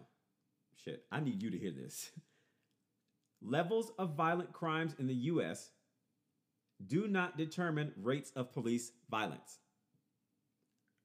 Shit, 0.85 1.05
I 1.11 1.21
need 1.21 1.41
you 1.41 1.51
to 1.51 1.57
hear 1.57 1.71
this. 1.71 2.11
Levels 3.43 3.93
of 3.97 4.17
violent 4.17 4.53
crimes 4.53 4.97
in 4.99 5.07
the 5.07 5.15
US 5.15 5.71
do 6.85 7.07
not 7.07 7.39
determine 7.39 7.93
rates 7.97 8.33
of 8.35 8.53
police 8.53 8.91
violence. 9.09 9.61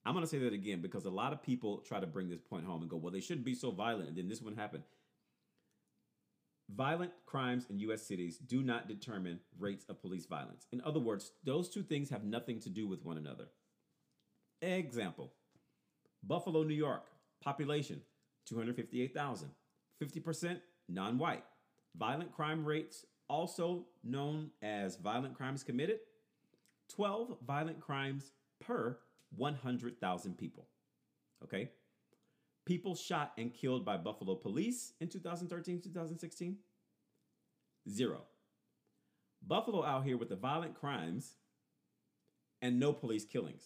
I'm 0.04 0.12
going 0.12 0.24
to 0.24 0.30
say 0.30 0.38
that 0.38 0.52
again 0.52 0.80
because 0.80 1.04
a 1.04 1.10
lot 1.10 1.32
of 1.32 1.42
people 1.42 1.78
try 1.78 2.00
to 2.00 2.06
bring 2.06 2.28
this 2.28 2.40
point 2.40 2.66
home 2.66 2.80
and 2.80 2.90
go, 2.90 2.96
well, 2.96 3.12
they 3.12 3.20
shouldn't 3.20 3.44
be 3.44 3.54
so 3.54 3.70
violent, 3.70 4.08
and 4.08 4.18
then 4.18 4.28
this 4.28 4.42
one 4.42 4.56
happened. 4.56 4.82
Violent 6.74 7.12
crimes 7.26 7.66
in 7.70 7.78
US 7.78 8.02
cities 8.02 8.38
do 8.38 8.62
not 8.62 8.88
determine 8.88 9.38
rates 9.58 9.84
of 9.88 10.00
police 10.00 10.26
violence. 10.26 10.66
In 10.72 10.80
other 10.80 11.00
words, 11.00 11.32
those 11.44 11.68
two 11.68 11.82
things 11.82 12.10
have 12.10 12.24
nothing 12.24 12.60
to 12.60 12.68
do 12.68 12.88
with 12.88 13.04
one 13.04 13.18
another. 13.18 13.46
Example 14.62 15.32
Buffalo, 16.22 16.64
New 16.64 16.74
York, 16.74 17.06
population 17.42 18.00
258,000, 18.46 19.50
50% 20.02 20.60
non 20.88 21.18
white. 21.18 21.44
Violent 21.96 22.32
crime 22.32 22.64
rates, 22.64 23.06
also 23.28 23.86
known 24.04 24.50
as 24.62 24.96
violent 24.96 25.34
crimes 25.34 25.62
committed, 25.62 26.00
12 26.88 27.36
violent 27.46 27.80
crimes 27.80 28.32
per 28.60 28.98
100,000 29.36 30.36
people. 30.36 30.66
Okay? 31.44 31.70
People 32.66 32.94
shot 32.94 33.32
and 33.38 33.52
killed 33.54 33.84
by 33.84 33.96
Buffalo 33.96 34.34
police 34.34 34.92
in 35.00 35.08
2013 35.08 35.80
2016? 35.80 36.56
Zero. 37.88 38.22
Buffalo 39.46 39.84
out 39.84 40.04
here 40.04 40.16
with 40.16 40.28
the 40.28 40.36
violent 40.36 40.74
crimes 40.74 41.36
and 42.60 42.78
no 42.78 42.92
police 42.92 43.24
killings. 43.24 43.64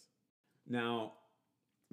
Now, 0.67 1.15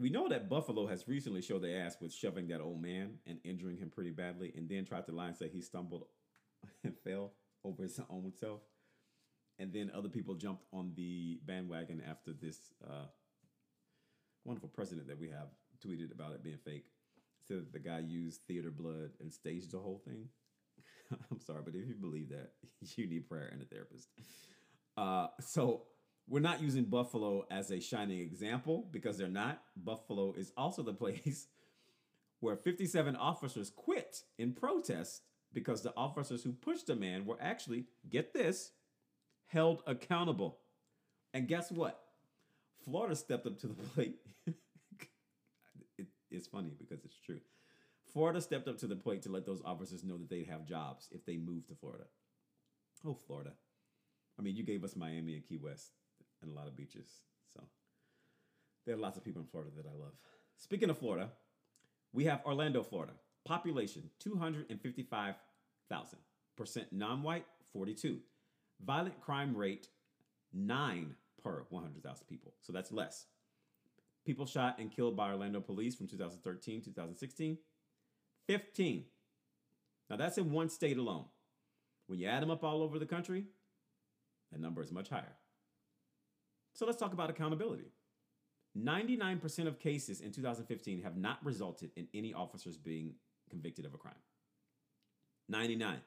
we 0.02 0.10
know 0.10 0.28
that 0.28 0.50
Buffalo 0.50 0.88
has 0.88 1.08
recently 1.08 1.42
showed 1.44 1.62
their 1.62 1.86
ass 1.86 1.96
with 2.02 2.12
shoving 2.12 2.48
that 2.48 2.60
old 2.60 2.82
man 2.82 3.20
and 3.28 3.38
injuring 3.44 3.78
him 3.78 3.92
pretty 3.92 4.10
badly, 4.10 4.52
and 4.56 4.68
then 4.68 4.84
tried 4.84 5.06
to 5.06 5.12
lie 5.12 5.28
and 5.28 5.38
say 5.38 5.48
he 5.48 5.62
stumbled 5.62 6.06
and 6.84 6.98
fell 6.98 7.34
over 7.64 7.84
his 7.84 8.00
own 8.10 8.34
self. 8.34 8.62
And 9.60 9.72
then 9.72 9.92
other 9.94 10.10
people 10.10 10.34
jumped 10.34 10.66
on 10.74 10.94
the 10.96 11.40
bandwagon 11.46 12.02
after 12.10 12.34
this 12.34 12.74
uh, 12.84 13.06
wonderful 14.44 14.70
president 14.70 15.08
that 15.08 15.20
we 15.20 15.30
have 15.30 15.50
tweeted 15.86 16.12
about 16.12 16.34
it 16.34 16.44
being 16.44 16.58
fake. 16.58 16.86
Said 17.48 17.58
that 17.58 17.74
the 17.74 17.80
guy 17.80 18.00
used 18.00 18.42
theater 18.48 18.72
blood 18.72 19.12
and 19.20 19.32
staged 19.32 19.72
the 19.72 19.78
whole 19.78 20.02
thing. 20.04 20.30
I'm 21.32 21.40
sorry, 21.40 21.62
but 21.64 21.76
if 21.76 21.88
you 21.88 21.94
believe 21.94 22.30
that, 22.30 22.54
you 22.96 23.06
need 23.06 23.30
prayer 23.30 23.50
and 23.52 23.62
a 23.62 23.66
therapist. 23.66 24.08
Uh, 24.98 25.28
so 25.40 25.84
we're 26.28 26.40
not 26.40 26.62
using 26.62 26.86
Buffalo 26.86 27.46
as 27.52 27.72
a 27.72 27.80
shining 27.80 28.20
example 28.20 28.88
because 28.92 29.18
they're 29.18 29.28
not. 29.28 29.62
Buffalo 29.76 30.34
is 30.34 30.52
also 30.56 30.82
the 30.84 30.94
place 30.94 31.48
where 32.40 32.56
57 32.56 33.16
officers 33.16 33.70
quit 33.70 34.24
in 34.38 34.54
protest 34.54 35.22
because 35.54 35.82
the 35.82 35.94
officers 35.96 36.44
who 36.44 36.54
pushed 36.54 36.88
the 36.88 36.96
man 36.96 37.26
were 37.26 37.38
actually, 37.42 37.86
get 38.10 38.34
this, 38.34 38.72
held 39.48 39.84
accountable. 39.86 40.60
And 41.34 41.48
guess 41.48 41.72
what? 41.72 42.00
Florida 42.84 43.16
stepped 43.16 43.46
up 43.46 43.60
to 43.60 43.68
the 43.68 43.74
plate. 43.96 44.16
it, 45.98 46.08
it's 46.30 46.48
funny 46.48 46.72
because 46.78 47.04
it's 47.04 47.20
true. 47.20 47.42
Florida 48.12 48.42
stepped 48.42 48.68
up 48.68 48.78
to 48.80 48.88
the 48.88 48.96
plate 48.96 49.22
to 49.24 49.32
let 49.32 49.46
those 49.46 49.62
officers 49.64 50.04
know 50.04 50.18
that 50.18 50.30
they'd 50.30 50.48
have 50.48 50.66
jobs 50.66 51.08
if 51.12 51.26
they 51.26 51.38
moved 51.38 51.70
to 51.70 51.76
Florida. 51.76 52.06
Oh, 53.06 53.18
Florida. 53.28 53.52
I 54.40 54.42
mean, 54.42 54.56
you 54.56 54.64
gave 54.64 54.84
us 54.84 54.96
Miami 54.96 55.36
and 55.36 55.44
Key 55.48 55.58
West 55.58 55.92
and 56.42 56.52
a 56.52 56.56
lot 56.56 56.68
of 56.68 56.76
beaches. 56.76 57.08
So 57.54 57.62
there 58.86 58.96
are 58.96 59.00
lots 59.00 59.18
of 59.18 59.24
people 59.24 59.42
in 59.42 59.48
Florida 59.48 59.72
that 59.78 59.86
I 59.86 59.94
love. 59.94 60.14
Speaking 60.58 60.90
of 60.90 60.98
Florida, 60.98 61.30
we 62.14 62.26
have 62.26 62.42
Orlando, 62.46 62.84
Florida. 62.84 63.14
Population 63.46 64.10
255,000. 64.20 66.20
Percent 66.58 66.88
non 66.92 67.24
white 67.24 67.46
42. 67.74 68.20
Violent 68.86 69.20
crime 69.22 69.56
rate 69.56 69.88
9 70.54 71.16
per 71.44 71.66
100,000 71.70 72.28
people. 72.28 72.54
So 72.62 72.74
that's 72.74 72.92
less. 72.92 73.26
People 74.26 74.46
shot 74.46 74.78
and 74.80 74.92
killed 74.92 75.16
by 75.16 75.32
Orlando 75.32 75.60
police 75.60 75.96
from 75.96 76.08
2013 76.08 76.82
2016 76.82 77.58
15. 78.48 79.06
Now 80.10 80.18
that's 80.18 80.38
in 80.38 80.52
one 80.52 80.70
state 80.70 80.98
alone. 80.98 81.26
When 82.08 82.20
you 82.20 82.28
add 82.28 82.44
them 82.44 82.52
up 82.52 82.64
all 82.64 82.84
over 82.84 83.00
the 83.00 83.06
country, 83.06 83.46
that 84.52 84.60
number 84.60 84.82
is 84.82 84.92
much 84.92 85.10
higher. 85.10 85.36
So 86.74 86.86
let's 86.86 86.98
talk 86.98 87.14
about 87.14 87.30
accountability. 87.30 87.92
99% 88.78 89.68
of 89.68 89.80
cases 89.80 90.22
in 90.22 90.32
2015 90.32 91.02
have 91.04 91.18
not 91.18 91.44
resulted 91.44 91.92
in 91.96 92.08
any 92.14 92.34
officers 92.34 92.78
being 92.78 93.14
convicted 93.50 93.86
of 93.86 93.94
a 93.94 93.98
crime. 93.98 94.14
99. 95.50 96.00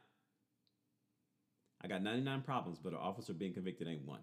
I 1.83 1.87
got 1.87 2.03
99 2.03 2.41
problems, 2.43 2.79
but 2.83 2.95
an 2.95 2.99
officer 2.99 3.35
being 3.35 3.53
convicted 3.53 3.87
ain't 3.87 4.07
one. 4.07 4.21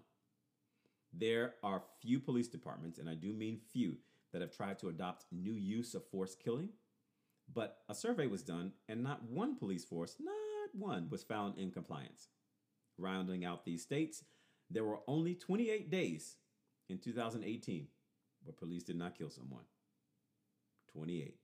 There 1.12 1.54
are 1.62 1.82
few 2.00 2.18
police 2.18 2.48
departments, 2.48 2.98
and 2.98 3.08
I 3.08 3.14
do 3.14 3.32
mean 3.32 3.60
few, 3.72 3.98
that 4.32 4.40
have 4.42 4.56
tried 4.56 4.78
to 4.80 4.88
adopt 4.88 5.26
new 5.30 5.52
use 5.52 5.94
of 5.94 6.04
force 6.08 6.34
killing. 6.34 6.70
But 7.54 7.78
a 7.88 7.94
survey 7.94 8.26
was 8.26 8.42
done, 8.42 8.72
and 8.88 9.02
not 9.02 9.22
one 9.24 9.56
police 9.56 9.84
force, 9.84 10.16
not 10.18 10.34
one, 10.72 11.08
was 11.10 11.22
found 11.22 11.58
in 11.58 11.70
compliance. 11.70 12.28
Rounding 12.98 13.44
out 13.44 13.64
these 13.64 13.82
states, 13.82 14.24
there 14.72 14.84
were 14.84 15.00
only 15.06 15.34
28 15.34 15.90
days 15.90 16.36
in 16.88 16.98
2018 16.98 17.86
where 18.44 18.52
police 18.52 18.84
did 18.84 18.96
not 18.96 19.16
kill 19.16 19.30
someone. 19.30 19.64
28. 20.92 21.36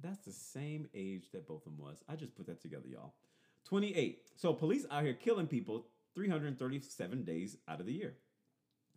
That's 0.00 0.24
the 0.24 0.32
same 0.32 0.88
age 0.94 1.30
that 1.32 1.46
Botham 1.46 1.76
was. 1.76 2.02
I 2.08 2.16
just 2.16 2.36
put 2.36 2.46
that 2.46 2.60
together, 2.60 2.86
y'all. 2.88 3.14
28. 3.64 4.22
So 4.36 4.52
police 4.52 4.86
out 4.90 5.02
here 5.02 5.14
killing 5.14 5.46
people 5.46 5.86
337 6.14 7.24
days 7.24 7.56
out 7.68 7.80
of 7.80 7.86
the 7.86 7.92
year. 7.92 8.14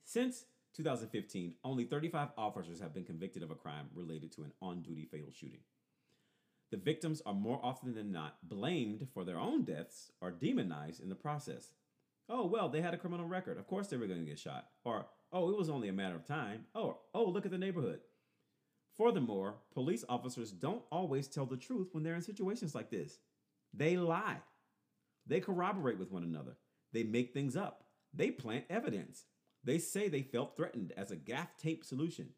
Since 0.04 0.46
2015, 0.76 1.56
only 1.64 1.84
35 1.84 2.30
officers 2.38 2.80
have 2.80 2.94
been 2.94 3.04
convicted 3.04 3.44
of 3.44 3.52
a 3.52 3.56
crime 3.56 3.90
related 3.94 4.32
to 4.34 4.44
an 4.44 4.52
on 4.62 4.82
duty 4.82 5.08
fatal 5.12 5.32
shooting. 5.32 5.60
The 6.72 6.78
victims 6.78 7.22
are 7.26 7.34
more 7.34 7.60
often 7.62 7.94
than 7.94 8.12
not 8.12 8.38
blamed 8.48 9.08
for 9.14 9.26
their 9.26 9.38
own 9.38 9.64
deaths 9.64 10.12
or 10.22 10.32
demonized 10.32 11.02
in 11.02 11.10
the 11.10 11.16
process. 11.16 11.74
Oh, 12.34 12.46
well, 12.46 12.70
they 12.70 12.80
had 12.80 12.94
a 12.94 12.98
criminal 12.98 13.26
record. 13.26 13.58
Of 13.58 13.68
course 13.68 13.88
they 13.88 13.98
were 13.98 14.08
going 14.08 14.22
to 14.22 14.26
get 14.26 14.40
shot. 14.40 14.68
Or, 14.86 15.06
oh, 15.34 15.50
it 15.50 15.58
was 15.58 15.70
only 15.70 15.90
a 15.90 15.94
matter 15.94 16.16
of 16.16 16.26
time. 16.26 16.66
Oh, 16.74 17.00
oh, 17.14 17.26
look 17.26 17.46
at 17.46 17.52
the 17.52 17.58
neighborhood. 17.58 18.00
Furthermore, 18.98 19.56
police 19.74 20.06
officers 20.08 20.52
don't 20.52 20.84
always 20.92 21.28
tell 21.28 21.46
the 21.46 21.58
truth 21.58 21.90
when 21.92 22.04
they're 22.04 22.16
in 22.16 22.22
situations 22.22 22.74
like 22.74 22.90
this. 22.90 23.20
They 23.74 23.98
lie. 23.98 24.38
They 25.28 25.42
corroborate 25.42 26.00
with 26.00 26.12
one 26.12 26.24
another. 26.24 26.56
They 26.94 27.04
make 27.04 27.34
things 27.34 27.58
up. 27.58 27.84
They 28.14 28.32
plant 28.32 28.66
evidence. 28.70 29.26
They 29.64 29.78
say 29.78 30.08
they 30.08 30.24
felt 30.24 30.56
threatened 30.56 30.94
as 30.96 31.12
a 31.12 31.18
gaff 31.18 31.58
tape 31.58 31.84
solution. 31.84 32.30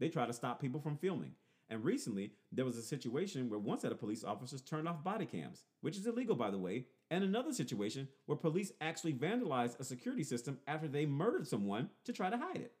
They 0.00 0.08
try 0.08 0.26
to 0.26 0.32
stop 0.32 0.60
people 0.60 0.80
from 0.80 0.96
filming. 0.96 1.32
And 1.68 1.84
recently, 1.84 2.32
there 2.50 2.64
was 2.64 2.76
a 2.76 2.82
situation 2.82 3.48
where 3.48 3.58
one 3.58 3.78
set 3.78 3.92
of 3.92 4.00
police 4.00 4.24
officers 4.24 4.60
turned 4.60 4.88
off 4.88 5.04
body 5.04 5.24
cams, 5.24 5.62
which 5.80 5.96
is 5.96 6.06
illegal, 6.06 6.36
by 6.36 6.50
the 6.50 6.58
way, 6.58 6.86
and 7.12 7.22
another 7.22 7.52
situation 7.52 8.08
where 8.24 8.38
police 8.38 8.72
actually 8.80 9.12
vandalized 9.12 9.78
a 9.78 9.84
security 9.84 10.24
system 10.24 10.58
after 10.66 10.88
they 10.88 11.04
murdered 11.04 11.46
someone 11.46 11.90
to 12.06 12.12
try 12.12 12.30
to 12.30 12.38
hide 12.38 12.56
it. 12.56 12.72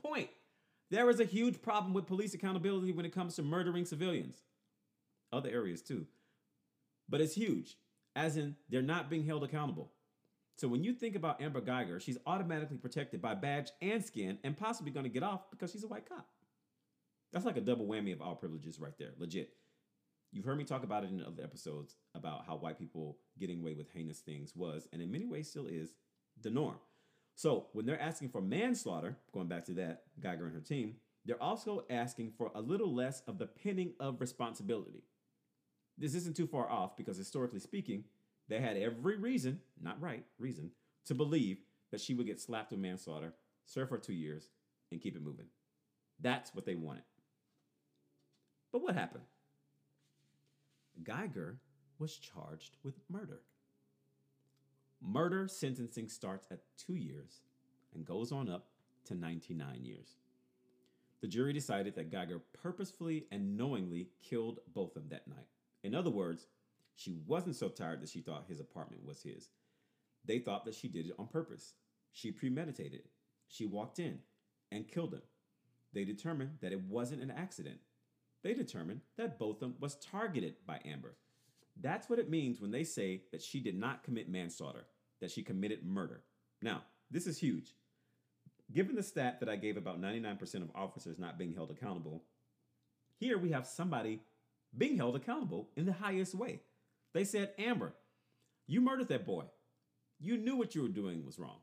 Point 0.00 0.28
there 0.90 1.08
is 1.08 1.20
a 1.20 1.24
huge 1.24 1.62
problem 1.62 1.94
with 1.94 2.06
police 2.06 2.34
accountability 2.34 2.92
when 2.92 3.06
it 3.06 3.14
comes 3.14 3.34
to 3.36 3.42
murdering 3.42 3.86
civilians. 3.86 4.42
Other 5.32 5.48
areas 5.48 5.80
too. 5.80 6.06
But 7.08 7.22
it's 7.22 7.34
huge, 7.34 7.78
as 8.14 8.36
in 8.36 8.56
they're 8.68 8.82
not 8.82 9.08
being 9.08 9.24
held 9.24 9.42
accountable. 9.42 9.90
So 10.58 10.68
when 10.68 10.84
you 10.84 10.92
think 10.92 11.16
about 11.16 11.40
Amber 11.40 11.62
Geiger, 11.62 12.00
she's 12.00 12.18
automatically 12.26 12.76
protected 12.76 13.22
by 13.22 13.34
badge 13.34 13.70
and 13.80 14.04
skin 14.04 14.38
and 14.44 14.54
possibly 14.54 14.92
to 14.92 15.08
get 15.08 15.22
off 15.22 15.50
because 15.50 15.72
she's 15.72 15.82
a 15.82 15.88
white 15.88 16.06
cop. 16.06 16.28
That's 17.32 17.46
like 17.46 17.56
a 17.56 17.62
double 17.62 17.86
whammy 17.86 18.12
of 18.12 18.20
all 18.20 18.36
privileges 18.36 18.78
right 18.78 18.96
there, 18.98 19.14
legit. 19.18 19.54
You've 20.34 20.44
heard 20.44 20.58
me 20.58 20.64
talk 20.64 20.82
about 20.82 21.04
it 21.04 21.10
in 21.10 21.22
other 21.22 21.44
episodes 21.44 21.94
about 22.16 22.44
how 22.44 22.56
white 22.56 22.76
people 22.76 23.18
getting 23.38 23.60
away 23.60 23.74
with 23.74 23.88
heinous 23.94 24.18
things 24.18 24.52
was, 24.56 24.88
and 24.92 25.00
in 25.00 25.12
many 25.12 25.26
ways 25.26 25.48
still 25.48 25.68
is, 25.68 25.94
the 26.42 26.50
norm. 26.50 26.74
So 27.36 27.66
when 27.72 27.86
they're 27.86 28.02
asking 28.02 28.30
for 28.30 28.40
manslaughter, 28.40 29.16
going 29.32 29.46
back 29.46 29.64
to 29.66 29.74
that, 29.74 30.02
Geiger 30.20 30.46
and 30.46 30.54
her 30.54 30.60
team, 30.60 30.96
they're 31.24 31.40
also 31.40 31.84
asking 31.88 32.32
for 32.36 32.50
a 32.56 32.60
little 32.60 32.92
less 32.92 33.22
of 33.28 33.38
the 33.38 33.46
pinning 33.46 33.92
of 34.00 34.20
responsibility. 34.20 35.04
This 35.96 36.16
isn't 36.16 36.36
too 36.36 36.48
far 36.48 36.68
off 36.68 36.96
because 36.96 37.16
historically 37.16 37.60
speaking, 37.60 38.02
they 38.48 38.60
had 38.60 38.76
every 38.76 39.16
reason, 39.16 39.60
not 39.80 40.02
right, 40.02 40.24
reason, 40.40 40.72
to 41.06 41.14
believe 41.14 41.58
that 41.92 42.00
she 42.00 42.12
would 42.12 42.26
get 42.26 42.40
slapped 42.40 42.72
with 42.72 42.80
manslaughter, 42.80 43.34
serve 43.66 43.88
for 43.88 43.98
two 43.98 44.12
years, 44.12 44.50
and 44.90 45.00
keep 45.00 45.14
it 45.14 45.22
moving. 45.22 45.46
That's 46.20 46.52
what 46.56 46.66
they 46.66 46.74
wanted. 46.74 47.04
But 48.72 48.82
what 48.82 48.96
happened? 48.96 49.22
Geiger 51.02 51.58
was 51.98 52.16
charged 52.16 52.76
with 52.82 53.00
murder. 53.10 53.40
Murder 55.00 55.48
sentencing 55.48 56.08
starts 56.08 56.46
at 56.50 56.62
two 56.78 56.94
years 56.94 57.40
and 57.94 58.06
goes 58.06 58.32
on 58.32 58.48
up 58.48 58.68
to 59.06 59.14
99 59.14 59.84
years. 59.84 60.16
The 61.20 61.28
jury 61.28 61.52
decided 61.52 61.94
that 61.94 62.10
Geiger 62.10 62.42
purposefully 62.62 63.26
and 63.30 63.56
knowingly 63.56 64.08
killed 64.22 64.60
Botham 64.74 65.08
that 65.08 65.28
night. 65.28 65.46
In 65.82 65.94
other 65.94 66.10
words, 66.10 66.46
she 66.96 67.16
wasn't 67.26 67.56
so 67.56 67.68
tired 67.68 68.00
that 68.02 68.08
she 68.08 68.20
thought 68.20 68.44
his 68.48 68.60
apartment 68.60 69.04
was 69.04 69.22
his. 69.22 69.48
They 70.24 70.38
thought 70.38 70.64
that 70.64 70.74
she 70.74 70.88
did 70.88 71.06
it 71.06 71.14
on 71.18 71.26
purpose. 71.26 71.74
She 72.12 72.30
premeditated 72.30 73.00
it. 73.00 73.10
She 73.48 73.66
walked 73.66 73.98
in 73.98 74.20
and 74.70 74.88
killed 74.88 75.14
him. 75.14 75.22
They 75.92 76.04
determined 76.04 76.58
that 76.60 76.72
it 76.72 76.80
wasn't 76.82 77.22
an 77.22 77.30
accident. 77.30 77.78
They 78.44 78.52
determined 78.54 79.00
that 79.16 79.38
Botham 79.38 79.74
was 79.80 79.96
targeted 79.96 80.56
by 80.66 80.78
Amber. 80.84 81.16
That's 81.80 82.08
what 82.08 82.18
it 82.18 82.30
means 82.30 82.60
when 82.60 82.70
they 82.70 82.84
say 82.84 83.22
that 83.32 83.42
she 83.42 83.58
did 83.58 83.74
not 83.76 84.04
commit 84.04 84.28
manslaughter, 84.28 84.84
that 85.20 85.30
she 85.30 85.42
committed 85.42 85.84
murder. 85.84 86.20
Now, 86.62 86.82
this 87.10 87.26
is 87.26 87.38
huge. 87.38 87.74
Given 88.70 88.96
the 88.96 89.02
stat 89.02 89.40
that 89.40 89.48
I 89.48 89.56
gave 89.56 89.76
about 89.76 90.00
99% 90.00 90.62
of 90.62 90.70
officers 90.74 91.18
not 91.18 91.38
being 91.38 91.54
held 91.54 91.70
accountable, 91.70 92.22
here 93.18 93.38
we 93.38 93.50
have 93.50 93.66
somebody 93.66 94.20
being 94.76 94.96
held 94.96 95.16
accountable 95.16 95.70
in 95.76 95.86
the 95.86 95.92
highest 95.92 96.34
way. 96.34 96.60
They 97.14 97.24
said, 97.24 97.52
Amber, 97.58 97.94
you 98.66 98.80
murdered 98.80 99.08
that 99.08 99.26
boy. 99.26 99.44
You 100.20 100.36
knew 100.36 100.56
what 100.56 100.74
you 100.74 100.82
were 100.82 100.88
doing 100.88 101.24
was 101.24 101.38
wrong. 101.38 101.58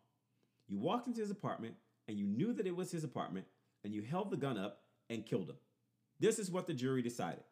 You 0.68 0.80
walked 0.80 1.08
into 1.08 1.22
his 1.22 1.32
apartment 1.32 1.76
and 2.08 2.18
you 2.18 2.26
knew 2.26 2.54
that 2.54 2.68
it 2.68 2.76
was 2.76 2.92
his 2.92 3.04
apartment 3.04 3.46
and 3.84 3.94
you 3.94 4.02
held 4.02 4.32
the 4.32 4.38
gun 4.38 4.58
up 4.58 4.82
and 5.10 5.26
killed 5.26 5.50
him. 5.50 5.58
This 6.22 6.38
is 6.38 6.52
what 6.52 6.68
the 6.68 6.74
jury 6.76 7.02
decided, 7.02 7.44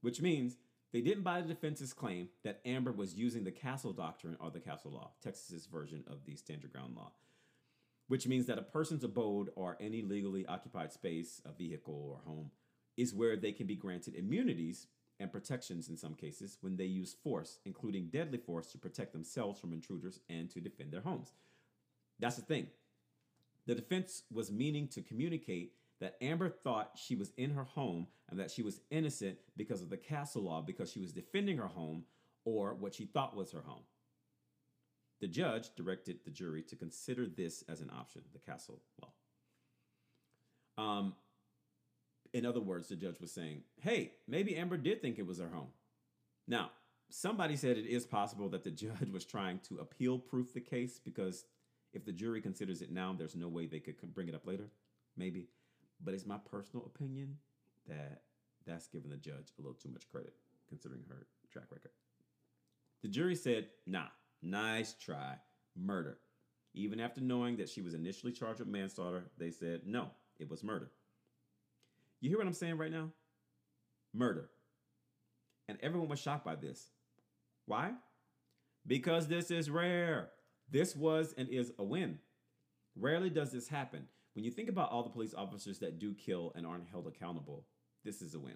which 0.00 0.22
means 0.22 0.56
they 0.94 1.02
didn't 1.02 1.24
buy 1.24 1.42
the 1.42 1.48
defense's 1.48 1.92
claim 1.92 2.30
that 2.42 2.62
Amber 2.64 2.90
was 2.90 3.14
using 3.14 3.44
the 3.44 3.50
castle 3.50 3.92
doctrine 3.92 4.38
or 4.40 4.50
the 4.50 4.60
castle 4.60 4.92
law, 4.92 5.10
Texas's 5.22 5.66
version 5.66 6.04
of 6.06 6.24
the 6.24 6.34
stand 6.34 6.62
your 6.62 6.70
ground 6.70 6.96
law, 6.96 7.12
which 8.06 8.26
means 8.26 8.46
that 8.46 8.58
a 8.58 8.62
person's 8.62 9.04
abode 9.04 9.50
or 9.56 9.76
any 9.78 10.00
legally 10.00 10.46
occupied 10.46 10.90
space, 10.90 11.42
a 11.44 11.52
vehicle 11.52 12.18
or 12.18 12.22
home, 12.24 12.50
is 12.96 13.12
where 13.12 13.36
they 13.36 13.52
can 13.52 13.66
be 13.66 13.76
granted 13.76 14.14
immunities 14.14 14.86
and 15.20 15.30
protections 15.30 15.90
in 15.90 15.98
some 15.98 16.14
cases 16.14 16.56
when 16.62 16.78
they 16.78 16.86
use 16.86 17.14
force, 17.22 17.58
including 17.66 18.08
deadly 18.08 18.38
force, 18.38 18.72
to 18.72 18.78
protect 18.78 19.12
themselves 19.12 19.60
from 19.60 19.74
intruders 19.74 20.20
and 20.30 20.48
to 20.48 20.60
defend 20.60 20.92
their 20.92 21.02
homes. 21.02 21.34
That's 22.18 22.36
the 22.36 22.42
thing. 22.42 22.68
The 23.66 23.74
defense 23.74 24.22
was 24.32 24.50
meaning 24.50 24.88
to 24.88 25.02
communicate 25.02 25.74
that 26.00 26.16
Amber 26.20 26.48
thought 26.48 26.92
she 26.96 27.16
was 27.16 27.32
in 27.36 27.50
her 27.50 27.64
home 27.64 28.06
and 28.30 28.38
that 28.40 28.50
she 28.50 28.62
was 28.62 28.80
innocent 28.90 29.38
because 29.56 29.82
of 29.82 29.90
the 29.90 29.96
castle 29.96 30.42
law, 30.42 30.62
because 30.62 30.90
she 30.92 31.00
was 31.00 31.12
defending 31.12 31.58
her 31.58 31.68
home 31.68 32.04
or 32.44 32.74
what 32.74 32.94
she 32.94 33.04
thought 33.06 33.36
was 33.36 33.52
her 33.52 33.62
home. 33.62 33.84
The 35.20 35.28
judge 35.28 35.70
directed 35.76 36.20
the 36.24 36.30
jury 36.30 36.62
to 36.64 36.76
consider 36.76 37.26
this 37.26 37.62
as 37.68 37.80
an 37.80 37.90
option, 37.90 38.22
the 38.32 38.38
castle 38.38 38.80
law. 39.02 39.12
Um, 40.84 41.14
In 42.32 42.46
other 42.46 42.60
words, 42.60 42.88
the 42.88 42.96
judge 42.96 43.20
was 43.20 43.32
saying, 43.32 43.62
hey, 43.80 44.12
maybe 44.28 44.56
Amber 44.56 44.76
did 44.76 45.02
think 45.02 45.18
it 45.18 45.26
was 45.26 45.38
her 45.40 45.48
home. 45.48 45.70
Now, 46.46 46.70
somebody 47.10 47.56
said 47.56 47.78
it 47.78 47.86
is 47.86 48.06
possible 48.06 48.48
that 48.50 48.64
the 48.64 48.70
judge 48.86 49.10
was 49.10 49.24
trying 49.24 49.60
to 49.68 49.78
appeal 49.78 50.18
proof 50.18 50.52
the 50.54 50.60
case 50.60 51.00
because 51.04 51.44
if 51.92 52.04
the 52.04 52.12
jury 52.12 52.40
considers 52.40 52.82
it 52.82 52.92
now, 52.92 53.14
there's 53.16 53.36
no 53.36 53.48
way 53.48 53.66
they 53.66 53.80
could 53.80 54.14
bring 54.14 54.28
it 54.28 54.34
up 54.34 54.46
later. 54.46 54.70
Maybe. 55.16 55.48
But 56.04 56.14
it's 56.14 56.26
my 56.26 56.38
personal 56.50 56.86
opinion 56.86 57.36
that 57.88 58.22
that's 58.66 58.86
giving 58.86 59.10
the 59.10 59.16
judge 59.16 59.52
a 59.58 59.62
little 59.62 59.76
too 59.76 59.88
much 59.88 60.08
credit 60.10 60.34
considering 60.68 61.02
her 61.08 61.26
track 61.50 61.66
record. 61.70 61.90
The 63.02 63.08
jury 63.08 63.34
said, 63.34 63.68
nah, 63.86 64.06
nice 64.42 64.94
try, 64.94 65.36
murder. 65.76 66.18
Even 66.74 67.00
after 67.00 67.20
knowing 67.20 67.56
that 67.56 67.68
she 67.68 67.80
was 67.80 67.94
initially 67.94 68.32
charged 68.32 68.60
with 68.60 68.68
manslaughter, 68.68 69.24
they 69.38 69.50
said, 69.50 69.82
no, 69.86 70.10
it 70.38 70.50
was 70.50 70.62
murder. 70.62 70.90
You 72.20 72.28
hear 72.28 72.38
what 72.38 72.46
I'm 72.46 72.52
saying 72.52 72.76
right 72.76 72.90
now? 72.90 73.10
Murder. 74.12 74.50
And 75.68 75.78
everyone 75.82 76.08
was 76.08 76.20
shocked 76.20 76.44
by 76.44 76.56
this. 76.56 76.90
Why? 77.66 77.92
Because 78.86 79.28
this 79.28 79.50
is 79.50 79.70
rare. 79.70 80.30
This 80.70 80.96
was 80.96 81.34
and 81.36 81.48
is 81.48 81.72
a 81.78 81.84
win. 81.84 82.18
Rarely 82.96 83.30
does 83.30 83.52
this 83.52 83.68
happen. 83.68 84.06
When 84.38 84.44
you 84.44 84.52
think 84.52 84.68
about 84.68 84.92
all 84.92 85.02
the 85.02 85.10
police 85.10 85.34
officers 85.34 85.80
that 85.80 85.98
do 85.98 86.14
kill 86.14 86.52
and 86.54 86.64
aren't 86.64 86.86
held 86.86 87.08
accountable, 87.08 87.66
this 88.04 88.22
is 88.22 88.36
a 88.36 88.38
win. 88.38 88.54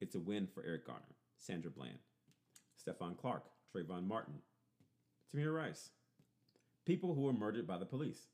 It's 0.00 0.14
a 0.14 0.20
win 0.20 0.46
for 0.46 0.62
Eric 0.64 0.86
Garner, 0.86 1.16
Sandra 1.38 1.72
Bland, 1.72 1.98
Stephon 2.80 3.18
Clark, 3.18 3.42
Trayvon 3.74 4.06
Martin, 4.06 4.34
Tamir 5.34 5.52
Rice. 5.52 5.90
People 6.86 7.16
who 7.16 7.22
were 7.22 7.32
murdered 7.32 7.66
by 7.66 7.78
the 7.78 7.84
police. 7.84 8.28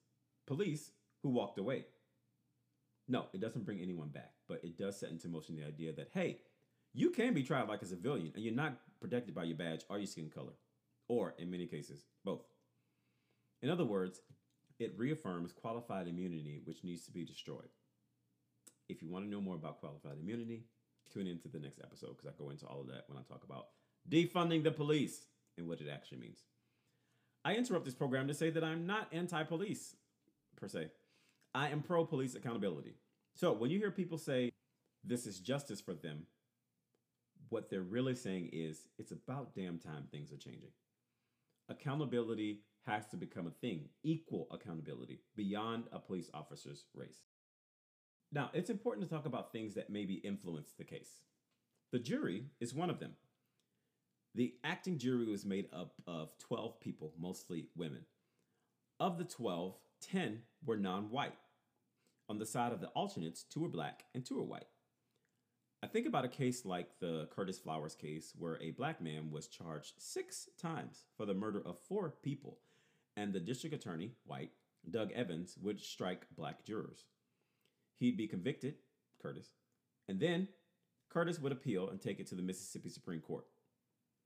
Police 0.47 0.91
who 1.23 1.31
walked 1.31 1.59
away. 1.59 1.87
No, 3.09 3.29
it 3.33 3.41
doesn't 3.41 3.65
bring 3.65 3.81
anyone 3.81 4.09
back, 4.09 4.35
but 4.47 4.63
it 4.63 4.77
does 4.77 5.01
set 5.01 5.09
into 5.09 5.27
motion 5.27 5.57
the 5.57 5.65
idea 5.65 5.95
that, 5.95 6.11
hey, 6.13 6.41
you 6.93 7.09
can 7.09 7.33
be 7.33 7.43
tried 7.43 7.67
like 7.67 7.81
a 7.81 7.87
civilian 7.87 8.33
and 8.35 8.45
you're 8.45 8.53
not 8.53 8.77
protected 9.01 9.35
by 9.35 9.45
your 9.45 9.57
badge 9.57 9.85
or 9.89 9.97
your 9.97 10.07
skin 10.07 10.29
color, 10.29 10.53
or 11.09 11.35
in 11.39 11.51
many 11.51 11.65
cases, 11.65 12.05
both. 12.27 12.45
In 13.63 13.71
other 13.71 13.87
words, 13.87 14.21
it 14.81 14.95
reaffirms 14.97 15.53
qualified 15.53 16.09
immunity, 16.09 16.61
which 16.65 16.83
needs 16.83 17.05
to 17.05 17.13
be 17.13 17.25
destroyed. 17.25 17.69
If 18.89 19.03
you 19.03 19.09
want 19.09 19.27
to 19.27 19.31
know 19.31 19.41
more 19.41 19.55
about 19.55 19.79
qualified 19.79 20.19
immunity, 20.21 20.65
tune 21.13 21.27
into 21.27 21.49
the 21.49 21.61
next 21.61 21.81
episode 21.81 22.17
because 22.17 22.27
I 22.27 22.43
go 22.43 22.51
into 22.51 22.67
all 22.67 22.81
of 22.81 22.89
that 22.89 23.05
when 23.07 23.19
I 23.19 23.23
talk 23.23 23.45
about 23.45 23.67
defunding 24.09 24.65
the 24.65 24.71
police 24.71 25.27
and 25.59 25.69
what 25.69 25.81
it 25.81 25.89
actually 25.93 26.19
means. 26.19 26.41
I 27.45 27.55
interrupt 27.55 27.85
this 27.85 27.95
program 27.95 28.27
to 28.29 28.35
say 28.35 28.51
that 28.51 28.65
I'm 28.65 28.87
not 28.87 29.09
anti 29.13 29.43
police 29.45 29.95
per 30.57 30.67
se. 30.67 30.89
I 31.55 31.69
am 31.69 31.83
pro 31.83 32.05
police 32.05 32.35
accountability. 32.35 32.95
So 33.35 33.53
when 33.53 33.71
you 33.71 33.79
hear 33.79 33.91
people 33.91 34.19
say 34.19 34.51
this 35.05 35.27
is 35.27 35.41
justice 35.41 35.81
for 35.81 35.95
them, 35.95 36.27
what 37.49 37.69
they're 37.69 37.83
really 37.83 38.15
saying 38.15 38.51
is 38.53 38.87
it's 38.99 39.13
about 39.13 39.55
damn 39.55 39.79
time 39.79 40.05
things 40.11 40.33
are 40.33 40.37
changing. 40.37 40.71
Accountability 41.69 42.61
has 42.87 43.07
to 43.09 43.17
become 43.17 43.47
a 43.47 43.51
thing, 43.51 43.89
equal 44.03 44.49
accountability 44.51 45.21
beyond 45.37 45.85
a 45.93 45.99
police 45.99 46.31
officer's 46.33 46.87
race. 46.95 47.21
Now, 48.33 48.51
it's 48.55 48.71
important 48.71 49.09
to 49.09 49.15
talk 49.15 49.27
about 49.27 49.53
things 49.53 49.75
that 49.75 49.91
maybe 49.91 50.15
influence 50.15 50.73
the 50.77 50.85
case. 50.85 51.23
The 51.93 51.99
jury 51.99 52.45
is 52.61 52.75
one 52.75 52.91
of 52.91 53.01
them. 53.01 53.13
The 54.35 54.55
acting 54.63 54.99
jury 54.99 55.27
was 55.27 55.45
made 55.45 55.67
up 55.73 55.95
of 56.07 56.31
12 56.39 56.79
people, 56.81 57.13
mostly 57.19 57.67
women. 57.77 58.05
Of 59.01 59.19
the 59.19 59.25
12, 59.25 59.75
10 60.01 60.43
were 60.65 60.77
non 60.77 61.11
white. 61.11 61.35
On 62.29 62.39
the 62.39 62.47
side 62.47 62.73
of 62.73 62.81
the 62.81 62.89
alternates, 62.89 63.43
two 63.43 63.61
were 63.61 63.69
black 63.69 64.05
and 64.15 64.25
two 64.25 64.37
were 64.37 64.45
white. 64.45 64.67
I 65.83 65.89
think 65.89 66.07
about 66.07 66.27
a 66.27 66.29
case 66.29 66.65
like 66.65 67.01
the 67.01 67.27
Curtis 67.35 67.59
Flowers 67.59 67.95
case, 67.95 68.35
where 68.39 68.61
a 68.61 68.71
black 68.73 69.01
man 69.01 69.31
was 69.31 69.49
charged 69.49 69.95
six 69.99 70.49
times 70.61 71.07
for 71.17 71.25
the 71.25 71.35
murder 71.35 71.63
of 71.65 71.79
four 71.89 72.15
people, 72.23 72.59
and 73.17 73.33
the 73.33 73.41
district 73.41 73.75
attorney, 73.75 74.13
white, 74.25 74.51
Doug 74.89 75.13
Evans, 75.13 75.57
would 75.61 75.81
strike 75.81 76.27
black 76.37 76.65
jurors. 76.65 77.05
He'd 77.99 78.17
be 78.17 78.27
convicted, 78.27 78.77
Curtis, 79.21 79.51
and 80.09 80.19
then 80.19 80.49
Curtis 81.11 81.39
would 81.41 81.53
appeal 81.53 81.91
and 81.91 82.01
take 82.01 82.21
it 82.21 82.27
to 82.29 82.35
the 82.35 82.43
Mississippi 82.43 82.89
Supreme 82.89 83.21
Court. 83.21 83.45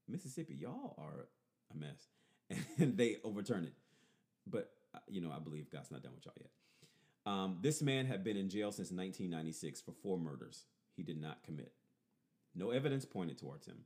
Mississippi, 0.08 0.54
y'all 0.54 0.94
are 0.98 1.28
a 1.72 1.76
mess. 1.76 2.08
And 2.78 2.96
they 2.96 3.16
overturn 3.24 3.64
it. 3.64 3.72
But, 4.46 4.70
uh, 4.94 4.98
you 5.08 5.20
know, 5.20 5.32
I 5.34 5.38
believe 5.38 5.70
God's 5.70 5.90
not 5.90 6.02
done 6.02 6.12
with 6.14 6.26
y'all 6.26 6.34
yet. 6.38 6.50
Um, 7.26 7.58
this 7.62 7.80
man 7.80 8.04
had 8.04 8.22
been 8.22 8.36
in 8.36 8.50
jail 8.50 8.70
since 8.70 8.90
1996 8.90 9.80
for 9.80 9.92
four 9.92 10.18
murders 10.18 10.64
he 10.94 11.02
did 11.02 11.20
not 11.20 11.42
commit. 11.42 11.72
No 12.54 12.70
evidence 12.70 13.04
pointed 13.04 13.38
towards 13.38 13.66
him. 13.66 13.78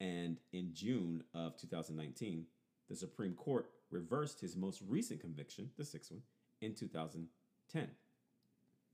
And 0.00 0.38
in 0.52 0.74
June 0.74 1.22
of 1.32 1.56
2019, 1.56 2.46
the 2.88 2.96
Supreme 2.96 3.34
Court 3.34 3.70
reversed 3.90 4.40
his 4.40 4.56
most 4.56 4.82
recent 4.86 5.20
conviction, 5.20 5.70
the 5.76 5.84
sixth 5.84 6.10
one, 6.10 6.22
in 6.60 6.74
2010. 6.74 7.88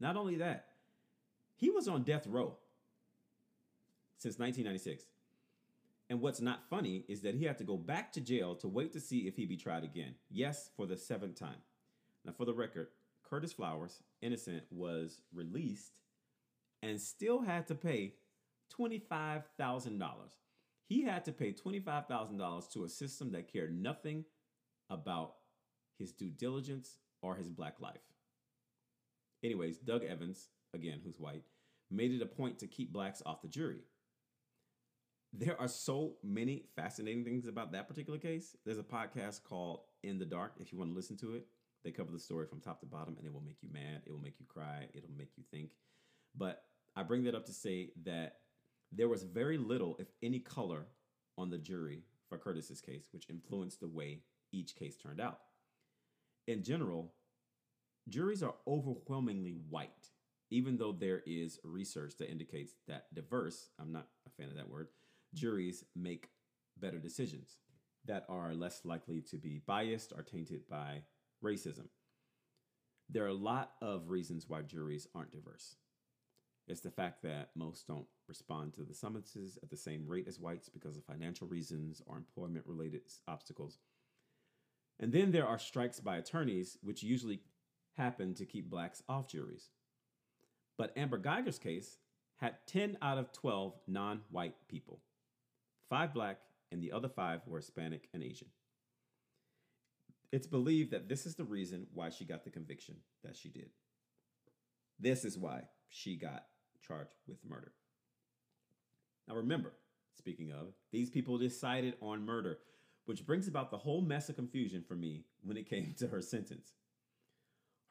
Not 0.00 0.16
only 0.16 0.36
that, 0.36 0.66
he 1.56 1.70
was 1.70 1.88
on 1.88 2.02
death 2.02 2.26
row 2.26 2.56
since 4.18 4.38
1996. 4.38 5.04
And 6.10 6.20
what's 6.20 6.40
not 6.40 6.68
funny 6.68 7.04
is 7.08 7.22
that 7.22 7.34
he 7.34 7.44
had 7.44 7.58
to 7.58 7.64
go 7.64 7.76
back 7.76 8.12
to 8.12 8.20
jail 8.20 8.54
to 8.56 8.68
wait 8.68 8.92
to 8.92 9.00
see 9.00 9.20
if 9.20 9.36
he'd 9.36 9.48
be 9.48 9.56
tried 9.56 9.84
again. 9.84 10.14
Yes, 10.30 10.70
for 10.76 10.86
the 10.86 10.96
seventh 10.96 11.38
time. 11.38 11.56
Now, 12.24 12.32
for 12.32 12.44
the 12.44 12.52
record, 12.52 12.88
Curtis 13.22 13.52
Flowers, 13.52 14.02
innocent, 14.20 14.64
was 14.70 15.22
released 15.32 15.92
and 16.82 17.00
still 17.00 17.40
had 17.40 17.66
to 17.68 17.74
pay 17.74 18.14
$25,000. 18.78 20.02
He 20.84 21.02
had 21.02 21.24
to 21.24 21.32
pay 21.32 21.52
$25,000 21.52 22.72
to 22.72 22.84
a 22.84 22.88
system 22.88 23.32
that 23.32 23.52
cared 23.52 23.80
nothing 23.80 24.24
about 24.92 25.34
his 25.98 26.12
due 26.12 26.30
diligence 26.30 26.98
or 27.22 27.34
his 27.34 27.48
black 27.48 27.80
life. 27.80 28.00
Anyways, 29.42 29.78
Doug 29.78 30.04
Evans, 30.04 30.48
again, 30.74 31.00
who's 31.02 31.18
white, 31.18 31.42
made 31.90 32.12
it 32.12 32.22
a 32.22 32.26
point 32.26 32.58
to 32.60 32.66
keep 32.66 32.92
blacks 32.92 33.22
off 33.26 33.42
the 33.42 33.48
jury. 33.48 33.80
There 35.32 35.58
are 35.60 35.68
so 35.68 36.16
many 36.22 36.64
fascinating 36.76 37.24
things 37.24 37.46
about 37.46 37.72
that 37.72 37.88
particular 37.88 38.18
case. 38.18 38.54
There's 38.64 38.78
a 38.78 38.82
podcast 38.82 39.42
called 39.44 39.80
In 40.02 40.18
the 40.18 40.26
Dark, 40.26 40.52
if 40.60 40.72
you 40.72 40.78
want 40.78 40.90
to 40.90 40.96
listen 40.96 41.16
to 41.18 41.34
it. 41.34 41.46
They 41.84 41.90
cover 41.90 42.12
the 42.12 42.18
story 42.18 42.46
from 42.46 42.60
top 42.60 42.80
to 42.80 42.86
bottom, 42.86 43.16
and 43.16 43.26
it 43.26 43.32
will 43.32 43.40
make 43.40 43.62
you 43.62 43.68
mad, 43.72 44.02
it 44.06 44.12
will 44.12 44.20
make 44.20 44.38
you 44.38 44.46
cry, 44.46 44.86
it'll 44.94 45.10
make 45.16 45.30
you 45.36 45.42
think. 45.50 45.70
But 46.36 46.62
I 46.94 47.02
bring 47.02 47.24
that 47.24 47.34
up 47.34 47.46
to 47.46 47.52
say 47.52 47.90
that 48.04 48.36
there 48.92 49.08
was 49.08 49.24
very 49.24 49.58
little, 49.58 49.96
if 49.98 50.08
any, 50.22 50.38
color 50.38 50.86
on 51.38 51.50
the 51.50 51.58
jury 51.58 52.04
for 52.28 52.38
Curtis's 52.38 52.80
case, 52.80 53.08
which 53.10 53.28
influenced 53.28 53.80
the 53.80 53.88
way 53.88 54.20
each 54.52 54.76
case 54.76 54.96
turned 54.96 55.20
out. 55.20 55.40
In 56.46 56.62
general, 56.62 57.12
juries 58.08 58.42
are 58.42 58.54
overwhelmingly 58.66 59.56
white, 59.68 60.10
even 60.50 60.76
though 60.76 60.92
there 60.92 61.22
is 61.26 61.58
research 61.64 62.14
that 62.18 62.30
indicates 62.30 62.74
that 62.88 63.06
diverse, 63.14 63.70
I'm 63.80 63.92
not 63.92 64.08
a 64.26 64.30
fan 64.30 64.50
of 64.50 64.56
that 64.56 64.68
word, 64.68 64.88
juries 65.34 65.84
make 65.96 66.30
better 66.78 66.98
decisions 66.98 67.56
that 68.04 68.26
are 68.28 68.54
less 68.54 68.84
likely 68.84 69.20
to 69.20 69.36
be 69.36 69.62
biased 69.66 70.12
or 70.14 70.22
tainted 70.22 70.68
by 70.68 71.02
racism. 71.42 71.86
There 73.08 73.24
are 73.24 73.28
a 73.28 73.34
lot 73.34 73.72
of 73.80 74.08
reasons 74.08 74.48
why 74.48 74.62
juries 74.62 75.06
aren't 75.14 75.32
diverse. 75.32 75.76
It's 76.66 76.80
the 76.80 76.90
fact 76.90 77.22
that 77.22 77.50
most 77.54 77.86
don't 77.86 78.06
respond 78.28 78.74
to 78.74 78.82
the 78.82 78.94
summonses 78.94 79.58
at 79.62 79.70
the 79.70 79.76
same 79.76 80.06
rate 80.06 80.28
as 80.28 80.38
whites 80.38 80.68
because 80.68 80.96
of 80.96 81.04
financial 81.04 81.46
reasons 81.46 82.00
or 82.06 82.16
employment 82.16 82.64
related 82.66 83.02
obstacles. 83.28 83.78
And 85.02 85.12
then 85.12 85.32
there 85.32 85.46
are 85.46 85.58
strikes 85.58 85.98
by 85.98 86.16
attorneys, 86.16 86.78
which 86.80 87.02
usually 87.02 87.40
happen 87.94 88.34
to 88.34 88.46
keep 88.46 88.70
blacks 88.70 89.02
off 89.08 89.26
juries. 89.26 89.68
But 90.78 90.96
Amber 90.96 91.18
Geiger's 91.18 91.58
case 91.58 91.98
had 92.36 92.54
10 92.68 92.98
out 93.02 93.18
of 93.18 93.32
12 93.32 93.74
non 93.88 94.20
white 94.30 94.54
people, 94.68 95.00
five 95.88 96.14
black, 96.14 96.38
and 96.70 96.80
the 96.80 96.92
other 96.92 97.08
five 97.08 97.40
were 97.46 97.58
Hispanic 97.58 98.08
and 98.14 98.22
Asian. 98.22 98.46
It's 100.30 100.46
believed 100.46 100.92
that 100.92 101.08
this 101.08 101.26
is 101.26 101.34
the 101.34 101.44
reason 101.44 101.88
why 101.92 102.08
she 102.08 102.24
got 102.24 102.44
the 102.44 102.50
conviction 102.50 102.94
that 103.24 103.36
she 103.36 103.48
did. 103.48 103.70
This 105.00 105.24
is 105.24 105.36
why 105.36 105.62
she 105.88 106.16
got 106.16 106.46
charged 106.80 107.16
with 107.26 107.44
murder. 107.44 107.72
Now, 109.28 109.34
remember, 109.34 109.72
speaking 110.16 110.52
of, 110.52 110.68
these 110.92 111.10
people 111.10 111.38
decided 111.38 111.96
on 112.00 112.24
murder, 112.24 112.58
which 113.04 113.26
brings 113.26 113.48
about 113.48 113.70
the 113.70 113.78
whole 113.78 114.00
mess 114.02 114.28
of 114.28 114.36
confusion 114.36 114.84
for 114.86 114.94
me 114.94 115.24
when 115.42 115.56
it 115.56 115.68
came 115.68 115.94
to 115.98 116.08
her 116.08 116.20
sentence. 116.20 116.72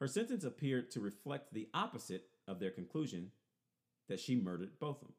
Her 0.00 0.08
sentence 0.08 0.44
appeared 0.44 0.90
to 0.90 1.00
reflect 1.00 1.52
the 1.52 1.68
opposite 1.74 2.24
of 2.48 2.58
their 2.58 2.70
conclusion 2.70 3.30
that 4.08 4.20
she 4.20 4.34
murdered 4.34 4.78
Botham. 4.80 5.12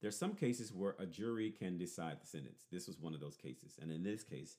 There's 0.00 0.18
some 0.18 0.34
cases 0.34 0.72
where 0.72 0.96
a 0.98 1.06
jury 1.06 1.50
can 1.50 1.78
decide 1.78 2.20
the 2.20 2.26
sentence. 2.26 2.66
This 2.70 2.86
was 2.86 2.98
one 2.98 3.14
of 3.14 3.20
those 3.20 3.36
cases. 3.36 3.78
And 3.80 3.90
in 3.90 4.02
this 4.02 4.22
case, 4.22 4.56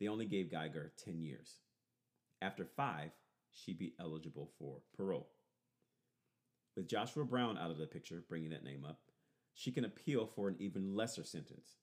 they 0.00 0.08
only 0.08 0.26
gave 0.26 0.50
Geiger 0.50 0.92
10 1.04 1.20
years. 1.20 1.56
After 2.42 2.64
five, 2.64 3.10
she'd 3.52 3.78
be 3.78 3.94
eligible 3.98 4.50
for 4.58 4.82
parole. 4.96 5.28
With 6.76 6.88
Joshua 6.88 7.24
Brown 7.24 7.56
out 7.56 7.70
of 7.70 7.78
the 7.78 7.86
picture, 7.86 8.24
bringing 8.28 8.50
that 8.50 8.64
name 8.64 8.84
up, 8.86 9.00
she 9.54 9.72
can 9.72 9.86
appeal 9.86 10.26
for 10.26 10.48
an 10.48 10.56
even 10.58 10.94
lesser 10.94 11.24
sentence. 11.24 11.76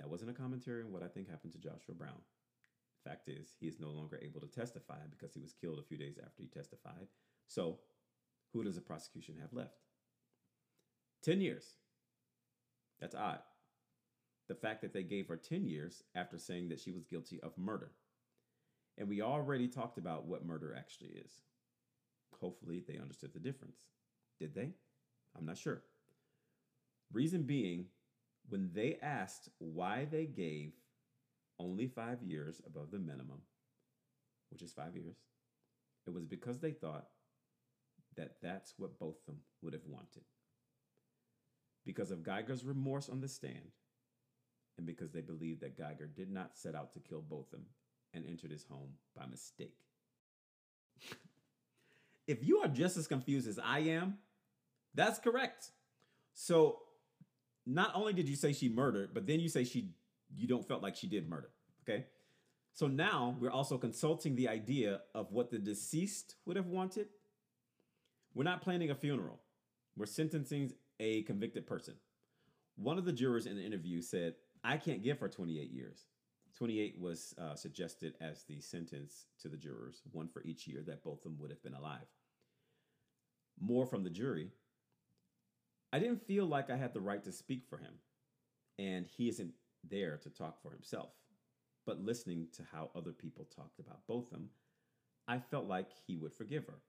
That 0.00 0.08
wasn't 0.08 0.30
a 0.30 0.34
commentary 0.34 0.82
on 0.82 0.92
what 0.92 1.02
I 1.02 1.08
think 1.08 1.28
happened 1.28 1.52
to 1.52 1.58
Joshua 1.58 1.94
Brown. 1.94 2.22
Fact 3.04 3.28
is, 3.28 3.54
he 3.60 3.66
is 3.66 3.78
no 3.78 3.90
longer 3.90 4.18
able 4.22 4.40
to 4.40 4.46
testify 4.46 4.96
because 5.10 5.34
he 5.34 5.40
was 5.40 5.52
killed 5.52 5.78
a 5.78 5.82
few 5.82 5.98
days 5.98 6.18
after 6.18 6.42
he 6.42 6.48
testified. 6.48 7.06
So, 7.48 7.80
who 8.54 8.64
does 8.64 8.76
the 8.76 8.80
prosecution 8.80 9.36
have 9.40 9.52
left? 9.52 9.76
10 11.22 11.42
years. 11.42 11.74
That's 12.98 13.14
odd. 13.14 13.40
The 14.48 14.54
fact 14.54 14.80
that 14.80 14.94
they 14.94 15.02
gave 15.02 15.28
her 15.28 15.36
10 15.36 15.66
years 15.66 16.02
after 16.14 16.38
saying 16.38 16.70
that 16.70 16.80
she 16.80 16.92
was 16.92 17.04
guilty 17.04 17.38
of 17.42 17.58
murder. 17.58 17.92
And 18.96 19.06
we 19.06 19.20
already 19.20 19.68
talked 19.68 19.98
about 19.98 20.24
what 20.24 20.46
murder 20.46 20.74
actually 20.76 21.10
is. 21.10 21.42
Hopefully, 22.40 22.82
they 22.86 22.98
understood 22.98 23.34
the 23.34 23.38
difference. 23.38 23.80
Did 24.38 24.54
they? 24.54 24.70
I'm 25.36 25.44
not 25.44 25.58
sure. 25.58 25.82
Reason 27.12 27.42
being, 27.42 27.86
when 28.50 28.70
they 28.74 28.98
asked 29.02 29.48
why 29.58 30.06
they 30.10 30.26
gave 30.26 30.72
only 31.58 31.86
five 31.86 32.22
years 32.22 32.60
above 32.66 32.90
the 32.90 32.98
minimum, 32.98 33.42
which 34.50 34.62
is 34.62 34.72
five 34.72 34.96
years, 34.96 35.16
it 36.06 36.12
was 36.12 36.24
because 36.24 36.58
they 36.58 36.72
thought 36.72 37.06
that 38.16 38.36
that's 38.42 38.74
what 38.76 38.98
Botham 38.98 39.38
would 39.62 39.72
have 39.72 39.86
wanted. 39.86 40.24
Because 41.86 42.10
of 42.10 42.22
Geiger's 42.22 42.64
remorse 42.64 43.08
on 43.08 43.20
the 43.20 43.28
stand, 43.28 43.72
and 44.76 44.86
because 44.86 45.12
they 45.12 45.20
believed 45.20 45.60
that 45.60 45.78
Geiger 45.78 46.06
did 46.06 46.30
not 46.30 46.56
set 46.56 46.74
out 46.74 46.92
to 46.94 47.00
kill 47.00 47.20
Botham 47.22 47.66
and 48.14 48.24
entered 48.26 48.50
his 48.50 48.64
home 48.64 48.90
by 49.16 49.26
mistake. 49.26 49.76
if 52.26 52.42
you 52.42 52.58
are 52.58 52.68
just 52.68 52.96
as 52.96 53.06
confused 53.06 53.48
as 53.48 53.58
I 53.58 53.80
am, 53.80 54.18
that's 54.94 55.18
correct. 55.18 55.70
So, 56.32 56.80
not 57.66 57.92
only 57.94 58.12
did 58.12 58.28
you 58.28 58.36
say 58.36 58.52
she 58.52 58.68
murdered, 58.68 59.10
but 59.14 59.26
then 59.26 59.40
you 59.40 59.48
say 59.48 59.64
she 59.64 59.90
you 60.36 60.46
don't 60.46 60.66
felt 60.66 60.82
like 60.82 60.96
she 60.96 61.08
did 61.08 61.28
murder. 61.28 61.50
Okay. 61.88 62.06
So 62.72 62.86
now 62.86 63.36
we're 63.40 63.50
also 63.50 63.76
consulting 63.78 64.36
the 64.36 64.48
idea 64.48 65.00
of 65.14 65.32
what 65.32 65.50
the 65.50 65.58
deceased 65.58 66.36
would 66.46 66.56
have 66.56 66.66
wanted. 66.66 67.08
We're 68.34 68.44
not 68.44 68.62
planning 68.62 68.90
a 68.90 68.94
funeral. 68.94 69.40
We're 69.96 70.06
sentencing 70.06 70.72
a 71.00 71.22
convicted 71.22 71.66
person. 71.66 71.94
One 72.76 72.96
of 72.96 73.04
the 73.04 73.12
jurors 73.12 73.46
in 73.46 73.56
the 73.56 73.64
interview 73.64 74.00
said, 74.00 74.34
I 74.62 74.76
can't 74.76 75.02
give 75.02 75.18
her 75.18 75.28
28 75.28 75.70
years. 75.70 76.06
28 76.56 76.96
was 76.98 77.34
uh, 77.38 77.54
suggested 77.54 78.14
as 78.20 78.44
the 78.44 78.60
sentence 78.60 79.26
to 79.40 79.48
the 79.48 79.56
jurors, 79.56 80.02
one 80.12 80.28
for 80.28 80.42
each 80.42 80.66
year 80.66 80.82
that 80.86 81.02
Botham 81.02 81.36
would 81.38 81.50
have 81.50 81.62
been 81.62 81.74
alive. 81.74 82.06
More 83.60 83.86
from 83.86 84.04
the 84.04 84.10
jury. 84.10 84.50
I 85.92 85.98
didn't 85.98 86.26
feel 86.26 86.46
like 86.46 86.70
I 86.70 86.76
had 86.76 86.94
the 86.94 87.00
right 87.00 87.22
to 87.24 87.32
speak 87.32 87.64
for 87.68 87.78
him, 87.78 87.94
and 88.78 89.06
he 89.06 89.28
isn't 89.28 89.52
there 89.88 90.16
to 90.18 90.30
talk 90.30 90.62
for 90.62 90.70
himself. 90.70 91.10
But 91.86 92.00
listening 92.00 92.46
to 92.52 92.62
how 92.70 92.90
other 92.94 93.12
people 93.12 93.48
talked 93.54 93.80
about 93.80 94.06
Botham, 94.06 94.50
I 95.26 95.38
felt 95.38 95.66
like 95.66 95.88
he 96.06 96.16
would 96.16 96.32
forgive 96.32 96.66
her. 96.66 96.80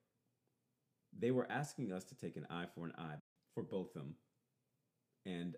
They 1.17 1.31
were 1.31 1.51
asking 1.51 1.91
us 1.91 2.03
to 2.05 2.15
take 2.15 2.37
an 2.37 2.47
eye 2.49 2.67
for 2.75 2.85
an 2.85 2.93
eye 2.97 3.17
for 3.55 3.63
Botham, 3.63 4.15
and 5.25 5.55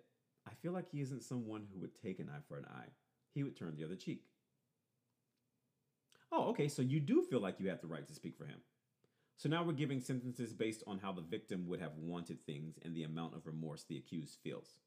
I 0.47 0.53
feel 0.61 0.71
like 0.71 0.89
he 0.89 1.01
isn't 1.01 1.23
someone 1.23 1.67
who 1.71 1.79
would 1.79 1.95
take 1.95 2.19
an 2.19 2.29
eye 2.29 2.41
for 2.47 2.57
an 2.57 2.65
eye. 2.65 2.89
He 3.33 3.43
would 3.43 3.57
turn 3.57 3.75
the 3.75 3.83
other 3.83 3.95
cheek. 3.95 4.23
Oh, 6.31 6.49
okay, 6.49 6.67
so 6.67 6.81
you 6.81 6.99
do 6.99 7.21
feel 7.21 7.39
like 7.39 7.59
you 7.59 7.69
have 7.69 7.81
the 7.81 7.87
right 7.87 8.07
to 8.07 8.13
speak 8.13 8.35
for 8.37 8.45
him. 8.45 8.59
So 9.35 9.49
now 9.49 9.63
we're 9.63 9.73
giving 9.73 9.99
sentences 9.99 10.53
based 10.53 10.83
on 10.87 10.99
how 10.99 11.11
the 11.11 11.21
victim 11.21 11.67
would 11.67 11.81
have 11.81 11.97
wanted 11.97 12.41
things 12.41 12.77
and 12.83 12.95
the 12.95 13.03
amount 13.03 13.35
of 13.35 13.45
remorse 13.45 13.83
the 13.83 13.97
accused 13.97 14.37
feels. 14.43 14.79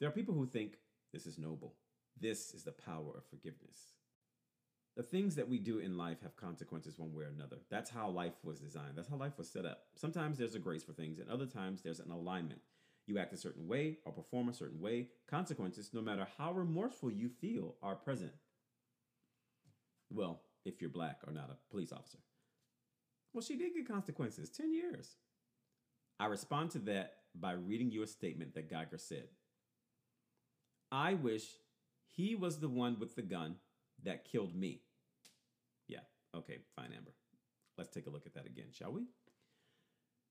There 0.00 0.08
are 0.08 0.12
people 0.12 0.34
who 0.34 0.46
think 0.46 0.78
this 1.12 1.26
is 1.26 1.38
noble. 1.38 1.74
This 2.20 2.52
is 2.52 2.64
the 2.64 2.72
power 2.72 3.12
of 3.16 3.24
forgiveness. 3.26 3.94
The 4.96 5.02
things 5.02 5.34
that 5.36 5.48
we 5.48 5.58
do 5.58 5.78
in 5.78 5.96
life 5.96 6.18
have 6.22 6.36
consequences 6.36 6.98
one 6.98 7.12
way 7.14 7.24
or 7.24 7.28
another. 7.28 7.56
That's 7.68 7.90
how 7.90 8.08
life 8.10 8.34
was 8.44 8.60
designed. 8.60 8.96
That's 8.96 9.08
how 9.08 9.16
life 9.16 9.38
was 9.38 9.48
set 9.48 9.64
up. 9.64 9.86
Sometimes 9.96 10.38
there's 10.38 10.54
a 10.54 10.60
grace 10.60 10.84
for 10.84 10.92
things, 10.92 11.18
and 11.18 11.28
other 11.28 11.46
times 11.46 11.82
there's 11.82 11.98
an 11.98 12.12
alignment. 12.12 12.60
You 13.06 13.18
act 13.18 13.32
a 13.32 13.36
certain 13.36 13.66
way 13.66 13.98
or 14.04 14.12
perform 14.12 14.48
a 14.48 14.54
certain 14.54 14.80
way. 14.80 15.08
Consequences, 15.28 15.90
no 15.92 16.00
matter 16.00 16.26
how 16.38 16.52
remorseful 16.52 17.10
you 17.10 17.28
feel, 17.28 17.74
are 17.82 17.96
present. 17.96 18.32
Well, 20.10 20.42
if 20.64 20.80
you're 20.80 20.90
black 20.90 21.20
or 21.26 21.32
not 21.32 21.50
a 21.50 21.70
police 21.70 21.92
officer. 21.92 22.18
Well, 23.34 23.42
she 23.42 23.56
did 23.56 23.74
get 23.74 23.88
consequences 23.88 24.48
10 24.48 24.72
years. 24.72 25.16
I 26.20 26.26
respond 26.26 26.70
to 26.70 26.78
that 26.80 27.14
by 27.34 27.52
reading 27.52 27.90
you 27.90 28.04
a 28.04 28.06
statement 28.06 28.54
that 28.54 28.70
Geiger 28.70 28.96
said. 28.96 29.24
I 30.92 31.14
wish 31.14 31.44
he 32.06 32.36
was 32.36 32.60
the 32.60 32.68
one 32.68 33.00
with 33.00 33.16
the 33.16 33.22
gun 33.22 33.56
that 34.04 34.24
killed 34.24 34.54
me. 34.54 34.82
Yeah, 35.88 35.98
okay, 36.34 36.58
fine, 36.76 36.92
Amber. 36.96 37.10
Let's 37.76 37.90
take 37.90 38.06
a 38.06 38.10
look 38.10 38.26
at 38.26 38.34
that 38.34 38.46
again, 38.46 38.68
shall 38.70 38.92
we? 38.92 39.02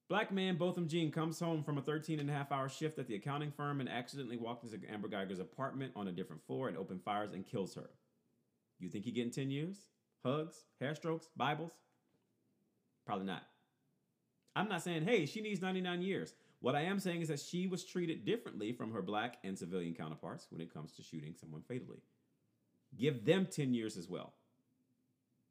Black 0.10 0.32
man 0.32 0.56
Botham 0.56 0.88
Jean 0.88 1.12
comes 1.12 1.40
home 1.40 1.64
from 1.64 1.78
a 1.78 1.82
13 1.82 2.22
and 2.22 2.30
a 2.30 2.34
half 2.34 2.54
hour 2.54 2.70
shift 2.70 3.00
at 3.00 3.08
the 3.08 3.16
accounting 3.16 3.52
firm 3.52 3.82
and 3.82 3.90
accidentally 3.90 4.38
walks 4.38 4.64
into 4.64 4.90
Amber 4.90 5.10
Geiger's 5.10 5.40
apartment 5.40 5.92
on 5.96 6.08
a 6.08 6.12
different 6.12 6.46
floor 6.46 6.70
and 6.70 6.78
opens 6.78 7.02
fires 7.04 7.34
and 7.34 7.46
kills 7.46 7.76
her. 7.76 7.90
You 8.80 8.90
think 8.90 9.04
he 9.04 9.12
getting 9.12 9.32
10 9.32 9.50
years? 9.50 9.78
Hugs? 10.24 10.64
Hair 10.80 10.96
strokes? 10.96 11.28
Bibles? 11.36 11.72
Probably 13.06 13.26
not. 13.26 13.44
I'm 14.56 14.70
not 14.70 14.84
saying, 14.84 15.04
hey, 15.04 15.26
she 15.26 15.42
needs 15.42 15.62
99 15.62 16.02
years. 16.02 16.34
What 16.60 16.76
I 16.76 16.82
am 16.82 17.00
saying 17.00 17.22
is 17.22 17.28
that 17.28 17.40
she 17.40 17.68
was 17.68 17.84
treated 17.84 18.24
differently 18.24 18.72
from 18.72 18.92
her 18.94 19.02
black 19.02 19.38
and 19.44 19.58
civilian 19.58 19.94
counterparts 19.94 20.48
when 20.50 20.62
it 20.62 20.74
comes 20.74 20.94
to 20.94 21.04
shooting 21.04 21.36
someone 21.38 21.62
fatally. 21.62 22.02
Give 22.98 23.26
them 23.26 23.48
10 23.50 23.74
years 23.74 23.98
as 23.98 24.08
well. 24.08 24.34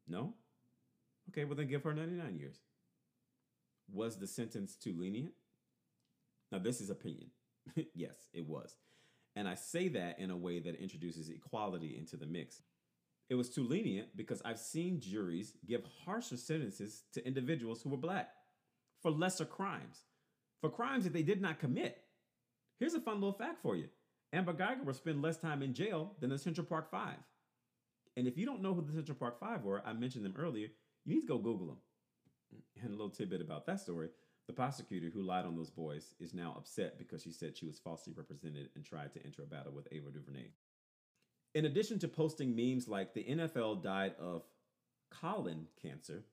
No? 0.07 0.33
Okay, 1.29 1.45
well 1.45 1.55
then 1.55 1.67
give 1.67 1.83
her 1.83 1.93
99 1.93 2.35
years. 2.37 2.61
Was 3.91 4.17
the 4.17 4.27
sentence 4.27 4.75
too 4.75 4.95
lenient? 4.97 5.33
Now, 6.51 6.59
this 6.59 6.81
is 6.81 6.89
opinion. 6.89 7.27
yes, 7.93 8.29
it 8.33 8.47
was. 8.47 8.75
And 9.35 9.47
I 9.47 9.55
say 9.55 9.87
that 9.89 10.19
in 10.19 10.29
a 10.29 10.37
way 10.37 10.59
that 10.59 10.81
introduces 10.81 11.29
equality 11.29 11.95
into 11.97 12.17
the 12.17 12.25
mix. 12.25 12.61
It 13.29 13.35
was 13.35 13.49
too 13.49 13.63
lenient 13.63 14.15
because 14.15 14.41
I've 14.43 14.59
seen 14.59 14.99
juries 14.99 15.53
give 15.65 15.83
harsher 16.05 16.37
sentences 16.37 17.03
to 17.13 17.25
individuals 17.25 17.81
who 17.81 17.89
were 17.89 17.97
black 17.97 18.29
for 19.01 19.11
lesser 19.11 19.45
crimes, 19.45 20.03
for 20.61 20.69
crimes 20.69 21.03
that 21.03 21.13
they 21.13 21.23
did 21.23 21.41
not 21.41 21.59
commit. 21.59 21.97
Here's 22.79 22.93
a 22.93 23.01
fun 23.01 23.15
little 23.15 23.33
fact 23.33 23.61
for 23.61 23.75
you 23.75 23.87
Amber 24.33 24.53
Geiger 24.53 24.83
will 24.83 24.93
spend 24.93 25.21
less 25.21 25.37
time 25.37 25.61
in 25.61 25.73
jail 25.73 26.15
than 26.19 26.29
the 26.29 26.37
Central 26.37 26.67
Park 26.67 26.91
Five. 26.91 27.17
And 28.15 28.27
if 28.27 28.37
you 28.37 28.45
don't 28.45 28.61
know 28.61 28.73
who 28.73 28.81
the 28.81 28.93
Central 28.93 29.17
Park 29.17 29.39
Five 29.39 29.63
were, 29.63 29.81
I 29.85 29.93
mentioned 29.93 30.25
them 30.25 30.35
earlier, 30.37 30.67
you 31.05 31.15
need 31.15 31.21
to 31.21 31.27
go 31.27 31.37
Google 31.37 31.67
them. 31.67 31.77
And 32.81 32.89
a 32.89 32.91
little 32.91 33.09
tidbit 33.09 33.41
about 33.41 33.65
that 33.65 33.79
story 33.79 34.09
the 34.47 34.53
prosecutor 34.53 35.09
who 35.13 35.21
lied 35.21 35.45
on 35.45 35.55
those 35.55 35.69
boys 35.69 36.15
is 36.19 36.33
now 36.33 36.53
upset 36.57 36.97
because 36.97 37.23
she 37.23 37.31
said 37.31 37.55
she 37.55 37.65
was 37.65 37.79
falsely 37.79 38.13
represented 38.15 38.69
and 38.75 38.83
tried 38.83 39.13
to 39.13 39.25
enter 39.25 39.43
a 39.43 39.47
battle 39.47 39.71
with 39.71 39.87
Ava 39.91 40.11
DuVernay. 40.11 40.49
In 41.53 41.65
addition 41.65 41.99
to 41.99 42.07
posting 42.07 42.55
memes 42.55 42.87
like 42.87 43.13
the 43.13 43.23
NFL 43.23 43.83
died 43.83 44.15
of 44.19 44.43
colon 45.11 45.67
cancer, 45.81 46.23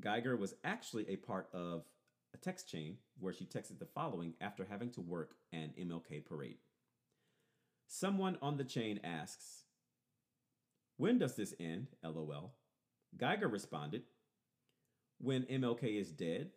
Geiger 0.00 0.36
was 0.36 0.54
actually 0.64 1.08
a 1.08 1.16
part 1.16 1.48
of 1.52 1.84
a 2.32 2.38
text 2.38 2.68
chain 2.68 2.96
where 3.20 3.32
she 3.32 3.44
texted 3.44 3.78
the 3.78 3.86
following 3.86 4.34
after 4.40 4.64
having 4.64 4.90
to 4.92 5.02
work 5.02 5.34
an 5.52 5.72
MLK 5.78 6.24
parade. 6.24 6.56
Someone 7.86 8.38
on 8.40 8.56
the 8.56 8.64
chain 8.64 9.00
asks, 9.04 9.64
When 10.96 11.18
does 11.18 11.36
this 11.36 11.54
end? 11.60 11.88
LOL. 12.02 12.54
Geiger 13.18 13.48
responded, 13.48 14.02
When 15.18 15.42
MLK 15.42 16.00
is 16.00 16.10
dead? 16.10 16.50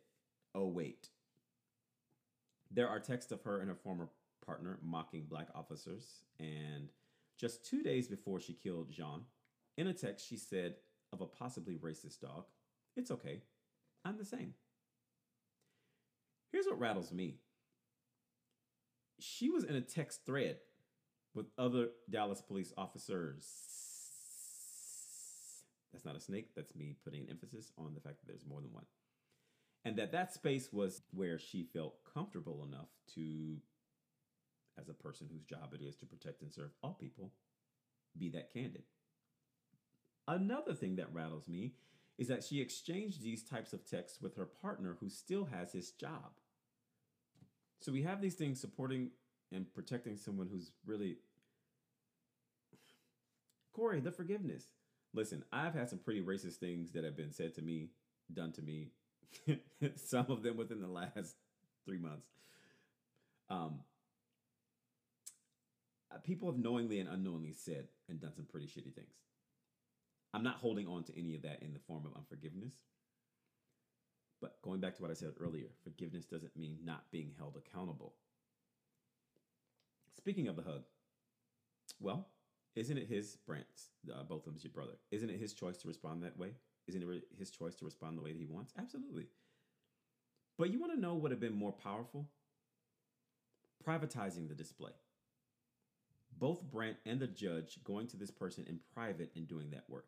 Oh, 0.55 0.67
wait. 0.67 1.09
There 2.71 2.87
are 2.87 2.99
texts 2.99 3.31
of 3.33 3.41
her 3.43 3.59
and 3.59 3.69
her 3.69 3.75
former 3.75 4.09
partner 4.45 4.79
mocking 4.81 5.25
black 5.29 5.49
officers, 5.53 6.23
and 6.39 6.89
just 7.37 7.65
two 7.65 7.83
days 7.83 8.07
before 8.07 8.39
she 8.39 8.53
killed 8.53 8.91
Jean, 8.91 9.21
in 9.77 9.87
a 9.87 9.93
text 9.93 10.27
she 10.27 10.37
said 10.37 10.75
of 11.13 11.21
a 11.21 11.25
possibly 11.25 11.75
racist 11.75 12.19
dog, 12.21 12.45
It's 12.95 13.11
okay, 13.11 13.41
I'm 14.03 14.17
the 14.17 14.25
same. 14.25 14.53
Here's 16.51 16.65
what 16.65 16.79
rattles 16.79 17.11
me 17.11 17.39
she 19.19 19.49
was 19.49 19.63
in 19.63 19.75
a 19.75 19.81
text 19.81 20.25
thread 20.25 20.57
with 21.33 21.47
other 21.57 21.89
Dallas 22.09 22.41
police 22.41 22.73
officers. 22.77 23.45
That's 25.91 26.05
not 26.05 26.15
a 26.15 26.19
snake, 26.19 26.49
that's 26.55 26.75
me 26.75 26.95
putting 27.03 27.21
an 27.21 27.29
emphasis 27.29 27.71
on 27.77 27.93
the 27.93 28.01
fact 28.01 28.19
that 28.19 28.27
there's 28.27 28.45
more 28.45 28.61
than 28.61 28.73
one. 28.73 28.85
And 29.85 29.97
that 29.97 30.11
that 30.11 30.33
space 30.33 30.69
was 30.71 31.01
where 31.11 31.39
she 31.39 31.63
felt 31.63 31.95
comfortable 32.13 32.67
enough 32.67 32.89
to, 33.15 33.57
as 34.79 34.89
a 34.89 34.93
person 34.93 35.27
whose 35.31 35.43
job 35.43 35.73
it 35.73 35.81
is 35.83 35.95
to 35.97 36.05
protect 36.05 36.41
and 36.41 36.53
serve 36.53 36.71
all 36.81 36.97
people, 36.99 37.31
be 38.17 38.29
that 38.29 38.51
candid. 38.53 38.83
Another 40.27 40.73
thing 40.73 40.95
that 40.97 41.13
rattles 41.13 41.47
me 41.47 41.73
is 42.17 42.27
that 42.27 42.43
she 42.43 42.59
exchanged 42.59 43.21
these 43.21 43.43
types 43.43 43.73
of 43.73 43.89
texts 43.89 44.21
with 44.21 44.35
her 44.35 44.45
partner 44.45 44.97
who 44.99 45.09
still 45.09 45.45
has 45.45 45.71
his 45.71 45.91
job. 45.91 46.33
So 47.79 47.91
we 47.91 48.03
have 48.03 48.21
these 48.21 48.35
things 48.35 48.59
supporting 48.59 49.11
and 49.53 49.71
protecting 49.73 50.17
someone 50.17 50.49
who's 50.51 50.71
really 50.85 51.17
Corey, 53.77 53.99
the 53.99 54.11
forgiveness. 54.11 54.65
Listen, 55.13 55.43
I've 55.53 55.75
had 55.75 55.87
some 55.87 55.99
pretty 55.99 56.21
racist 56.21 56.55
things 56.55 56.91
that 56.93 57.03
have 57.03 57.15
been 57.15 57.31
said 57.31 57.53
to 57.55 57.61
me, 57.61 57.91
done 58.33 58.51
to 58.53 58.63
me, 58.63 58.89
some 59.95 60.25
of 60.29 60.41
them 60.41 60.57
within 60.57 60.81
the 60.81 60.87
last 60.87 61.35
three 61.85 61.99
months. 61.99 62.27
Um, 63.51 63.81
people 66.23 66.49
have 66.49 66.59
knowingly 66.59 66.99
and 66.99 67.09
unknowingly 67.09 67.53
said 67.53 67.87
and 68.09 68.19
done 68.19 68.33
some 68.33 68.45
pretty 68.45 68.67
shitty 68.67 68.93
things. 68.93 69.15
I'm 70.33 70.43
not 70.43 70.57
holding 70.57 70.87
on 70.87 71.03
to 71.05 71.17
any 71.17 71.35
of 71.35 71.41
that 71.43 71.61
in 71.61 71.73
the 71.73 71.79
form 71.79 72.05
of 72.05 72.15
unforgiveness. 72.15 72.73
But 74.41 74.61
going 74.61 74.79
back 74.79 74.95
to 74.95 75.01
what 75.01 75.11
I 75.11 75.15
said 75.15 75.31
earlier, 75.39 75.67
forgiveness 75.83 76.25
doesn't 76.25 76.55
mean 76.55 76.77
not 76.83 77.09
being 77.11 77.31
held 77.37 77.57
accountable. 77.57 78.13
Speaking 80.15 80.47
of 80.47 80.55
the 80.55 80.61
hug, 80.61 80.83
well, 81.99 82.27
isn't 82.75 82.97
it 82.97 83.07
his 83.07 83.37
Brandt's, 83.47 83.89
uh, 84.13 84.23
Botham's 84.23 84.63
your 84.63 84.71
brother? 84.71 84.93
Isn't 85.11 85.29
it 85.29 85.39
his 85.39 85.53
choice 85.53 85.77
to 85.77 85.87
respond 85.87 86.23
that 86.23 86.37
way? 86.37 86.51
Isn't 86.87 87.01
it 87.01 87.23
his 87.37 87.49
choice 87.49 87.75
to 87.75 87.85
respond 87.85 88.17
the 88.17 88.21
way 88.21 88.31
that 88.31 88.39
he 88.39 88.45
wants? 88.45 88.73
Absolutely. 88.77 89.27
But 90.57 90.71
you 90.71 90.79
want 90.79 90.93
to 90.93 90.99
know 90.99 91.13
what 91.13 91.23
would 91.23 91.31
have 91.31 91.39
been 91.39 91.57
more 91.57 91.71
powerful? 91.71 92.29
Privatizing 93.85 94.47
the 94.47 94.55
display. 94.55 94.91
Both 96.39 96.61
Brent 96.63 96.97
and 97.05 97.19
the 97.19 97.27
judge 97.27 97.79
going 97.83 98.07
to 98.07 98.17
this 98.17 98.31
person 98.31 98.65
in 98.67 98.79
private 98.93 99.31
and 99.35 99.47
doing 99.47 99.71
that 99.71 99.89
work. 99.89 100.07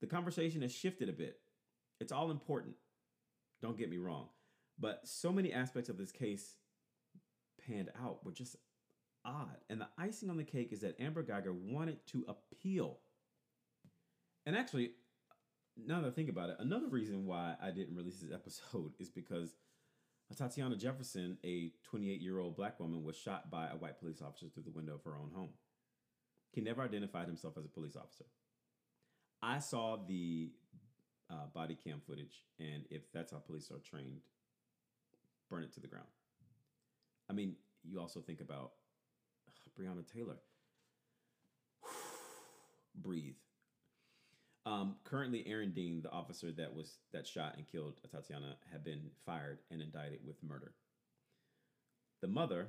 The 0.00 0.06
conversation 0.06 0.62
has 0.62 0.74
shifted 0.74 1.08
a 1.08 1.12
bit. 1.12 1.38
It's 2.00 2.12
all 2.12 2.30
important. 2.30 2.74
Don't 3.60 3.78
get 3.78 3.90
me 3.90 3.98
wrong. 3.98 4.28
But 4.78 5.00
so 5.04 5.32
many 5.32 5.52
aspects 5.52 5.90
of 5.90 5.98
this 5.98 6.12
case 6.12 6.56
panned 7.66 7.90
out 8.02 8.24
were 8.24 8.32
just 8.32 8.56
odd. 9.24 9.56
And 9.68 9.80
the 9.80 9.88
icing 9.98 10.30
on 10.30 10.36
the 10.36 10.44
cake 10.44 10.72
is 10.72 10.80
that 10.80 11.00
Amber 11.00 11.22
Geiger 11.22 11.52
wanted 11.52 12.04
to 12.08 12.24
appeal. 12.28 12.98
And 14.46 14.56
actually, 14.56 14.92
now 15.76 16.00
that 16.00 16.08
I 16.08 16.10
think 16.10 16.30
about 16.30 16.50
it, 16.50 16.56
another 16.58 16.88
reason 16.88 17.26
why 17.26 17.54
I 17.62 17.70
didn't 17.70 17.96
release 17.96 18.20
this 18.20 18.32
episode 18.34 18.92
is 18.98 19.10
because 19.10 19.54
Tatiana 20.36 20.76
Jefferson, 20.76 21.38
a 21.44 21.72
28 21.84 22.20
year 22.20 22.38
old 22.38 22.56
black 22.56 22.78
woman, 22.80 23.04
was 23.04 23.16
shot 23.16 23.50
by 23.50 23.68
a 23.68 23.76
white 23.76 23.98
police 23.98 24.22
officer 24.22 24.46
through 24.48 24.62
the 24.62 24.70
window 24.70 24.94
of 24.94 25.04
her 25.04 25.16
own 25.16 25.30
home. 25.34 25.50
He 26.52 26.60
never 26.60 26.82
identified 26.82 27.26
himself 27.26 27.56
as 27.56 27.64
a 27.64 27.68
police 27.68 27.96
officer. 27.96 28.24
I 29.42 29.58
saw 29.58 29.96
the 30.06 30.50
uh, 31.30 31.46
body 31.54 31.76
cam 31.82 32.00
footage, 32.06 32.44
and 32.58 32.84
if 32.90 33.10
that's 33.12 33.32
how 33.32 33.38
police 33.38 33.70
are 33.70 33.78
trained, 33.78 34.20
burn 35.48 35.62
it 35.62 35.72
to 35.74 35.80
the 35.80 35.86
ground. 35.86 36.06
I 37.28 37.32
mean, 37.32 37.54
you 37.84 38.00
also 38.00 38.20
think 38.20 38.40
about 38.40 38.72
Breonna 39.78 40.04
Taylor. 40.12 40.36
Breathe. 42.94 43.36
Um, 44.66 44.96
currently, 45.04 45.44
Aaron 45.46 45.70
Dean, 45.70 46.02
the 46.02 46.10
officer 46.10 46.52
that 46.52 46.74
was 46.74 46.98
that 47.12 47.26
shot 47.26 47.54
and 47.56 47.66
killed 47.66 47.98
Tatiana, 48.10 48.56
had 48.70 48.84
been 48.84 49.10
fired 49.24 49.58
and 49.70 49.80
indicted 49.80 50.20
with 50.26 50.36
murder. 50.42 50.72
The 52.20 52.28
mother, 52.28 52.68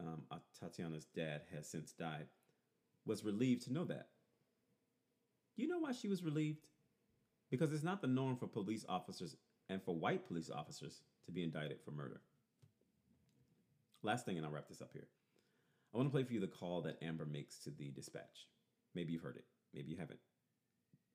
um, 0.00 0.22
Tatiana's 0.58 1.06
dad, 1.14 1.42
has 1.54 1.70
since 1.70 1.92
died, 1.92 2.26
was 3.08 3.24
relieved 3.24 3.62
to 3.62 3.72
know 3.72 3.84
that. 3.86 4.08
You 5.56 5.66
know 5.66 5.78
why 5.80 5.92
she 5.92 6.08
was 6.08 6.22
relieved? 6.22 6.66
Because 7.50 7.72
it's 7.72 7.82
not 7.82 8.02
the 8.02 8.06
norm 8.06 8.36
for 8.36 8.46
police 8.46 8.84
officers 8.88 9.34
and 9.70 9.82
for 9.82 9.96
white 9.96 10.28
police 10.28 10.50
officers 10.50 11.00
to 11.26 11.32
be 11.32 11.42
indicted 11.42 11.78
for 11.84 11.90
murder. 11.90 12.20
Last 14.02 14.24
thing, 14.24 14.36
and 14.36 14.46
I'll 14.46 14.52
wrap 14.52 14.68
this 14.68 14.82
up 14.82 14.90
here. 14.92 15.08
I 15.92 15.96
want 15.96 16.08
to 16.08 16.12
play 16.12 16.22
for 16.22 16.34
you 16.34 16.40
the 16.40 16.46
call 16.46 16.82
that 16.82 17.02
Amber 17.02 17.26
makes 17.26 17.56
to 17.60 17.70
the 17.70 17.88
dispatch. 17.90 18.46
Maybe 18.94 19.12
you've 19.14 19.22
heard 19.22 19.36
it, 19.36 19.46
maybe 19.74 19.90
you 19.90 19.96
haven't. 19.96 20.20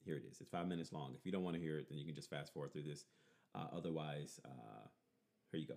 Here 0.03 0.17
it 0.17 0.23
is. 0.29 0.41
It's 0.41 0.49
five 0.49 0.67
minutes 0.67 0.91
long. 0.91 1.13
If 1.17 1.25
you 1.25 1.31
don't 1.31 1.43
want 1.43 1.55
to 1.55 1.61
hear 1.61 1.77
it, 1.77 1.87
then 1.89 1.97
you 1.97 2.05
can 2.05 2.15
just 2.15 2.29
fast 2.29 2.53
forward 2.53 2.73
through 2.73 2.83
this. 2.83 3.05
Uh, 3.55 3.67
otherwise, 3.73 4.41
uh, 4.43 4.87
here 5.51 5.61
you 5.61 5.67
go. 5.67 5.75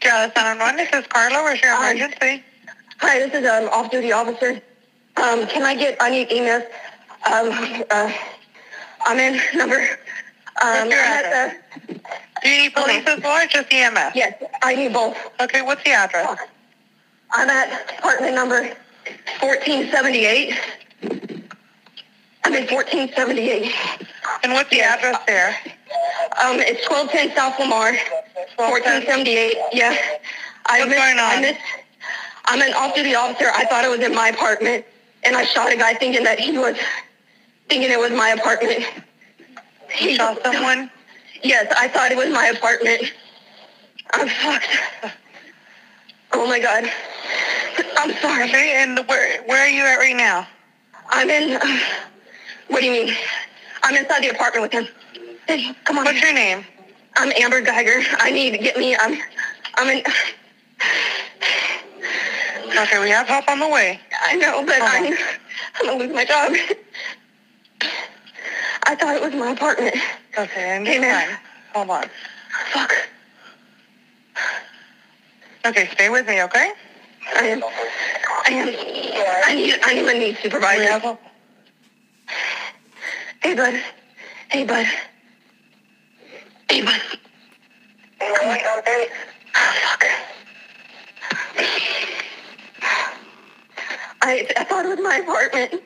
Good 0.00 0.10
afternoon. 0.10 0.58
Dallas 0.58 0.58
911, 0.60 0.76
this 0.76 1.00
is 1.00 1.06
Carla. 1.08 1.42
Where's 1.42 1.60
your 1.62 1.74
Um, 1.74 1.82
emergency? 1.96 2.44
Hi, 3.00 3.18
this 3.18 3.34
is 3.34 3.48
um 3.48 3.68
off-duty 3.68 4.12
officer. 4.12 4.60
Um, 5.16 5.46
can 5.46 5.62
I 5.64 5.74
get? 5.74 5.96
I 6.00 6.10
need 6.10 6.30
EMS. 6.30 6.64
Um, 7.30 7.84
uh, 7.90 8.12
I'm 9.06 9.18
in 9.18 9.40
number. 9.54 9.76
Um, 10.62 10.90
your 10.90 10.98
I'm 11.00 11.24
at 11.24 11.56
the- 11.86 11.94
Do 12.42 12.48
you 12.50 12.62
need 12.62 12.74
police 12.74 13.04
as 13.06 13.20
well 13.22 13.42
or 13.42 13.46
just 13.46 13.72
EMS? 13.72 14.12
yes, 14.14 14.34
I 14.62 14.74
need 14.74 14.92
both. 14.92 15.16
Okay, 15.40 15.62
what's 15.62 15.82
the 15.84 15.90
address? 15.92 16.38
I'm 17.32 17.50
at 17.50 17.98
apartment 17.98 18.34
number 18.34 18.62
1478. 19.40 20.54
I'm 22.44 22.54
in 22.54 22.66
1478. 22.68 23.74
And 24.44 24.52
what's 24.52 24.70
the 24.70 24.80
address 24.80 25.18
there? 25.26 25.56
Um, 26.36 26.60
it's 26.60 26.88
1210 26.88 27.36
South 27.36 27.58
Lamar, 27.58 27.92
1478. 28.56 29.56
Yeah. 29.72 29.96
I 30.66 30.80
What's 30.80 30.90
missed, 30.90 31.00
going 31.00 31.18
on? 31.18 31.30
I 31.30 31.40
missed, 31.40 31.60
I'm 32.44 32.60
an 32.62 32.72
off-duty 32.74 33.14
officer. 33.14 33.46
I 33.54 33.64
thought 33.64 33.84
it 33.84 33.90
was 33.90 34.00
in 34.00 34.14
my 34.14 34.28
apartment, 34.28 34.84
and 35.24 35.34
I 35.36 35.44
shot 35.44 35.72
a 35.72 35.76
guy 35.76 35.94
thinking 35.94 36.24
that 36.24 36.38
he 36.38 36.58
was, 36.58 36.76
thinking 37.68 37.90
it 37.90 37.98
was 37.98 38.12
my 38.12 38.30
apartment. 38.30 38.84
He 39.90 40.16
shot 40.16 40.38
someone? 40.44 40.90
Yes, 41.42 41.72
I 41.76 41.88
thought 41.88 42.12
it 42.12 42.18
was 42.18 42.28
my 42.30 42.46
apartment. 42.48 43.12
I'm 44.12 44.28
fucked. 44.28 45.14
Oh 46.32 46.46
my 46.46 46.60
god. 46.60 46.84
I'm 47.96 48.12
sorry. 48.20 48.44
Okay, 48.44 48.74
and 48.82 48.98
where 49.08 49.42
where 49.44 49.64
are 49.64 49.68
you 49.68 49.82
at 49.82 49.96
right 49.96 50.16
now? 50.16 50.46
I'm 51.08 51.30
in. 51.30 51.58
what 52.68 52.80
do 52.80 52.86
you 52.86 52.92
mean? 52.92 53.14
I'm 53.82 53.96
inside 53.96 54.22
the 54.22 54.28
apartment 54.28 54.62
with 54.62 54.72
him. 54.72 54.88
Hey, 55.48 55.72
come 55.84 55.98
on. 55.98 56.04
What's 56.04 56.20
your 56.20 56.34
name? 56.34 56.64
I'm 57.16 57.32
Amber 57.40 57.62
Geiger. 57.62 58.02
I 58.18 58.30
need 58.30 58.50
to 58.52 58.58
get 58.58 58.76
me. 58.76 58.94
I'm. 59.00 59.18
I'm 59.76 59.88
in. 59.88 60.02
Okay, 62.78 63.00
we 63.02 63.08
have 63.10 63.26
help 63.26 63.48
on 63.48 63.58
the 63.58 63.68
way. 63.68 63.98
I 64.24 64.36
know, 64.36 64.62
but 64.64 64.80
Uh-huh. 64.82 65.04
I'm. 65.04 65.16
I'm 65.80 65.86
gonna 65.86 65.98
lose 66.04 66.14
my 66.14 66.24
job. 66.26 66.52
I 68.84 68.94
thought 68.94 69.16
it 69.16 69.22
was 69.22 69.32
my 69.34 69.52
apartment. 69.52 69.96
Okay, 70.36 70.76
I 70.76 70.84
Hey, 70.84 70.98
man. 70.98 71.14
understand. 71.14 71.38
Hold 71.74 71.90
on. 71.90 72.04
Fuck. 72.72 72.92
Okay, 75.64 75.88
stay 75.92 76.10
with 76.10 76.26
me, 76.26 76.42
okay? 76.42 76.72
I 77.36 77.46
am. 77.46 77.62
I 77.64 78.50
am. 78.50 78.68
I 79.46 79.54
need. 79.54 79.78
I'm 79.82 80.04
gonna 80.04 80.18
need 80.18 80.36
We 80.36 80.42
supervisor. 80.42 80.82
have 80.84 81.02
help. 81.02 81.20
Hey, 83.42 83.54
bud. 83.54 84.86
Hey, 86.70 86.82
bud. 86.82 87.00
Hey, 88.20 88.30
bud. 88.30 89.08
Oh, 89.56 89.72
fuck. 89.82 90.04
I, 94.20 94.46
I 94.56 94.64
thought 94.64 94.84
it 94.84 94.88
was 94.88 94.98
my 95.00 95.16
apartment. 95.16 95.82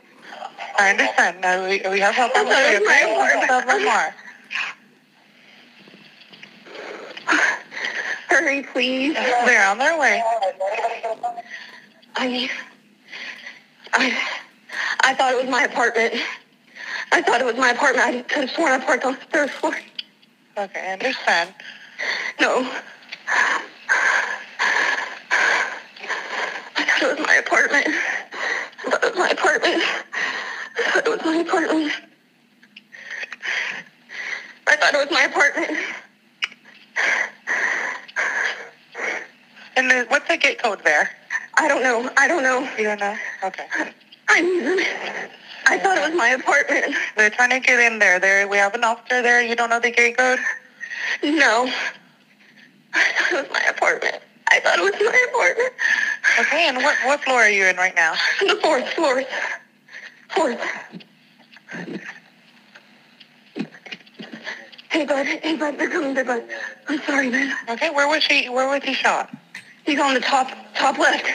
I 0.78 0.90
understand. 0.90 1.40
No, 1.40 1.62
we, 1.68 1.82
we 1.90 2.00
have 2.00 2.14
help 2.14 2.34
on 2.34 2.46
I 2.46 2.50
thought 2.50 2.64
it 2.64 2.80
was 2.80 2.88
my 2.88 2.98
apartment. 2.98 3.84
Lamar. 3.84 4.14
Hurry, 8.28 8.62
please. 8.72 9.14
They're 9.14 9.68
on 9.68 9.78
their 9.78 9.98
way. 9.98 10.22
I, 12.16 12.50
I, 13.92 14.18
I 15.00 15.14
thought 15.14 15.32
it 15.32 15.42
was 15.42 15.50
my 15.50 15.64
apartment. 15.64 16.14
I 17.12 17.22
thought 17.22 17.40
it 17.40 17.44
was 17.44 17.56
my 17.56 17.70
apartment. 17.70 18.06
I 18.06 18.22
could 18.22 18.48
have 18.48 18.50
sworn 18.50 18.72
I 18.72 18.78
parked 18.84 19.04
on 19.04 19.12
the 19.12 19.20
third 19.30 19.50
floor. 19.50 19.76
Okay, 20.56 20.80
I 20.80 20.92
understand. 20.92 21.54
No. 22.40 22.70
I 26.76 26.84
thought 26.84 27.02
it 27.02 27.18
was 27.18 27.26
my 27.26 27.36
apartment. 27.36 27.86
I 27.88 28.90
thought 28.90 29.02
it 29.02 29.10
was 29.10 29.18
my 29.18 29.30
apartment. 29.30 29.82
I 30.76 30.90
thought 30.90 31.06
it 31.06 31.10
was 31.10 31.24
my 31.24 31.36
apartment. 31.36 31.92
I 34.66 34.76
thought 34.76 34.94
it 34.94 34.98
was 34.98 35.10
my 35.10 35.22
apartment. 35.22 35.78
And 39.76 39.90
then 39.90 40.06
what's 40.08 40.28
the 40.28 40.36
gate 40.36 40.62
code 40.62 40.84
there? 40.84 41.10
I 41.54 41.66
don't 41.66 41.82
know. 41.82 42.10
I 42.18 42.28
don't 42.28 42.42
know. 42.42 42.68
You 42.76 42.84
don't 42.84 43.00
know? 43.00 43.16
Okay. 43.44 43.66
I 44.28 44.42
mean, 44.42 44.84
I 45.66 45.78
thought 45.78 45.98
it 45.98 46.10
was 46.10 46.16
my 46.18 46.28
apartment. 46.28 46.96
They're 47.16 47.30
trying 47.30 47.50
to 47.50 47.60
get 47.60 47.78
in 47.78 47.98
there. 47.98 48.18
There, 48.18 48.46
we 48.48 48.56
have 48.56 48.74
an 48.74 48.84
officer 48.84 49.22
there. 49.22 49.42
You 49.42 49.54
don't 49.54 49.70
know 49.70 49.80
the 49.80 49.90
gate 49.90 50.16
code? 50.16 50.38
No. 51.22 51.70
I 52.94 53.12
thought 53.12 53.32
it 53.32 53.42
was 53.42 53.50
my 53.52 53.70
apartment. 53.70 54.22
I 54.48 54.60
thought 54.60 54.78
it 54.78 54.82
was 54.82 54.92
my 55.00 55.26
apartment. 55.30 55.72
Okay, 56.40 56.68
and 56.68 56.76
what, 56.78 56.96
what 57.04 57.24
floor 57.24 57.40
are 57.40 57.48
you 57.48 57.64
in 57.64 57.76
right 57.76 57.94
now? 57.94 58.14
The 58.40 58.58
fourth, 58.62 58.88
floor. 58.90 59.22
fourth. 60.34 60.60
Hey, 64.90 65.06
bud. 65.06 65.24
Hey, 65.26 65.56
bud. 65.56 65.78
They're 65.78 65.88
coming. 65.88 66.12
They're 66.12 66.24
bud. 66.24 66.44
I'm 66.88 67.00
sorry, 67.02 67.30
man. 67.30 67.56
Okay, 67.70 67.88
where 67.88 68.08
was 68.08 68.26
he? 68.26 68.50
Where 68.50 68.68
was 68.68 68.82
he 68.84 68.92
shot? 68.92 69.34
He's 69.86 69.98
on 69.98 70.14
the 70.14 70.20
top, 70.20 70.52
top 70.74 70.98
left. 70.98 71.26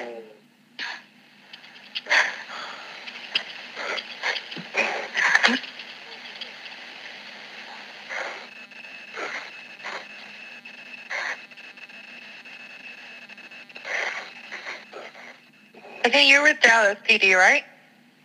Okay, 16.07 16.29
you're 16.29 16.41
with 16.41 16.55
uh, 16.63 16.67
Dallas 16.67 16.97
PD, 17.05 17.35
right? 17.35 17.63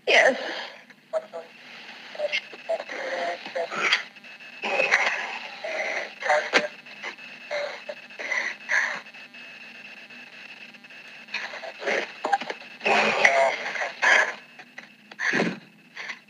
Yes. 0.07 0.41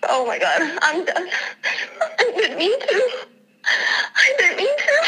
Oh 0.08 0.24
my 0.26 0.38
god, 0.38 0.62
I'm 0.80 1.04
done. 1.04 1.28
I 2.18 2.32
didn't 2.34 2.56
mean 2.56 2.80
to. 2.80 3.10
I 3.66 4.34
didn't 4.38 4.56
mean 4.56 4.76
to. 4.78 5.02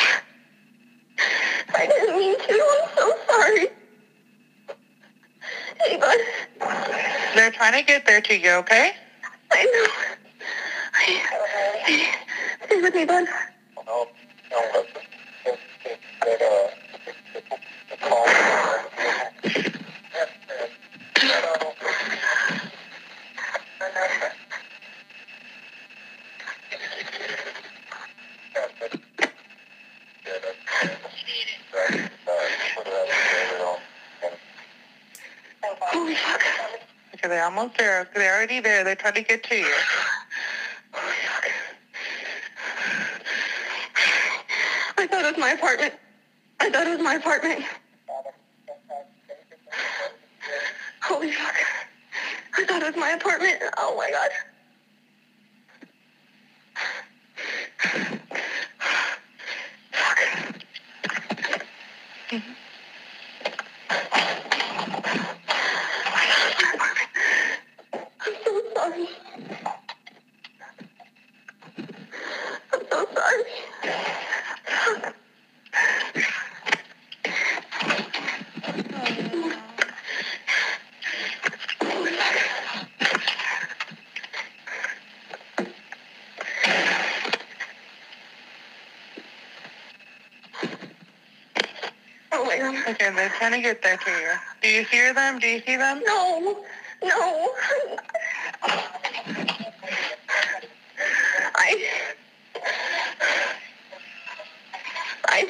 I 1.74 1.86
didn't 1.86 2.18
mean 2.18 2.38
to. 2.38 2.52
I'm 2.52 2.90
so 2.98 3.16
sorry. 3.30 3.68
Hey, 5.84 5.96
bud. 5.98 6.18
They're 7.34 7.50
trying 7.74 7.86
to 7.86 7.92
get 7.92 8.06
there 8.06 8.20
to 8.20 8.38
you, 8.38 8.50
okay? 8.52 8.92
I 9.50 9.64
know. 9.64 9.86
Stay 12.66 12.80
with 12.80 12.94
me, 12.94 13.04
bud. 13.04 13.26
Okay, 37.64 37.76
they're. 37.78 38.08
They're 38.14 38.36
already 38.36 38.60
there. 38.60 38.84
They're 38.84 38.94
trying 38.94 39.14
to 39.14 39.22
get 39.22 39.42
to 39.44 39.56
you. 39.56 39.66
I 44.98 45.06
thought 45.06 45.24
it 45.24 45.32
was 45.32 45.38
my 45.38 45.52
apartment. 45.52 45.94
I 46.60 46.68
thought 46.68 46.86
it 46.86 46.90
was 46.90 47.00
my 47.00 47.14
apartment. 47.14 47.64
Holy 51.00 51.32
fuck. 51.32 51.54
I 52.58 52.64
thought 52.66 52.82
it 52.82 52.86
was 52.86 52.96
my 52.96 53.12
apartment. 53.12 53.62
Oh 53.78 53.96
my 53.96 54.10
god. 54.10 54.30
Fuck. 59.92 60.18
I'm 68.26 68.34
so 68.44 68.62
sorry. 68.74 69.08
I'm 72.72 72.80
so 72.90 73.06
sorry. 73.14 73.44
Okay, 92.62 93.10
they're 93.14 93.28
trying 93.38 93.52
to 93.52 93.60
get 93.60 93.82
there 93.82 93.96
to 93.96 94.10
you. 94.10 94.32
Do 94.62 94.68
you 94.68 94.84
hear 94.84 95.12
them? 95.12 95.38
Do 95.38 95.46
you 95.48 95.60
see 95.66 95.76
them? 95.76 96.02
No, 96.06 96.64
no. 97.02 97.50
I. 101.56 101.84
I. 105.28 105.46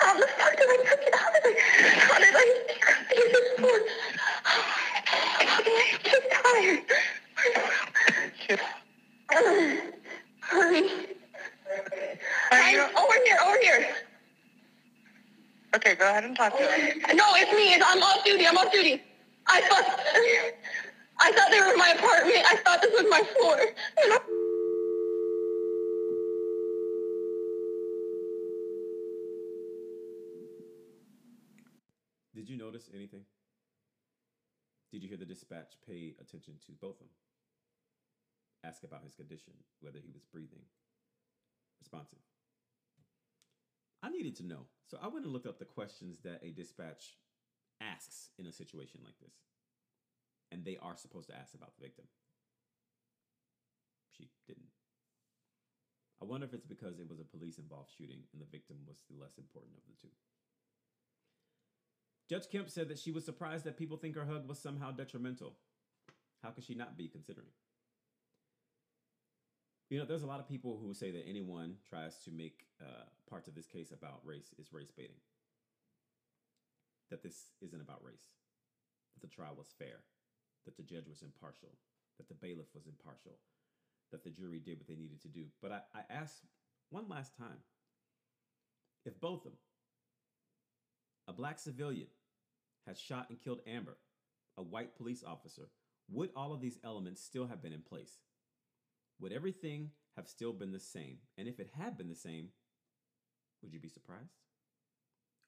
How 0.00 0.18
the 0.18 0.26
fuck 0.38 0.56
did 0.56 0.68
I 0.68 0.76
touch 0.84 1.06
it? 1.06 1.14
How 1.14 1.30
did 1.32 1.42
I. 1.44 1.52
How 2.00 2.18
did 2.18 2.34
I 2.34 2.44
use 3.14 3.32
this 3.32 3.48
for? 3.60 3.76
I'm 5.48 5.64
too 6.02 6.20
tired. 6.30 6.82
Hurry. 10.40 10.90
Are 12.50 12.58
I, 12.58 12.70
you, 12.72 12.82
over 12.82 13.18
here, 13.24 13.38
over 13.46 13.58
here. 13.62 13.96
okay, 15.76 15.94
go 15.94 16.08
ahead 16.08 16.24
and 16.24 16.36
talk 16.36 16.52
to 16.58 16.62
them. 16.62 17.16
No, 17.16 17.24
it's 17.36 17.50
me. 17.52 17.72
It's, 17.72 17.81
I'm 17.92 18.02
off 18.02 18.24
duty. 18.24 18.46
I'm 18.46 18.56
off 18.56 18.72
duty. 18.72 19.02
I 19.46 19.60
thought. 19.60 19.84
I 21.20 21.30
thought 21.32 21.50
they 21.50 21.60
were 21.60 21.72
in 21.72 21.78
my 21.78 21.90
apartment. 21.90 22.42
I 22.46 22.56
thought 22.56 22.80
this 22.80 22.90
was 22.90 23.06
my 23.10 23.22
floor. 23.36 23.58
Did 32.34 32.48
you 32.48 32.56
notice 32.56 32.88
anything? 32.94 33.20
Did 34.90 35.02
you 35.02 35.08
hear 35.08 35.18
the 35.18 35.26
dispatch 35.26 35.74
pay 35.86 36.14
attention 36.18 36.54
to 36.66 36.72
Botham? 36.80 37.08
Ask 38.64 38.84
about 38.84 39.04
his 39.04 39.14
condition, 39.14 39.52
whether 39.80 39.98
he 39.98 40.10
was 40.12 40.24
breathing, 40.24 40.62
responsive. 41.78 42.18
I 44.02 44.08
needed 44.08 44.34
to 44.36 44.46
know. 44.46 44.66
So 44.86 44.98
I 45.00 45.08
went 45.08 45.24
and 45.24 45.32
looked 45.32 45.46
up 45.46 45.58
the 45.58 45.66
questions 45.66 46.20
that 46.24 46.40
a 46.42 46.50
dispatch 46.50 47.16
asks 47.80 48.30
in 48.38 48.46
a 48.46 48.52
situation 48.52 49.00
like 49.04 49.18
this. 49.20 49.34
And 50.50 50.64
they 50.64 50.76
are 50.82 50.96
supposed 50.96 51.28
to 51.28 51.36
ask 51.36 51.54
about 51.54 51.74
the 51.74 51.84
victim. 51.84 52.04
She 54.10 54.28
didn't. 54.46 54.68
I 56.20 56.24
wonder 56.24 56.46
if 56.46 56.54
it's 56.54 56.66
because 56.66 57.00
it 57.00 57.08
was 57.08 57.18
a 57.18 57.24
police 57.24 57.58
involved 57.58 57.90
shooting 57.96 58.20
and 58.32 58.40
the 58.40 58.46
victim 58.46 58.76
was 58.86 58.98
the 59.10 59.20
less 59.20 59.38
important 59.38 59.74
of 59.76 59.82
the 59.88 60.00
two. 60.00 60.12
Judge 62.28 62.48
Kemp 62.50 62.70
said 62.70 62.88
that 62.88 62.98
she 62.98 63.10
was 63.10 63.24
surprised 63.24 63.64
that 63.64 63.76
people 63.76 63.96
think 63.96 64.14
her 64.14 64.24
hug 64.24 64.48
was 64.48 64.58
somehow 64.58 64.92
detrimental. 64.92 65.56
How 66.42 66.50
could 66.50 66.64
she 66.64 66.74
not 66.74 66.96
be 66.96 67.08
considering? 67.08 67.48
You 69.90 69.98
know, 69.98 70.04
there's 70.06 70.22
a 70.22 70.26
lot 70.26 70.40
of 70.40 70.48
people 70.48 70.80
who 70.82 70.94
say 70.94 71.10
that 71.10 71.24
anyone 71.28 71.74
tries 71.88 72.16
to 72.24 72.30
make 72.30 72.66
uh, 72.80 73.04
parts 73.28 73.48
of 73.48 73.54
this 73.54 73.66
case 73.66 73.90
about 73.92 74.20
race 74.24 74.54
is 74.58 74.72
race 74.72 74.90
baiting. 74.96 75.16
That 77.12 77.22
this 77.22 77.52
isn't 77.60 77.82
about 77.82 78.02
race. 78.02 78.32
That 79.12 79.20
the 79.20 79.34
trial 79.34 79.54
was 79.54 79.74
fair. 79.78 80.00
That 80.64 80.78
the 80.78 80.82
judge 80.82 81.08
was 81.08 81.20
impartial. 81.20 81.76
That 82.16 82.26
the 82.28 82.34
bailiff 82.34 82.72
was 82.74 82.86
impartial. 82.86 83.36
That 84.12 84.24
the 84.24 84.30
jury 84.30 84.60
did 84.64 84.78
what 84.78 84.88
they 84.88 84.96
needed 84.96 85.20
to 85.20 85.28
do. 85.28 85.44
But 85.60 85.72
I, 85.94 86.00
I 86.10 86.24
one 86.88 87.10
last 87.10 87.36
time 87.36 87.60
if 89.04 89.20
Botham, 89.20 89.52
a 91.28 91.34
black 91.34 91.58
civilian, 91.58 92.08
had 92.86 92.96
shot 92.96 93.26
and 93.28 93.38
killed 93.38 93.60
Amber, 93.66 93.98
a 94.56 94.62
white 94.62 94.96
police 94.96 95.22
officer, 95.22 95.68
would 96.10 96.30
all 96.34 96.54
of 96.54 96.62
these 96.62 96.78
elements 96.82 97.22
still 97.22 97.46
have 97.46 97.62
been 97.62 97.74
in 97.74 97.82
place? 97.82 98.20
Would 99.20 99.32
everything 99.32 99.90
have 100.16 100.28
still 100.28 100.52
been 100.54 100.72
the 100.72 100.80
same? 100.80 101.18
And 101.36 101.46
if 101.46 101.60
it 101.60 101.68
had 101.78 101.98
been 101.98 102.08
the 102.08 102.14
same, 102.14 102.48
would 103.62 103.72
you 103.74 103.80
be 103.80 103.88
surprised? 103.88 104.38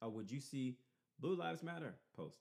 Or 0.03 0.11
would 0.11 0.31
you 0.31 0.41
see 0.41 0.77
Blue 1.21 1.37
Lives 1.37 1.63
Matter 1.63 1.95
post? 2.17 2.39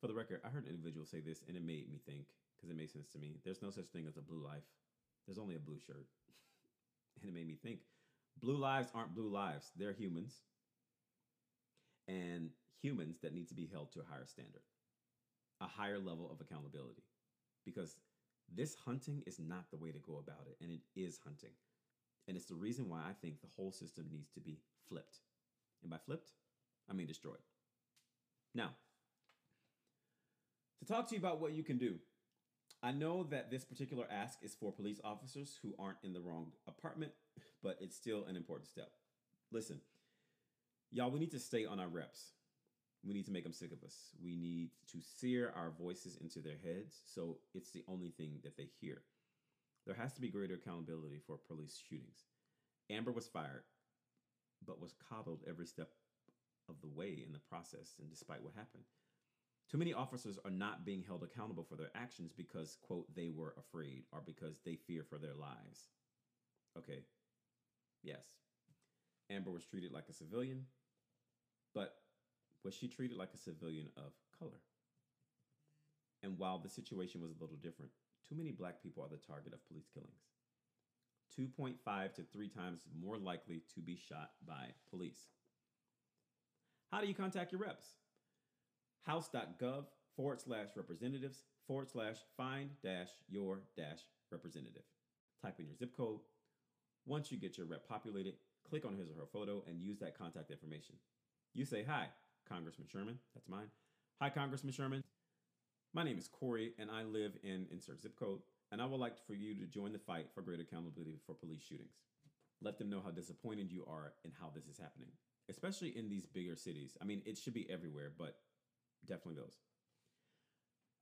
For 0.00 0.06
the 0.06 0.14
record, 0.14 0.40
I 0.44 0.48
heard 0.48 0.64
an 0.64 0.70
individual 0.70 1.06
say 1.06 1.20
this 1.20 1.42
and 1.48 1.56
it 1.56 1.64
made 1.64 1.90
me 1.90 1.98
think, 2.06 2.26
because 2.56 2.70
it 2.70 2.76
made 2.76 2.90
sense 2.90 3.08
to 3.10 3.18
me. 3.18 3.38
There's 3.44 3.62
no 3.62 3.70
such 3.70 3.86
thing 3.86 4.06
as 4.06 4.16
a 4.16 4.22
blue 4.22 4.42
life, 4.42 4.64
there's 5.26 5.38
only 5.38 5.56
a 5.56 5.60
blue 5.60 5.78
shirt. 5.86 6.06
and 7.20 7.30
it 7.30 7.34
made 7.34 7.48
me 7.48 7.56
think 7.62 7.80
blue 8.40 8.56
lives 8.56 8.90
aren't 8.94 9.14
blue 9.14 9.28
lives, 9.28 9.70
they're 9.76 9.92
humans. 9.92 10.42
And 12.08 12.50
humans 12.80 13.18
that 13.22 13.34
need 13.34 13.48
to 13.48 13.54
be 13.54 13.68
held 13.72 13.92
to 13.92 14.00
a 14.00 14.04
higher 14.04 14.26
standard, 14.26 14.62
a 15.60 15.66
higher 15.66 15.98
level 15.98 16.30
of 16.30 16.40
accountability. 16.40 17.02
Because 17.64 17.96
this 18.54 18.76
hunting 18.84 19.24
is 19.26 19.40
not 19.40 19.70
the 19.70 19.76
way 19.76 19.90
to 19.90 19.98
go 19.98 20.18
about 20.18 20.46
it, 20.46 20.56
and 20.62 20.70
it 20.70 20.80
is 20.94 21.18
hunting. 21.24 21.50
And 22.28 22.36
it's 22.36 22.46
the 22.46 22.54
reason 22.54 22.88
why 22.88 22.98
I 22.98 23.12
think 23.20 23.40
the 23.40 23.48
whole 23.56 23.72
system 23.72 24.06
needs 24.10 24.30
to 24.34 24.40
be 24.40 24.58
flipped. 24.88 25.18
And 25.82 25.90
by 25.90 25.98
flipped, 25.98 26.30
I 26.88 26.92
mean 26.92 27.06
destroyed. 27.06 27.38
Now, 28.54 28.70
to 30.78 30.86
talk 30.86 31.08
to 31.08 31.14
you 31.14 31.20
about 31.20 31.40
what 31.40 31.52
you 31.52 31.62
can 31.62 31.78
do, 31.78 31.96
I 32.82 32.92
know 32.92 33.24
that 33.24 33.50
this 33.50 33.64
particular 33.64 34.06
ask 34.10 34.38
is 34.42 34.54
for 34.54 34.72
police 34.72 35.00
officers 35.02 35.58
who 35.62 35.74
aren't 35.78 35.98
in 36.04 36.12
the 36.12 36.20
wrong 36.20 36.52
apartment, 36.68 37.12
but 37.62 37.78
it's 37.80 37.96
still 37.96 38.24
an 38.24 38.36
important 38.36 38.68
step. 38.68 38.90
Listen, 39.50 39.80
y'all, 40.90 41.10
we 41.10 41.18
need 41.18 41.32
to 41.32 41.38
stay 41.38 41.64
on 41.64 41.80
our 41.80 41.88
reps. 41.88 42.32
We 43.04 43.14
need 43.14 43.26
to 43.26 43.32
make 43.32 43.44
them 43.44 43.52
sick 43.52 43.72
of 43.72 43.82
us. 43.84 44.10
We 44.22 44.36
need 44.36 44.70
to 44.92 44.98
sear 45.00 45.52
our 45.56 45.72
voices 45.80 46.18
into 46.20 46.40
their 46.40 46.58
heads 46.64 47.02
so 47.06 47.38
it's 47.54 47.70
the 47.70 47.84
only 47.88 48.10
thing 48.10 48.38
that 48.42 48.56
they 48.56 48.68
hear. 48.80 49.02
There 49.86 49.94
has 49.94 50.12
to 50.14 50.20
be 50.20 50.28
greater 50.28 50.54
accountability 50.54 51.20
for 51.26 51.36
police 51.36 51.80
shootings. 51.88 52.24
Amber 52.90 53.12
was 53.12 53.28
fired, 53.28 53.62
but 54.66 54.80
was 54.80 54.94
coddled 55.08 55.44
every 55.48 55.66
step 55.66 55.90
of 56.68 56.80
the 56.80 56.88
way 56.88 57.22
in 57.24 57.32
the 57.32 57.38
process 57.38 57.94
and 58.00 58.08
despite 58.10 58.42
what 58.42 58.54
happened. 58.54 58.84
Too 59.70 59.78
many 59.78 59.92
officers 59.92 60.38
are 60.44 60.50
not 60.50 60.84
being 60.84 61.02
held 61.02 61.24
accountable 61.24 61.64
for 61.64 61.74
their 61.74 61.90
actions 61.94 62.32
because, 62.32 62.76
quote, 62.82 63.12
they 63.14 63.28
were 63.28 63.54
afraid 63.58 64.04
or 64.12 64.22
because 64.24 64.60
they 64.64 64.76
fear 64.76 65.02
for 65.02 65.18
their 65.18 65.34
lives. 65.34 65.88
Okay, 66.78 67.00
yes. 68.02 68.24
Amber 69.28 69.50
was 69.50 69.64
treated 69.64 69.90
like 69.92 70.08
a 70.08 70.12
civilian, 70.12 70.66
but 71.74 71.96
was 72.62 72.74
she 72.74 72.86
treated 72.86 73.16
like 73.16 73.30
a 73.34 73.38
civilian 73.38 73.88
of 73.96 74.12
color? 74.38 74.60
And 76.22 76.38
while 76.38 76.58
the 76.58 76.68
situation 76.68 77.20
was 77.20 77.30
a 77.30 77.40
little 77.40 77.56
different, 77.56 77.90
too 78.28 78.36
many 78.36 78.52
black 78.52 78.82
people 78.82 79.02
are 79.02 79.08
the 79.08 79.16
target 79.16 79.52
of 79.52 79.66
police 79.66 79.88
killings. 79.92 80.30
2.5 81.38 82.14
to 82.14 82.22
3 82.22 82.48
times 82.48 82.82
more 83.00 83.18
likely 83.18 83.62
to 83.74 83.80
be 83.80 83.96
shot 83.96 84.30
by 84.46 84.68
police. 84.90 85.35
How 86.92 87.00
do 87.00 87.08
you 87.08 87.14
contact 87.14 87.52
your 87.52 87.60
reps? 87.60 87.84
House.gov 89.02 89.84
forward 90.16 90.40
slash 90.40 90.68
representatives 90.76 91.42
forward 91.66 91.88
slash 91.90 92.16
find 92.36 92.70
dash 92.82 93.08
your 93.28 93.60
dash 93.76 94.00
representative. 94.30 94.82
Type 95.42 95.58
in 95.58 95.66
your 95.66 95.76
zip 95.76 95.96
code. 95.96 96.20
Once 97.04 97.30
you 97.30 97.38
get 97.38 97.58
your 97.58 97.66
rep 97.66 97.88
populated, 97.88 98.34
click 98.68 98.84
on 98.84 98.96
his 98.96 99.10
or 99.10 99.14
her 99.14 99.26
photo 99.32 99.62
and 99.68 99.80
use 99.80 99.98
that 99.98 100.18
contact 100.18 100.50
information. 100.50 100.94
You 101.54 101.64
say, 101.64 101.84
Hi, 101.88 102.06
Congressman 102.48 102.88
Sherman. 102.90 103.18
That's 103.34 103.48
mine. 103.48 103.68
Hi, 104.20 104.30
Congressman 104.30 104.72
Sherman. 104.72 105.02
My 105.92 106.02
name 106.02 106.18
is 106.18 106.28
Corey, 106.28 106.72
and 106.78 106.90
I 106.90 107.04
live 107.04 107.36
in 107.42 107.66
insert 107.70 108.00
zip 108.00 108.18
code, 108.18 108.40
and 108.70 108.82
I 108.82 108.86
would 108.86 109.00
like 109.00 109.14
for 109.26 109.34
you 109.34 109.54
to 109.54 109.66
join 109.66 109.92
the 109.92 109.98
fight 109.98 110.26
for 110.34 110.42
greater 110.42 110.62
accountability 110.62 111.18
for 111.26 111.34
police 111.34 111.62
shootings. 111.62 111.94
Let 112.60 112.78
them 112.78 112.90
know 112.90 113.00
how 113.04 113.10
disappointed 113.10 113.70
you 113.70 113.84
are 113.88 114.12
in 114.24 114.32
how 114.40 114.50
this 114.54 114.66
is 114.66 114.78
happening, 114.78 115.10
especially 115.48 115.96
in 115.96 116.08
these 116.08 116.26
bigger 116.26 116.56
cities. 116.56 116.96
I 117.00 117.04
mean, 117.04 117.22
it 117.24 117.38
should 117.38 117.54
be 117.54 117.68
everywhere, 117.70 118.12
but 118.16 118.36
definitely 119.06 119.40
those. 119.40 119.56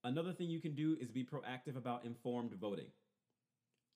Another 0.02 0.32
thing 0.32 0.50
you 0.50 0.60
can 0.60 0.74
do 0.74 0.96
is 1.00 1.10
be 1.10 1.24
proactive 1.24 1.76
about 1.76 2.04
informed 2.04 2.52
voting. 2.54 2.88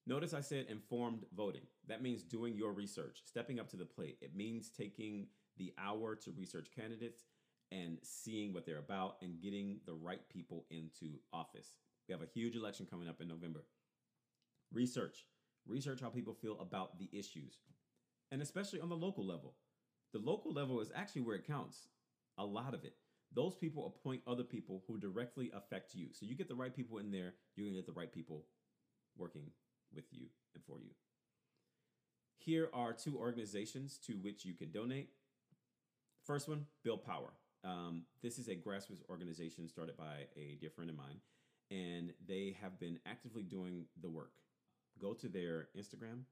Notice 0.07 0.32
I 0.32 0.40
said 0.40 0.66
informed 0.70 1.26
voting. 1.36 1.66
That 1.86 2.03
means 2.03 2.22
doing 2.22 2.57
your 2.57 2.72
research, 2.72 3.20
stepping 3.26 3.61
up 3.61 3.68
to 3.70 3.76
the 3.76 3.84
plate. 3.84 4.16
It 4.22 4.34
means 4.34 4.70
taking 4.70 5.26
the 5.59 5.74
hour 5.78 6.14
to 6.16 6.30
research 6.30 6.68
candidates 6.74 7.24
and 7.70 7.99
seeing 8.03 8.55
what 8.55 8.64
they're 8.64 8.78
about 8.78 9.16
and 9.20 9.40
getting 9.42 9.80
the 9.84 9.92
right 9.92 10.26
people 10.30 10.64
into 10.70 11.18
office. 11.30 11.74
We 12.09 12.12
have 12.12 12.22
a 12.22 12.26
huge 12.32 12.57
election 12.57 12.86
coming 12.90 13.07
up 13.07 13.20
in 13.20 13.28
November. 13.28 13.64
Research. 14.72 15.26
Research 15.66 16.01
how 16.01 16.09
people 16.09 16.32
feel 16.32 16.59
about 16.59 16.99
the 16.99 17.11
issues, 17.12 17.59
and 18.32 18.40
especially 18.40 18.80
on 18.80 18.88
the 18.88 18.96
local 18.96 19.26
level. 19.26 19.57
The 20.12 20.18
local 20.18 20.52
level 20.52 20.80
is 20.80 20.90
actually 20.94 21.22
where 21.22 21.36
it 21.36 21.46
counts, 21.46 21.88
a 22.38 22.44
lot 22.44 22.74
of 22.74 22.84
it. 22.84 22.94
Those 23.34 23.56
people 23.56 23.94
appoint 23.94 24.22
other 24.26 24.42
people 24.42 24.82
who 24.86 24.98
directly 24.98 25.50
affect 25.54 25.94
you. 25.94 26.09
So 26.12 26.24
you 26.24 26.34
get 26.34 26.48
the 26.48 26.54
right 26.54 26.74
people 26.74 26.98
in 26.98 27.11
there, 27.11 27.34
you're 27.54 27.66
gonna 27.66 27.76
get 27.76 27.86
the 27.86 27.92
right 27.92 28.12
people 28.12 28.46
working 29.16 29.50
with 29.94 30.04
you 30.11 30.26
and 30.54 30.64
for 30.64 30.80
you. 30.80 30.90
Here 32.38 32.70
are 32.72 32.92
two 32.92 33.18
organizations 33.18 33.98
to 34.06 34.14
which 34.14 34.44
you 34.44 34.54
can 34.54 34.70
donate. 34.70 35.11
First 36.24 36.48
one, 36.48 36.66
Build 36.84 37.04
Power. 37.04 37.32
Um, 37.64 38.04
this 38.22 38.38
is 38.38 38.48
a 38.48 38.54
grassroots 38.54 39.02
organization 39.11 39.68
started 39.68 39.96
by 39.96 40.26
a 40.36 40.56
dear 40.61 40.70
friend 40.70 40.88
of 40.88 40.96
mine, 40.96 41.20
and 41.70 42.12
they 42.26 42.56
have 42.62 42.78
been 42.78 42.98
actively 43.04 43.42
doing 43.42 43.86
the 44.00 44.09
work. 44.09 44.32
Go 45.00 45.12
to 45.14 45.28
their 45.28 45.68
Instagram, 45.76 46.22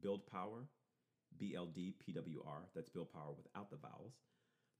Build 0.00 0.26
Power, 0.26 0.68
B 1.38 1.54
L 1.56 1.66
D 1.66 1.94
P 2.04 2.12
W 2.12 2.42
R. 2.46 2.68
That's 2.74 2.90
Build 2.90 3.12
Power 3.12 3.32
without 3.36 3.70
the 3.70 3.76
vowels. 3.76 4.14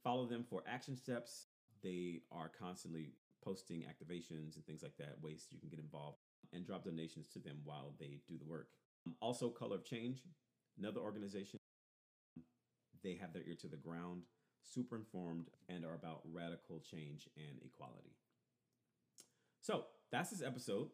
Follow 0.03 0.27
them 0.27 0.45
for 0.49 0.63
action 0.67 0.97
steps. 0.97 1.47
They 1.83 2.23
are 2.33 2.49
constantly 2.49 3.13
posting 3.45 3.83
activations 3.83 4.57
and 4.57 4.65
things 4.67 4.83
like 4.83 4.97
that, 4.99 5.17
ways 5.23 5.47
you 5.51 5.59
can 5.59 5.69
get 5.69 5.79
involved, 5.79 6.19
and 6.53 6.67
drop 6.67 6.85
donations 6.85 7.29
to 7.29 7.39
them 7.39 7.59
while 7.65 7.95
they 7.99 8.21
do 8.29 8.39
the 8.39 8.45
work. 8.45 8.69
Um, 9.07 9.15
also, 9.21 9.49
Color 9.51 9.77
of 9.77 9.85
Change, 9.85 10.23
another 10.79 11.01
organization. 11.01 11.59
They 13.05 13.15
have 13.21 13.33
their 13.33 13.43
ear 13.47 13.57
to 13.61 13.69
the 13.69 13.77
ground, 13.77 14.23
super 14.63 14.97
informed, 14.97 15.49
and 15.69 15.85
are 15.85 15.95
about 15.95 16.23
radical 16.25 16.81
change 16.81 17.29
and 17.37 17.61
equality. 17.65 18.17
So 19.61 19.85
that's 20.11 20.31
this 20.31 20.43
episode. 20.43 20.89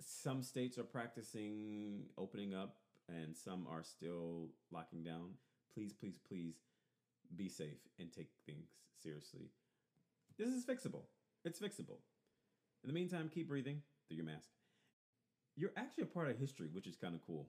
Some 0.00 0.42
states 0.42 0.78
are 0.78 0.84
practicing 0.84 2.04
opening 2.16 2.54
up, 2.54 2.76
and 3.08 3.36
some 3.36 3.66
are 3.70 3.82
still 3.82 4.48
locking 4.70 5.02
down. 5.02 5.32
Please, 5.72 5.92
please, 5.92 6.18
please 6.28 6.56
be 7.36 7.48
safe 7.48 7.78
and 7.98 8.12
take 8.12 8.28
things 8.46 8.68
seriously. 9.02 9.50
This 10.38 10.48
is 10.48 10.64
fixable. 10.64 11.04
It's 11.44 11.60
fixable. 11.60 11.98
In 12.82 12.88
the 12.88 12.92
meantime, 12.92 13.30
keep 13.32 13.48
breathing 13.48 13.82
through 14.06 14.16
your 14.16 14.26
mask. 14.26 14.50
You're 15.56 15.72
actually 15.76 16.04
a 16.04 16.06
part 16.06 16.30
of 16.30 16.38
history, 16.38 16.68
which 16.72 16.86
is 16.86 16.96
kind 16.96 17.14
of 17.14 17.26
cool. 17.26 17.48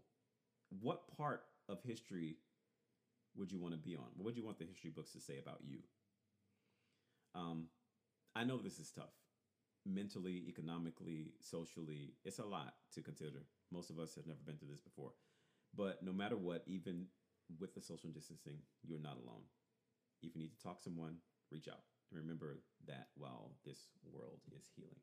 What 0.81 1.15
part 1.15 1.43
of 1.67 1.79
history 1.83 2.37
would 3.35 3.51
you 3.51 3.59
want 3.59 3.73
to 3.73 3.79
be 3.79 3.95
on? 3.95 4.05
What 4.15 4.25
would 4.25 4.37
you 4.37 4.45
want 4.45 4.57
the 4.57 4.65
history 4.65 4.89
books 4.89 5.11
to 5.11 5.19
say 5.19 5.37
about 5.37 5.59
you? 5.63 5.79
Um, 7.35 7.65
I 8.35 8.43
know 8.43 8.57
this 8.57 8.79
is 8.79 8.91
tough. 8.91 9.13
Mentally, 9.85 10.45
economically, 10.47 11.33
socially, 11.39 12.13
it's 12.25 12.39
a 12.39 12.45
lot 12.45 12.73
to 12.93 13.01
consider. 13.01 13.45
Most 13.71 13.89
of 13.89 13.99
us 13.99 14.15
have 14.15 14.27
never 14.27 14.39
been 14.45 14.57
through 14.57 14.69
this 14.69 14.81
before. 14.81 15.11
But 15.75 16.03
no 16.03 16.11
matter 16.11 16.37
what, 16.37 16.63
even 16.67 17.07
with 17.59 17.73
the 17.73 17.81
social 17.81 18.09
distancing, 18.09 18.57
you're 18.83 18.99
not 18.99 19.17
alone. 19.17 19.43
If 20.21 20.35
you 20.35 20.41
need 20.41 20.51
to 20.51 20.63
talk 20.63 20.77
to 20.77 20.83
someone, 20.83 21.17
reach 21.51 21.67
out. 21.67 21.83
And 22.11 22.19
remember 22.19 22.61
that 22.87 23.07
while 23.15 23.51
this 23.65 23.87
world 24.11 24.39
is 24.55 24.69
healing. 24.75 24.99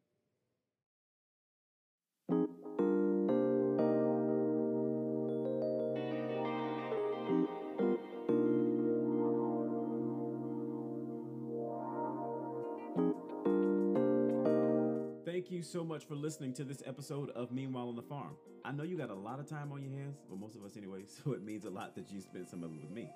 You 15.56 15.62
so 15.62 15.82
much 15.82 16.04
for 16.04 16.14
listening 16.14 16.52
to 16.54 16.64
this 16.64 16.82
episode 16.86 17.30
of 17.30 17.50
Meanwhile 17.50 17.88
on 17.88 17.96
the 17.96 18.02
Farm. 18.02 18.36
I 18.64 18.72
know 18.72 18.82
you 18.82 18.96
got 18.96 19.10
a 19.10 19.14
lot 19.14 19.40
of 19.40 19.48
time 19.48 19.72
on 19.72 19.82
your 19.82 19.90
hands, 19.90 20.18
but 20.28 20.38
most 20.38 20.54
of 20.54 20.64
us 20.64 20.76
anyway, 20.76 21.04
so 21.06 21.32
it 21.32 21.42
means 21.42 21.64
a 21.64 21.70
lot 21.70 21.94
that 21.96 22.10
you 22.10 22.20
spent 22.20 22.48
some 22.48 22.62
of 22.62 22.70
it 22.72 22.80
with 22.80 22.90
me. 22.90 23.10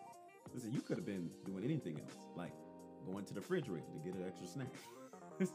Listen, 0.54 0.72
you 0.72 0.80
could 0.80 0.96
have 0.96 1.06
been 1.06 1.30
doing 1.44 1.62
anything 1.64 2.00
else, 2.00 2.16
like 2.36 2.52
going 3.06 3.24
to 3.26 3.34
the 3.34 3.40
refrigerator 3.40 3.86
to 3.92 3.98
get 3.98 4.18
an 4.18 4.26
extra 4.26 4.46
snack. 4.46 4.72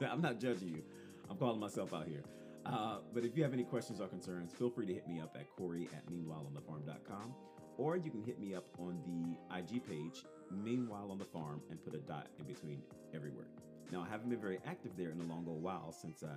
I'm 0.11 0.21
not 0.21 0.39
judging 0.39 0.69
you. 0.69 0.83
I'm 1.29 1.37
calling 1.37 1.59
myself 1.59 1.93
out 1.93 2.07
here. 2.07 2.23
Uh, 2.65 2.97
but 3.13 3.25
if 3.25 3.35
you 3.35 3.43
have 3.43 3.53
any 3.53 3.63
questions 3.63 3.99
or 3.99 4.07
concerns, 4.07 4.51
feel 4.53 4.69
free 4.69 4.85
to 4.85 4.93
hit 4.93 5.07
me 5.07 5.19
up 5.19 5.35
at 5.39 5.47
Corey 5.55 5.89
at 5.93 6.05
meanwhileonthefarm.com 6.11 7.33
or 7.77 7.97
you 7.97 8.09
can 8.09 8.23
hit 8.23 8.39
me 8.39 8.55
up 8.55 8.65
on 8.79 8.99
the 9.05 9.57
IG 9.57 9.85
page, 9.85 10.23
Meanwhile 10.51 11.09
on 11.11 11.17
the 11.17 11.25
Farm, 11.25 11.61
and 11.69 11.83
put 11.83 11.93
a 11.95 11.99
dot 11.99 12.27
in 12.39 12.45
between 12.45 12.81
every 13.13 13.31
word. 13.31 13.47
Now, 13.91 14.05
I 14.05 14.11
haven't 14.11 14.29
been 14.29 14.41
very 14.41 14.59
active 14.65 14.91
there 14.97 15.11
in 15.11 15.19
a 15.21 15.23
long 15.23 15.45
old 15.47 15.61
while 15.61 15.91
since 15.91 16.23
I 16.23 16.27
uh, 16.27 16.29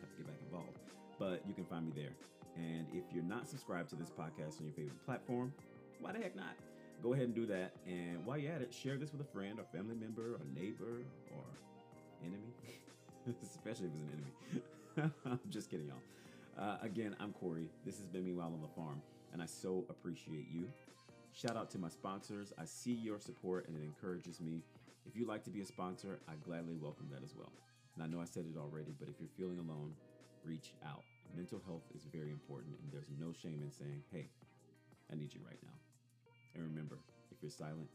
have 0.00 0.10
to 0.10 0.16
get 0.16 0.26
back 0.26 0.36
involved, 0.44 0.78
but 1.18 1.42
you 1.46 1.54
can 1.54 1.64
find 1.64 1.86
me 1.86 1.92
there. 1.94 2.12
And 2.56 2.86
if 2.92 3.04
you're 3.12 3.24
not 3.24 3.48
subscribed 3.48 3.90
to 3.90 3.96
this 3.96 4.10
podcast 4.10 4.60
on 4.60 4.66
your 4.66 4.74
favorite 4.74 5.04
platform, 5.04 5.52
why 6.00 6.12
the 6.12 6.18
heck 6.18 6.36
not? 6.36 6.54
Go 7.02 7.12
ahead 7.12 7.26
and 7.26 7.34
do 7.34 7.44
that. 7.46 7.72
And 7.86 8.24
while 8.24 8.38
you're 8.38 8.52
at 8.52 8.62
it, 8.62 8.72
share 8.72 8.96
this 8.96 9.12
with 9.12 9.20
a 9.20 9.30
friend 9.32 9.58
or 9.58 9.64
family 9.76 9.94
member 9.94 10.34
or 10.34 10.40
neighbor 10.54 11.02
or 11.32 11.44
enemy, 12.22 12.54
especially 13.42 13.88
if 13.88 13.92
it's 13.92 14.00
an 14.00 14.10
enemy. 14.96 15.12
I'm 15.26 15.40
just 15.50 15.70
kidding, 15.70 15.88
y'all. 15.88 15.96
Uh, 16.58 16.78
again, 16.82 17.14
I'm 17.20 17.32
Corey. 17.32 17.68
This 17.84 17.98
has 17.98 18.06
been 18.06 18.24
Meanwhile 18.24 18.52
on 18.54 18.62
the 18.62 18.68
Farm, 18.68 19.02
and 19.32 19.42
I 19.42 19.46
so 19.46 19.84
appreciate 19.90 20.46
you. 20.50 20.68
Shout 21.32 21.54
out 21.54 21.70
to 21.72 21.78
my 21.78 21.90
sponsors. 21.90 22.54
I 22.56 22.64
see 22.64 22.94
your 22.94 23.20
support 23.20 23.68
and 23.68 23.76
it 23.76 23.84
encourages 23.84 24.40
me. 24.40 24.62
If 25.06 25.16
you'd 25.16 25.28
like 25.28 25.44
to 25.44 25.50
be 25.50 25.60
a 25.60 25.64
sponsor, 25.64 26.18
I 26.28 26.32
gladly 26.44 26.76
welcome 26.76 27.08
that 27.12 27.22
as 27.22 27.34
well. 27.34 27.52
And 27.94 28.02
I 28.02 28.06
know 28.06 28.20
I 28.20 28.24
said 28.24 28.44
it 28.52 28.58
already, 28.58 28.92
but 28.98 29.08
if 29.08 29.14
you're 29.20 29.30
feeling 29.36 29.58
alone, 29.58 29.94
reach 30.44 30.72
out. 30.84 31.04
Mental 31.34 31.60
health 31.64 31.84
is 31.94 32.02
very 32.12 32.30
important, 32.30 32.76
and 32.82 32.92
there's 32.92 33.08
no 33.18 33.32
shame 33.32 33.62
in 33.62 33.70
saying, 33.70 34.02
hey, 34.12 34.28
I 35.10 35.14
need 35.16 35.32
you 35.32 35.40
right 35.46 35.58
now. 35.62 35.78
And 36.54 36.64
remember, 36.64 36.98
if 37.30 37.40
you're 37.40 37.50
silent, 37.50 37.88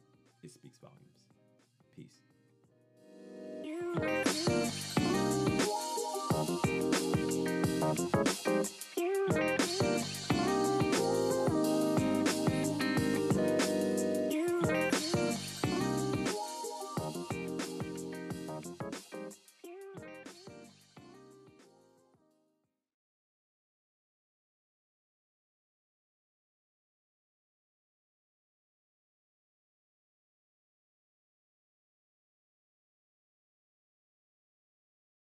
it 0.43 0.51
speaks 0.51 0.77
volumes. 0.79 1.19
Peace. 1.95 2.21
You. 8.97 9.60